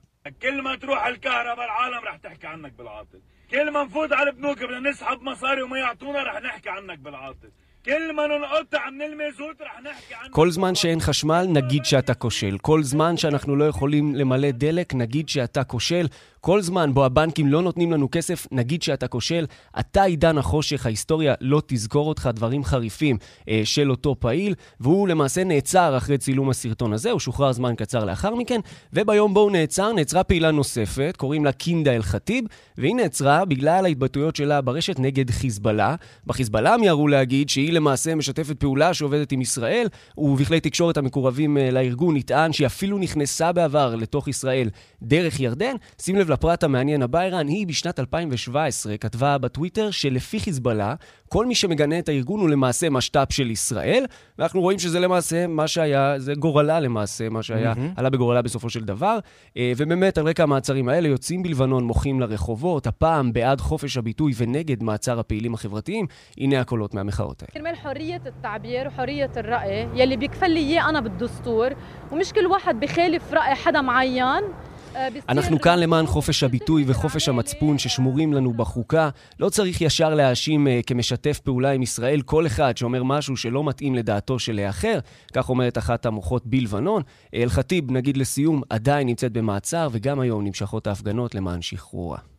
كل 0.43 0.63
ما 0.63 0.77
تروح 0.81 1.07
الكهرباء 1.07 1.65
العالم 1.65 2.05
رح 2.05 2.17
تحكي 2.17 2.47
عنك 2.47 2.73
بالعاطل 2.79 3.19
كل 3.51 3.71
ما 3.73 3.85
نفوت 3.85 4.13
على 4.13 4.31
البنوك 4.31 4.59
بدنا 4.59 4.91
نسحب 4.91 5.23
مصاري 5.23 5.63
وما 5.63 5.79
يعطونا 5.79 6.23
رح 6.23 6.43
نحكي 6.43 6.71
عنك 6.71 6.99
بالعاطل 6.99 7.51
כל 10.32 10.52
זמן 10.52 10.76
שאין 10.76 11.00
חשמל, 11.00 11.46
נגיד 11.50 11.86
שאתה 11.86 12.14
כושל. 12.14 12.58
כל 12.62 12.84
זמן 12.84 13.18
שאנחנו 13.18 13.56
לא 13.56 13.64
יכולים 13.64 14.16
למלא 14.16 14.52
דלק, 14.52 14.94
נגיד 14.94 15.30
שאתה 15.30 15.64
כושל. 15.64 16.08
כל 16.42 16.62
זמן 16.62 16.94
בו 16.94 17.06
הבנקים 17.06 17.48
לא 17.48 17.62
נותנים 17.62 17.92
לנו 17.92 18.08
כסף, 18.12 18.48
נגיד 18.52 18.82
שאתה 18.82 19.08
כושל. 19.08 19.46
אתה 19.80 20.04
עידן 20.04 20.38
החושך, 20.38 20.86
ההיסטוריה 20.86 21.34
לא 21.42 21.62
תזכור 21.68 22.10
אותך 22.10 22.30
דברים 22.34 22.64
חריפים 22.64 23.18
אה, 23.50 23.62
של 23.64 23.92
אותו 23.92 24.16
פעיל, 24.20 24.56
והוא 24.80 25.08
למעשה 25.08 25.44
נעצר 25.44 25.98
אחרי 25.98 26.18
צילום 26.18 26.50
הסרטון 26.50 26.94
הזה, 26.94 27.12
הוא 27.12 27.20
שוחרר 27.20 27.52
זמן 27.52 27.76
קצר 27.76 28.06
לאחר 28.06 28.36
מכן, 28.36 28.60
וביום 28.94 29.34
בו 29.34 29.40
הוא 29.40 29.52
נעצר, 29.52 29.94
נעצרה 29.94 30.24
פעילה 30.24 30.52
נוספת, 30.52 31.16
קוראים 31.18 31.46
לה 31.46 31.52
קינדה 31.52 31.96
אל-חטיב, 31.96 32.46
והיא 32.78 32.96
נעצרה 32.96 33.46
בגלל 33.46 33.86
ההתבטאויות 33.86 34.36
שלה 34.36 34.62
ברשת 34.62 35.00
נגד 35.00 35.30
חיזבאללה. 35.30 35.96
בחיזבאללה 36.26 36.78
מיהרו 36.78 37.08
להגיד 37.08 37.50
שהיא 37.50 37.74
למעשה 37.74 38.16
משתפת 38.16 38.60
פעולה 38.60 38.94
שעובדת 38.94 39.32
עם 39.32 39.42
ישראל, 39.42 39.88
ובכלי 40.18 40.60
תקשורת 40.60 40.98
המקורבים 40.98 41.58
אה, 41.58 41.72
לארגון 41.72 42.18
נטען 42.18 42.54
שהיא 42.54 42.68
אפילו 42.68 42.98
נכנסה 42.98 43.52
בעבר 43.52 43.96
לתוך 43.96 44.28
ישראל 44.28 44.70
דרך 45.02 45.40
ירדן. 45.40 45.76
שים 46.02 46.16
לב 46.16 46.31
לפרט 46.31 46.65
המעניין 46.65 47.03
הבא, 47.03 47.21
ערן, 47.21 47.49
היא 47.49 47.67
בשנת 47.67 48.01
2017 48.01 48.97
כתבה 48.97 49.39
בטוויטר 49.39 49.91
שלפי 49.91 50.41
חיזבאללה, 50.41 50.95
כל 51.29 51.47
מי 51.47 51.55
שמגנה 51.55 51.99
את 51.99 52.09
הארגון 52.09 52.41
הוא 52.41 52.49
למעשה 52.49 52.91
משת"פ 52.91 53.33
של 53.33 53.51
ישראל, 53.51 54.07
ואנחנו 54.39 54.61
רואים 54.61 54.79
שזה 54.79 55.01
למעשה 55.01 55.47
מה 55.47 55.69
שהיה, 55.69 56.15
זה 56.19 56.35
גורלה 56.35 56.81
למעשה, 56.81 57.29
מה 57.29 57.43
שהיה, 57.43 57.73
mm-hmm. 57.73 57.97
עלה 57.97 58.11
בגורלה 58.11 58.43
בסופו 58.43 58.71
של 58.71 58.85
דבר. 58.85 59.19
ובאמת, 59.59 60.19
על 60.19 60.29
רקע 60.29 60.43
המעצרים 60.43 60.89
האלה, 60.89 61.09
יוצאים 61.09 61.43
בלבנון, 61.43 61.85
מוחים 61.85 62.21
לרחובות, 62.21 62.87
הפעם 62.87 63.33
בעד 63.33 63.61
חופש 63.61 63.97
הביטוי 63.97 64.33
ונגד 64.37 64.83
מעצר 64.83 65.19
הפעילים 65.21 65.55
החברתיים. 65.55 66.07
הנה 66.39 66.61
הקולות 66.61 66.95
מהמחאות 66.95 67.43
האלה. 67.43 67.53
كرمال 67.53 67.77
حرية 67.77 68.23
التعبير 68.27 68.87
وحرية 68.87 69.31
الرأي 69.37 69.89
يلي 69.95 70.17
بيكفل 70.17 70.51
لي 70.51 70.61
إياه 70.61 70.89
أنا 70.89 71.01
بالدستور 71.01 71.71
ومش 72.13 72.33
كل 72.33 72.47
واحد 72.47 72.81
بخالف 72.81 73.33
رأي 73.33 73.55
حدا 73.55 73.81
معين 73.81 74.43
אנחנו 75.30 75.62
כאן 75.62 75.80
למען 75.80 76.06
חופש 76.06 76.44
הביטוי 76.44 76.84
וחופש 76.88 77.30
המצפון 77.30 77.78
ששמורים 77.78 78.34
לנו 78.34 78.54
בחוקה. 78.54 79.10
לא 79.40 79.50
צריך 79.50 79.82
ישר 79.82 80.14
להאשים 80.14 80.68
uh, 80.68 80.70
כמשתף 80.88 81.40
פעולה 81.40 81.72
עם 81.72 81.82
ישראל 81.82 82.22
כל 82.22 82.48
אחד 82.48 82.78
שאומר 82.78 83.04
משהו 83.04 83.38
שלא 83.38 83.64
מתאים 83.64 83.96
לדעתו 83.96 84.40
של 84.40 84.60
האחר. 84.60 85.00
כך 85.34 85.50
אומרת 85.50 85.78
אחת 85.78 86.06
המוחות 86.06 86.46
בלבנון. 86.46 87.02
אל-חטיב, 87.34 87.92
נגיד 87.92 88.18
לסיום, 88.18 88.62
עדיין 88.70 89.08
נמצאת 89.08 89.32
במעצר, 89.32 89.90
וגם 89.92 90.20
היום 90.20 90.44
נמשכות 90.44 90.88
ההפגנות 90.88 91.36
למען 91.36 91.62
שחרורה. 91.62 92.31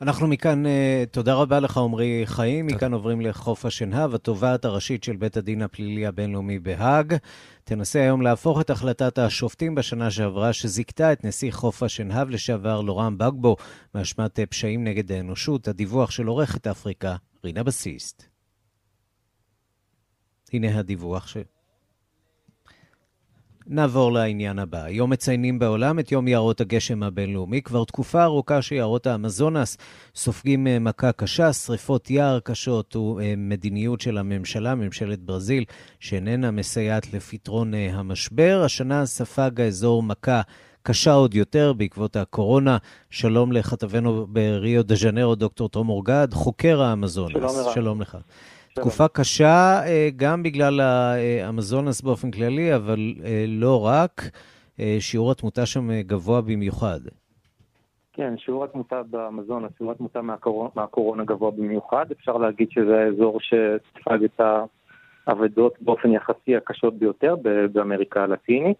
אנחנו 0.00 0.26
מכאן, 0.26 0.62
תודה 1.10 1.34
רבה 1.34 1.60
לך, 1.60 1.78
עמרי 1.78 2.22
חיים. 2.24 2.66
מכאן 2.66 2.92
עוברים 2.92 3.20
לחוף 3.20 3.64
השנהב, 3.64 4.14
התובעת 4.14 4.64
הראשית 4.64 5.04
של 5.04 5.16
בית 5.16 5.36
הדין 5.36 5.62
הפלילי 5.62 6.06
הבינלאומי 6.06 6.58
בהאג. 6.58 7.14
תנסה 7.64 8.00
היום 8.00 8.22
להפוך 8.22 8.60
את 8.60 8.70
החלטת 8.70 9.18
השופטים 9.18 9.74
בשנה 9.74 10.10
שעברה, 10.10 10.52
שזיכתה 10.52 11.12
את 11.12 11.24
נשיא 11.24 11.52
חוף 11.52 11.82
השנהב 11.82 12.30
לשעבר 12.30 12.80
לורם 12.80 13.18
בגבו 13.18 13.56
מאשמת 13.94 14.40
פשעים 14.40 14.84
נגד 14.84 15.12
האנושות. 15.12 15.68
הדיווח 15.68 16.10
של 16.10 16.26
עורכת 16.26 16.66
אפריקה, 16.66 17.16
רינה 17.44 17.62
בסיסט. 17.62 18.24
הנה 20.52 20.78
הדיווח 20.78 21.26
ש... 21.26 21.36
נעבור 23.70 24.12
לעניין 24.12 24.58
הבא. 24.58 24.82
היום 24.82 25.10
מציינים 25.10 25.58
בעולם 25.58 25.98
את 25.98 26.12
יום 26.12 26.28
יערות 26.28 26.60
הגשם 26.60 27.02
הבינלאומי. 27.02 27.62
כבר 27.62 27.84
תקופה 27.84 28.24
ארוכה 28.24 28.62
שיערות 28.62 29.06
האמזונס 29.06 29.76
סופגים 30.14 30.66
מכה 30.80 31.12
קשה, 31.12 31.52
שריפות 31.52 32.10
יער 32.10 32.40
קשות 32.40 32.96
ומדיניות 32.96 34.00
של 34.00 34.18
הממשלה, 34.18 34.74
ממשלת 34.74 35.18
ברזיל, 35.18 35.64
שאיננה 36.00 36.50
מסייעת 36.50 37.14
לפתרון 37.14 37.74
המשבר. 37.74 38.62
השנה 38.64 39.06
ספג 39.06 39.60
האזור 39.60 40.02
מכה 40.02 40.40
קשה 40.82 41.12
עוד 41.12 41.34
יותר 41.34 41.72
בעקבות 41.72 42.16
הקורונה. 42.16 42.76
שלום 43.10 43.52
לכתבנו 43.52 44.26
בריו 44.26 44.82
דה 44.82 44.94
ז'נרו, 44.94 45.34
דוקטור 45.34 45.68
תום 45.68 45.88
אורגד, 45.88 46.28
חוקר 46.32 46.82
האמזונס. 46.82 47.32
שלום, 47.32 47.74
שלום 47.74 48.00
לך. 48.00 48.16
תקופה 48.74 49.08
קשה 49.08 49.80
גם 50.16 50.42
בגלל 50.42 50.80
האמזונס 50.80 52.00
באופן 52.00 52.30
כללי, 52.30 52.74
אבל 52.74 53.14
לא 53.48 53.86
רק. 53.86 54.22
שיעור 54.98 55.30
התמותה 55.30 55.66
שם 55.66 56.00
גבוה 56.00 56.40
במיוחד. 56.40 57.00
כן, 58.12 58.34
שיעור 58.38 58.64
התמותה 58.64 59.02
באמזונס, 59.02 59.70
שיעור 59.78 59.92
התמותה 59.92 60.22
מהקורונה, 60.22 60.70
מהקורונה 60.74 61.24
גבוה 61.24 61.50
במיוחד. 61.50 62.06
אפשר 62.10 62.36
להגיד 62.36 62.70
שזה 62.70 62.98
האזור 62.98 63.40
שספג 63.40 64.24
את 64.24 64.40
האבדות 65.26 65.74
באופן 65.80 66.12
יחסי 66.12 66.56
הקשות 66.56 66.98
ביותר 66.98 67.36
באמריקה 67.72 68.22
הלטינית, 68.22 68.76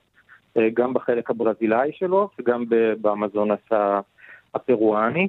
גם 0.75 0.95
בחלק 0.95 1.31
הברזילאי 1.31 1.91
שלו 1.93 2.29
וגם 2.39 2.65
באמזונס 3.01 3.61
הפרואני. 4.55 5.29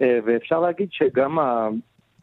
ואפשר 0.00 0.60
להגיד 0.60 0.88
שגם 0.90 1.38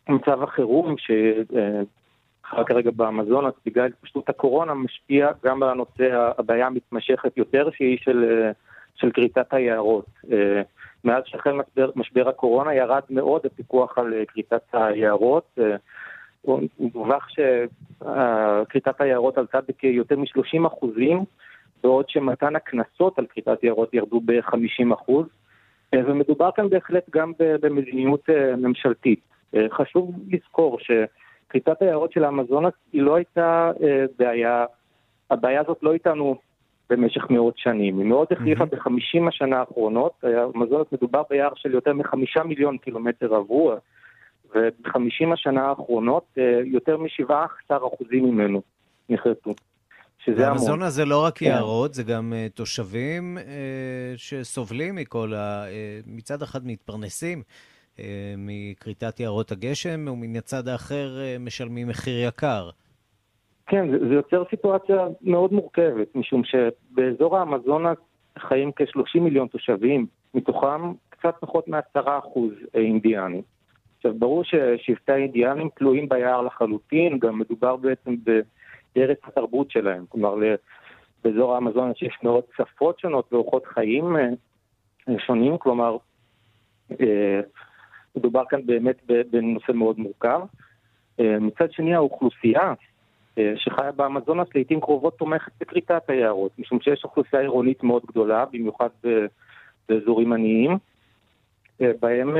מצב 0.09 0.43
החירום 0.43 0.95
שחל 0.97 2.63
כרגע 2.65 2.91
באמזונס 2.91 3.53
בגלל 3.65 3.85
התפשטות 3.85 4.29
הקורונה 4.29 4.73
משפיע 4.73 5.29
גם 5.45 5.63
על 5.63 5.69
הנושא, 5.69 6.31
הבעיה 6.37 6.67
המתמשכת 6.67 7.37
יותר 7.37 7.69
שהיא 7.71 7.97
של, 8.01 8.49
של 8.95 9.11
כריתת 9.11 9.53
היערות. 9.53 10.05
מאז 11.03 11.23
שהחל 11.25 11.51
משבר, 11.51 11.91
משבר 11.95 12.29
הקורונה 12.29 12.73
ירד 12.73 13.01
מאוד 13.09 13.45
הפיקוח 13.45 13.97
על 13.97 14.13
כריתת 14.27 14.63
היערות. 14.73 15.59
דווח 16.79 17.27
שכריתת 17.29 19.01
היערות 19.01 19.37
עלתה 19.37 19.59
בכיותר 19.67 20.15
מ-30 20.17 20.67
אחוזים, 20.67 21.23
בעוד 21.83 22.09
שמתן 22.09 22.55
הקנסות 22.55 23.19
על 23.19 23.25
כריתת 23.25 23.63
יערות 23.63 23.93
ירדו 23.93 24.21
ב-50 24.25 24.93
אחוז. 24.93 25.25
ומדובר 25.95 26.49
כאן 26.55 26.69
בהחלט 26.69 27.09
גם 27.09 27.31
במדיניות 27.37 28.29
ממשלתית. 28.57 29.19
חשוב 29.71 30.15
לזכור 30.27 30.77
שכריתת 30.79 31.81
היערות 31.81 32.11
של 32.11 32.23
האמזונס 32.23 32.73
היא 32.93 33.01
לא 33.01 33.15
הייתה 33.15 33.71
בעיה, 34.17 34.65
הבעיה 35.31 35.61
הזאת 35.61 35.77
לא 35.81 35.93
איתנו 35.93 36.37
במשך 36.89 37.29
מאות 37.29 37.57
שנים, 37.57 37.99
היא 37.99 38.05
מאוד 38.05 38.27
החליפה 38.31 38.63
mm-hmm. 38.63 38.67
בחמישים 38.67 39.27
השנה 39.27 39.59
האחרונות, 39.59 40.11
האמזונס 40.23 40.87
מדובר 40.91 41.21
ביער 41.29 41.51
של 41.55 41.73
יותר 41.73 41.93
מחמישה 41.93 42.43
מיליון 42.43 42.77
קילומטר 42.77 43.27
רבוע, 43.27 43.75
ובחמישים 44.55 45.31
השנה 45.31 45.65
האחרונות 45.65 46.37
יותר 46.63 46.97
משבעה 46.97 47.45
עשר 47.65 47.79
אחוזים 47.93 48.25
ממנו 48.25 48.61
נחרטו. 49.09 49.53
האמזונס 50.27 50.93
זה 50.93 51.05
לא 51.05 51.23
רק 51.23 51.41
יערות, 51.41 51.93
זה 51.93 52.03
גם 52.03 52.33
תושבים 52.53 53.37
שסובלים 54.15 54.95
מכל 54.95 55.33
ה... 55.33 55.65
מצד 56.07 56.41
אחד 56.41 56.59
מתפרנסים. 56.65 57.41
מכריתת 58.37 59.19
יערות 59.19 59.51
הגשם, 59.51 60.05
ומן 60.07 60.35
הצד 60.35 60.67
האחר 60.67 61.17
משלמים 61.39 61.87
מחיר 61.87 62.27
יקר. 62.27 62.69
כן, 63.67 63.91
זה, 63.91 64.07
זה 64.07 64.13
יוצר 64.13 64.43
סיטואציה 64.49 65.07
מאוד 65.21 65.53
מורכבת, 65.53 66.15
משום 66.15 66.41
שבאזור 66.43 67.37
האמזונס 67.37 67.97
חיים 68.39 68.71
כ-30 68.75 69.19
מיליון 69.19 69.47
תושבים, 69.47 70.05
מתוכם 70.33 70.93
קצת 71.09 71.35
פחות 71.39 71.67
מ-10% 71.67 72.39
אינדיאנים. 72.73 73.41
עכשיו, 73.97 74.13
ברור 74.19 74.43
ששבטי 74.43 75.11
האינדיאנים 75.11 75.69
תלויים 75.75 76.09
ביער 76.09 76.41
לחלוטין, 76.41 77.19
גם 77.19 77.39
מדובר 77.39 77.75
בעצם 77.75 78.15
בארץ 78.95 79.17
התרבות 79.23 79.71
שלהם. 79.71 80.05
כלומר, 80.09 80.35
באזור 81.23 81.55
האמזונס 81.55 82.01
יש 82.01 82.17
מאוד 82.23 82.43
שפות 82.57 82.99
שונות 82.99 83.33
ואורחות 83.33 83.65
חיים 83.65 84.15
אה, 84.17 84.29
שונים, 85.25 85.57
כלומר, 85.57 85.97
אה, 86.91 87.39
מדובר 88.17 88.43
כאן 88.49 88.65
באמת 88.65 88.95
בנושא 89.31 89.71
מאוד 89.71 89.99
מורכב. 89.99 90.39
אה, 91.19 91.39
מצד 91.39 91.71
שני, 91.71 91.95
האוכלוסייה 91.95 92.73
שחיה 93.55 93.91
באמזונס 93.91 94.47
לעיתים 94.55 94.81
קרובות 94.81 95.17
תומכת 95.17 95.51
בכריתת 95.61 96.01
היערות, 96.07 96.59
משום 96.59 96.81
שיש 96.81 97.03
אוכלוסייה 97.03 97.41
עירונית 97.41 97.83
מאוד 97.83 98.03
גדולה, 98.07 98.45
במיוחד 98.45 98.89
באזורים 99.89 100.33
עניים, 100.33 100.77
בהם 101.79 102.35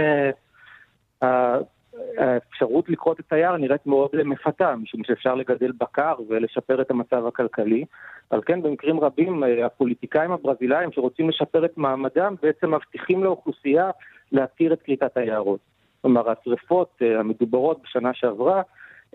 האפשרות 2.17 2.89
לכרות 2.89 3.19
את 3.19 3.33
היער 3.33 3.57
נראית 3.57 3.85
מאוד 3.85 4.09
מפתה, 4.25 4.75
משום 4.75 5.03
שאפשר 5.03 5.35
לגדל 5.35 5.71
בקר 5.71 6.13
ולשפר 6.29 6.81
את 6.81 6.91
המצב 6.91 7.27
הכלכלי. 7.27 7.85
על 8.29 8.41
כן, 8.45 8.61
במקרים 8.61 8.99
רבים, 8.99 9.43
הפוליטיקאים 9.65 10.31
הברזילאים 10.31 10.91
שרוצים 10.91 11.29
לשפר 11.29 11.65
את 11.65 11.77
מעמדם, 11.77 12.35
בעצם 12.41 12.73
מבטיחים 12.73 13.23
לאוכלוסייה 13.23 13.89
להתיר 14.31 14.73
את 14.73 14.81
כריתת 14.81 15.17
היערות. 15.17 15.59
כלומר, 16.01 16.31
השרפות 16.31 16.99
אה, 17.01 17.19
המדוברות 17.19 17.81
בשנה 17.83 18.13
שעברה 18.13 18.61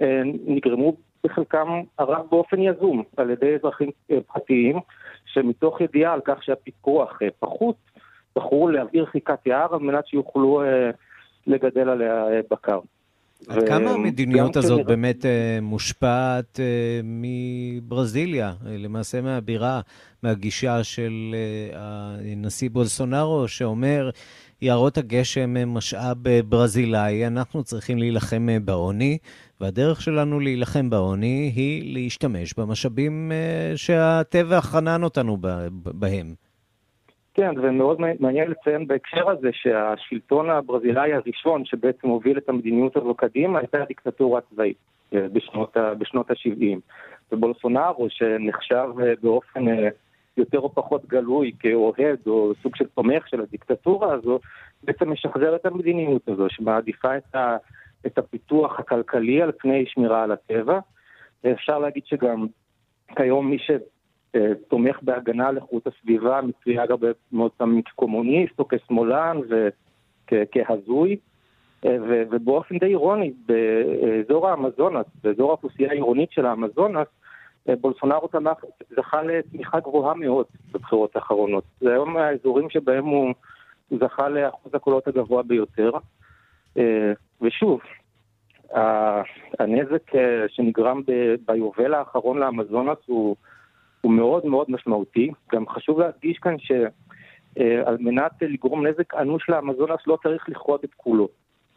אה, 0.03 0.23
נגרמו 0.47 0.97
בחלקם 1.25 1.69
הרב 1.99 2.27
באופן 2.31 2.61
יזום 2.61 3.03
על 3.17 3.31
ידי 3.31 3.55
אזרחים 3.55 3.91
אה, 4.11 4.19
פרטיים, 4.27 4.77
שמתוך 5.27 5.81
ידיעה 5.81 6.13
על 6.13 6.21
כך 6.25 6.43
שהפיקוח 6.43 7.19
פחות, 7.39 7.77
בחרו 8.37 8.69
להעביר 8.69 9.07
חיקת 9.07 9.47
יער 9.47 9.75
על 9.75 9.81
מנת 9.81 10.07
שיוכלו 10.07 10.63
לגדל 11.47 11.89
עליה 11.89 12.25
בקר. 12.51 12.81
עד 13.49 13.69
כמה 13.69 13.91
המדיניות 13.91 14.57
הזאת 14.57 14.71
שנראה... 14.71 14.85
באמת 14.85 15.25
מושפעת 15.63 16.61
מברזיליה, 17.05 18.53
למעשה 18.65 19.21
מהבירה, 19.21 19.81
מהגישה 20.23 20.85
של 20.85 21.35
הנשיא 21.75 22.71
בולסונארו, 22.71 23.49
שאומר, 23.49 24.11
יערות 24.63 24.99
הגשם 24.99 25.57
הם 25.57 25.75
משאב 25.75 26.17
ברזילאי, 26.49 27.27
אנחנו 27.27 27.65
צריכים 27.65 27.99
להילחם 27.99 28.49
בעוני, 28.65 29.19
והדרך 29.61 30.03
שלנו 30.03 30.41
להילחם 30.41 30.91
בעוני 30.91 31.53
היא 31.55 31.95
להשתמש 31.95 32.55
במשאבים 32.59 33.33
שהטבע 33.77 34.61
חנן 34.61 35.03
אותנו 35.03 35.37
בהם. 35.85 36.35
כן, 37.35 37.51
ומאוד 37.63 38.01
מעניין 38.21 38.51
לציין 38.51 38.87
בהקשר 38.87 39.31
הזה 39.31 39.51
שהשלטון 39.53 40.51
הברזילאי 40.51 41.13
הראשון 41.13 41.65
שבעצם 41.65 42.09
הוביל 42.09 42.39
את 42.39 42.49
המדיניות 42.49 42.97
הזו 42.97 43.15
קדימה 43.15 43.59
הייתה 43.59 43.83
הדיקטטורה 43.83 44.39
הצבאית 44.39 44.77
בשנות, 45.13 45.77
בשנות 45.99 46.31
ה-70. 46.31 46.79
ובולסונארו, 47.33 48.07
שנחשב 48.11 48.89
באופן 49.23 49.65
יותר 50.37 50.59
או 50.59 50.75
פחות 50.75 51.07
גלוי 51.07 51.53
כאוהד 51.59 52.19
או 52.27 52.53
סוג 52.63 52.77
של 52.77 52.87
תומך 52.87 53.29
של 53.29 53.41
הדיקטטורה 53.41 54.15
הזו, 54.15 54.39
בעצם 54.83 55.13
משחזר 55.13 55.57
את 55.57 55.67
המדיניות 55.67 56.29
הזו, 56.29 56.47
שמעדיפה 56.51 57.17
את, 57.17 57.35
ה, 57.35 57.57
את 58.07 58.19
הפיתוח 58.19 58.81
הכלכלי 58.81 59.43
על 59.43 59.53
פני 59.59 59.85
שמירה 59.87 60.23
על 60.23 60.33
הטבע. 60.33 60.79
ואפשר 61.45 61.79
להגיד 61.79 62.03
שגם 62.07 62.47
כיום 63.17 63.51
מי 63.51 63.59
שתומך 64.37 64.99
בהגנה 65.03 65.49
על 65.49 65.57
איכות 65.57 65.87
הסביבה 65.87 66.41
מצויה 66.41 66.87
גם 66.87 66.97
מאוד 67.33 67.51
פעמים 67.57 67.83
כקומוניסט 67.83 68.59
או 68.59 68.69
כשמאלן 68.69 69.41
וכהזוי. 70.31 71.17
ובאופן 72.31 72.79
די 72.79 72.87
אירוני, 72.87 73.33
באזור 73.47 74.49
האמזונס, 74.49 75.07
באזור 75.23 75.51
האוכלוסייה 75.51 75.91
העירונית 75.91 76.31
של 76.33 76.47
האמזונס, 76.47 77.09
אה, 77.69 77.77
בולסונארו 77.77 78.29
תמך, 78.29 78.65
זכה 78.97 79.23
לתמיכה 79.23 79.81
גבוהה 79.81 80.15
מאוד 80.15 80.47
בבחירות 80.73 81.17
האחרונות. 81.17 81.65
זה 81.81 81.93
היום 81.93 82.13
מהאזורים 82.13 82.71
שבהם 82.71 83.05
הוא 83.05 83.35
זכה 84.01 84.29
לאחוז 84.29 84.75
הקולות 84.75 85.09
הגבוה 85.09 85.43
ביותר. 85.43 85.91
אה, 86.79 87.13
ושוב, 87.43 87.81
הנזק 89.59 90.15
אה, 90.15 90.45
שנגרם 90.49 91.03
ביובל 91.47 91.95
האחרון 91.95 92.39
לאמזונס 92.39 92.99
הוא, 93.07 93.37
הוא 94.03 94.13
מאוד 94.13 94.47
מאוד 94.47 94.71
משמעותי. 94.71 95.31
גם 95.53 95.69
חשוב 95.69 96.01
להדגיש 96.01 96.39
כאן 96.39 96.57
שעל 96.59 97.97
מנת 98.01 98.33
לגרום 98.43 98.87
נזק 98.87 99.15
אנוש 99.15 99.49
לאמזונס 99.49 100.01
לא 100.07 100.19
צריך 100.23 100.49
לכרות 100.49 100.85
את 100.85 100.95
כולו. 100.97 101.29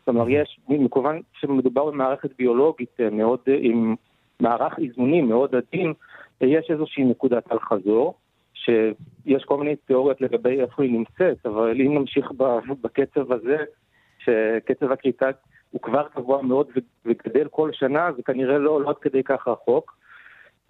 כלומר, 0.05 0.29
יש, 0.29 0.59
מכיוון 0.69 1.21
שמדובר 1.33 1.85
במערכת 1.91 2.29
ביולוגית 2.37 2.99
מאוד 3.11 3.39
עם 3.59 3.95
מערך 4.39 4.79
איזונים 4.79 5.29
מאוד 5.29 5.55
עדין, 5.55 5.93
יש 6.41 6.71
איזושהי 6.71 7.03
נקודת 7.03 7.51
אל-חזור, 7.51 8.13
שיש 8.53 9.43
כל 9.45 9.57
מיני 9.57 9.75
תיאוריות 9.75 10.21
לגבי 10.21 10.61
איפה 10.61 10.83
היא 10.83 10.91
נמצאת, 10.91 11.45
אבל 11.45 11.81
אם 11.81 11.97
נמשיך 11.97 12.31
בקצב 12.81 13.31
הזה, 13.31 13.57
שקצב 14.19 14.91
הכריתה 14.91 15.29
הוא 15.71 15.81
כבר 15.81 16.07
גבוה 16.15 16.41
מאוד 16.41 16.67
וגדל 17.05 17.47
כל 17.51 17.69
שנה, 17.73 18.11
זה 18.15 18.23
כנראה 18.23 18.57
לא, 18.57 18.81
לא 18.81 18.89
עד 18.89 18.97
כדי 18.97 19.23
כך 19.23 19.47
רחוק. 19.47 19.97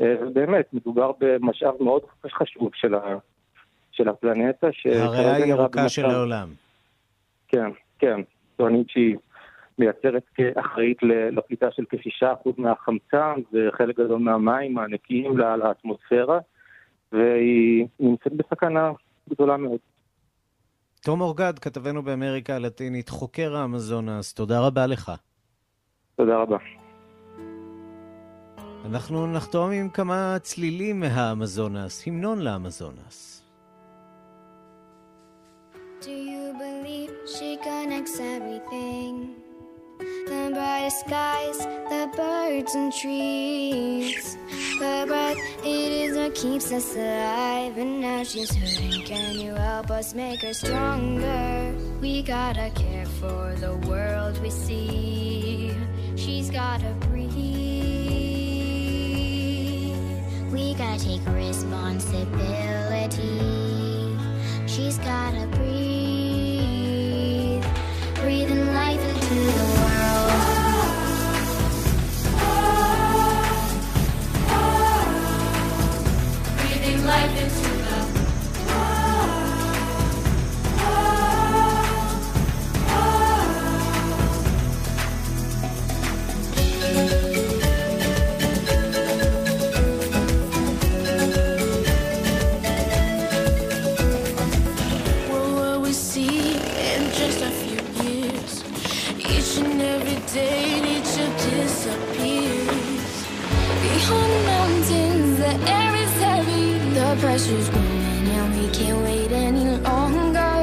אה, 0.02 0.16
ובאמת, 0.22 0.74
מדובר 0.74 1.12
במשאב 1.20 1.74
מאוד 1.80 2.02
חשוב 2.28 2.70
של, 2.74 2.96
ה, 2.96 3.18
של 3.92 4.10
הפלנטה. 4.10 4.68
הריאה 4.86 5.36
הירוקה 5.36 5.90
של 5.90 6.06
העולם. 6.06 6.48
כן, 7.48 7.70
כן. 8.00 8.22
טוענים 8.56 8.84
שהיא 8.88 9.16
מייצרת 9.80 10.24
כאחראית 10.36 10.98
לפליטה 11.32 11.72
של 11.72 11.84
כ-6% 11.90 12.50
מהחמצן 12.58 13.34
וחלק 13.54 14.00
גדול 14.00 14.20
מהמים 14.20 14.78
הנקיים 14.78 15.38
לאטמוספירה, 15.38 16.40
והיא 17.12 17.88
נמצאת 18.00 18.34
בסכנה 18.34 18.92
גדולה 19.30 19.58
מאוד. 19.58 19.80
תום 21.02 21.22
אורגד, 21.22 21.60
כתבנו 21.60 22.04
באמריקה 22.04 22.56
הלטינית, 22.56 23.10
חוקר 23.10 23.56
האמזונס, 23.56 24.34
תודה 24.34 24.60
רבה 24.60 24.88
לך. 24.88 25.12
תודה 26.16 26.38
רבה. 26.38 26.58
אנחנו 28.86 29.28
נחתום 29.28 29.72
עם 29.72 29.90
כמה 29.90 30.38
צלילים 30.42 31.00
מהאמזונס, 31.00 32.04
המנון 32.08 32.40
לאמזונס. 32.40 33.42
Do 36.02 36.16
you 36.32 36.46
believe 36.64 37.12
she 37.36 37.58
connects 37.68 38.18
everything? 38.36 39.14
The 40.30 40.44
brightest 40.58 41.00
skies, 41.06 41.60
the 41.94 42.04
birds 42.20 42.74
and 42.80 42.90
trees. 43.02 44.24
Her 44.82 45.02
breath, 45.12 45.40
it 45.78 45.92
is 46.04 46.12
what 46.20 46.34
keeps 46.44 46.68
us 46.78 46.90
alive. 47.08 47.76
And 47.84 47.94
now 48.08 48.22
she's 48.30 48.54
hurting. 48.60 49.02
Can 49.12 49.32
you 49.44 49.54
help 49.70 49.90
us 50.00 50.08
make 50.22 50.42
her 50.48 50.56
stronger? 50.64 51.74
We 52.04 52.14
gotta 52.36 52.70
care 52.84 53.08
for 53.20 53.44
the 53.66 53.74
world 53.90 54.36
we 54.44 54.52
see. 54.66 55.74
She's 56.24 56.50
gotta 56.62 56.92
breathe. 57.06 57.65
We 60.56 60.74
gotta 60.74 61.04
take 61.04 61.22
responsibility. 61.28 64.18
She's 64.68 64.98
gotta 65.00 65.48
breathe. 65.48 65.66
Breathing 68.22 68.74
life 68.74 69.02
into 69.02 69.36
the 69.36 69.66
world. 69.76 70.32
Breathing 76.62 77.06
life 77.06 77.36
into 77.44 77.65
pressure's 107.36 107.70
growing 107.70 108.28
and 108.38 108.50
we 108.58 108.66
can't 108.78 109.00
wait 109.08 109.32
any 109.48 109.66
longer. 109.88 110.56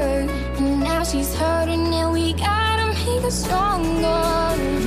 And 0.58 0.80
now 0.88 1.02
she's 1.10 1.32
hurting 1.42 1.84
and 2.00 2.10
we 2.16 2.24
gotta 2.46 2.86
make 2.92 3.22
her 3.26 3.34
stronger. 3.42 4.22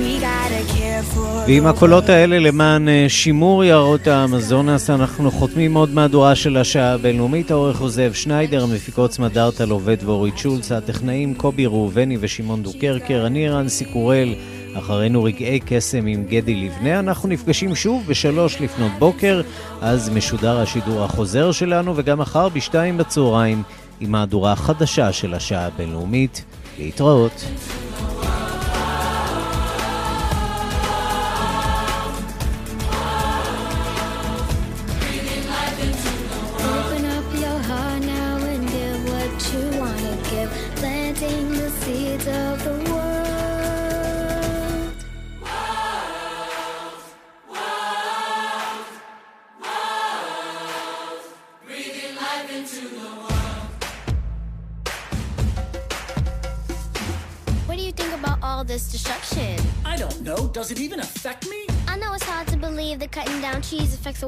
We 0.00 0.12
gotta 0.28 0.62
care. 0.74 1.02
ועם 1.46 1.66
הקולות 1.66 2.08
האלה 2.08 2.38
למען 2.38 2.88
אה, 2.88 3.04
שימור 3.08 3.64
יערות 3.64 4.06
האמזונס, 4.06 4.90
אנחנו 4.90 5.30
חותמים 5.30 5.74
עוד 5.74 5.90
מהדורה 5.90 6.34
של 6.34 6.56
השעה 6.56 6.92
הבינלאומית. 6.92 7.50
העורך 7.50 7.78
הוא 7.78 7.88
זאב 7.90 8.12
שניידר, 8.12 8.62
המפיקות 8.62 9.12
סמדארטה 9.12 9.64
לובד 9.64 9.96
ואורית 10.04 10.38
שולץ, 10.38 10.72
הטכנאים 10.72 11.34
קובי 11.34 11.66
ראובני 11.66 12.16
ושמעון 12.20 12.62
דוקרקר, 12.62 13.26
אני 13.26 13.48
רנסי 13.48 13.84
קורל. 13.84 14.34
אחרינו 14.78 15.24
רגעי 15.24 15.60
קסם 15.66 16.06
עם 16.06 16.24
גדי 16.24 16.54
לבנה. 16.54 16.98
אנחנו 16.98 17.28
נפגשים 17.28 17.74
שוב 17.74 18.04
בשלוש 18.08 18.60
לפנות 18.60 18.92
בוקר, 18.98 19.42
אז 19.80 20.10
משודר 20.10 20.60
השידור 20.60 21.04
החוזר 21.04 21.52
שלנו, 21.52 21.92
וגם 21.96 22.18
מחר 22.18 22.48
בשתיים 22.48 22.96
בצהריים 22.98 23.62
עם 24.00 24.12
מהדורה 24.12 24.52
החדשה 24.52 25.12
של 25.12 25.34
השעה 25.34 25.66
הבינלאומית. 25.66 26.44
להתראות. 26.78 27.44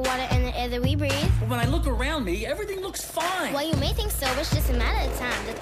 Water 0.09 0.27
and 0.31 0.43
the 0.43 0.57
air 0.59 0.67
that 0.67 0.81
we 0.81 0.95
breathe. 0.95 1.31
But 1.39 1.49
when 1.49 1.59
I 1.59 1.65
look 1.65 1.85
around 1.85 2.25
me, 2.25 2.43
everything 2.43 2.81
looks 2.81 3.03
fine. 3.05 3.53
Well, 3.53 3.67
you 3.67 3.75
may 3.77 3.93
think 3.93 4.09
so, 4.09 4.25
but 4.29 4.39
it's 4.39 4.49
just 4.49 4.71
a 4.71 4.73
matter 4.73 5.07
of 5.07 5.15
time. 5.19 5.45
That 5.45 5.58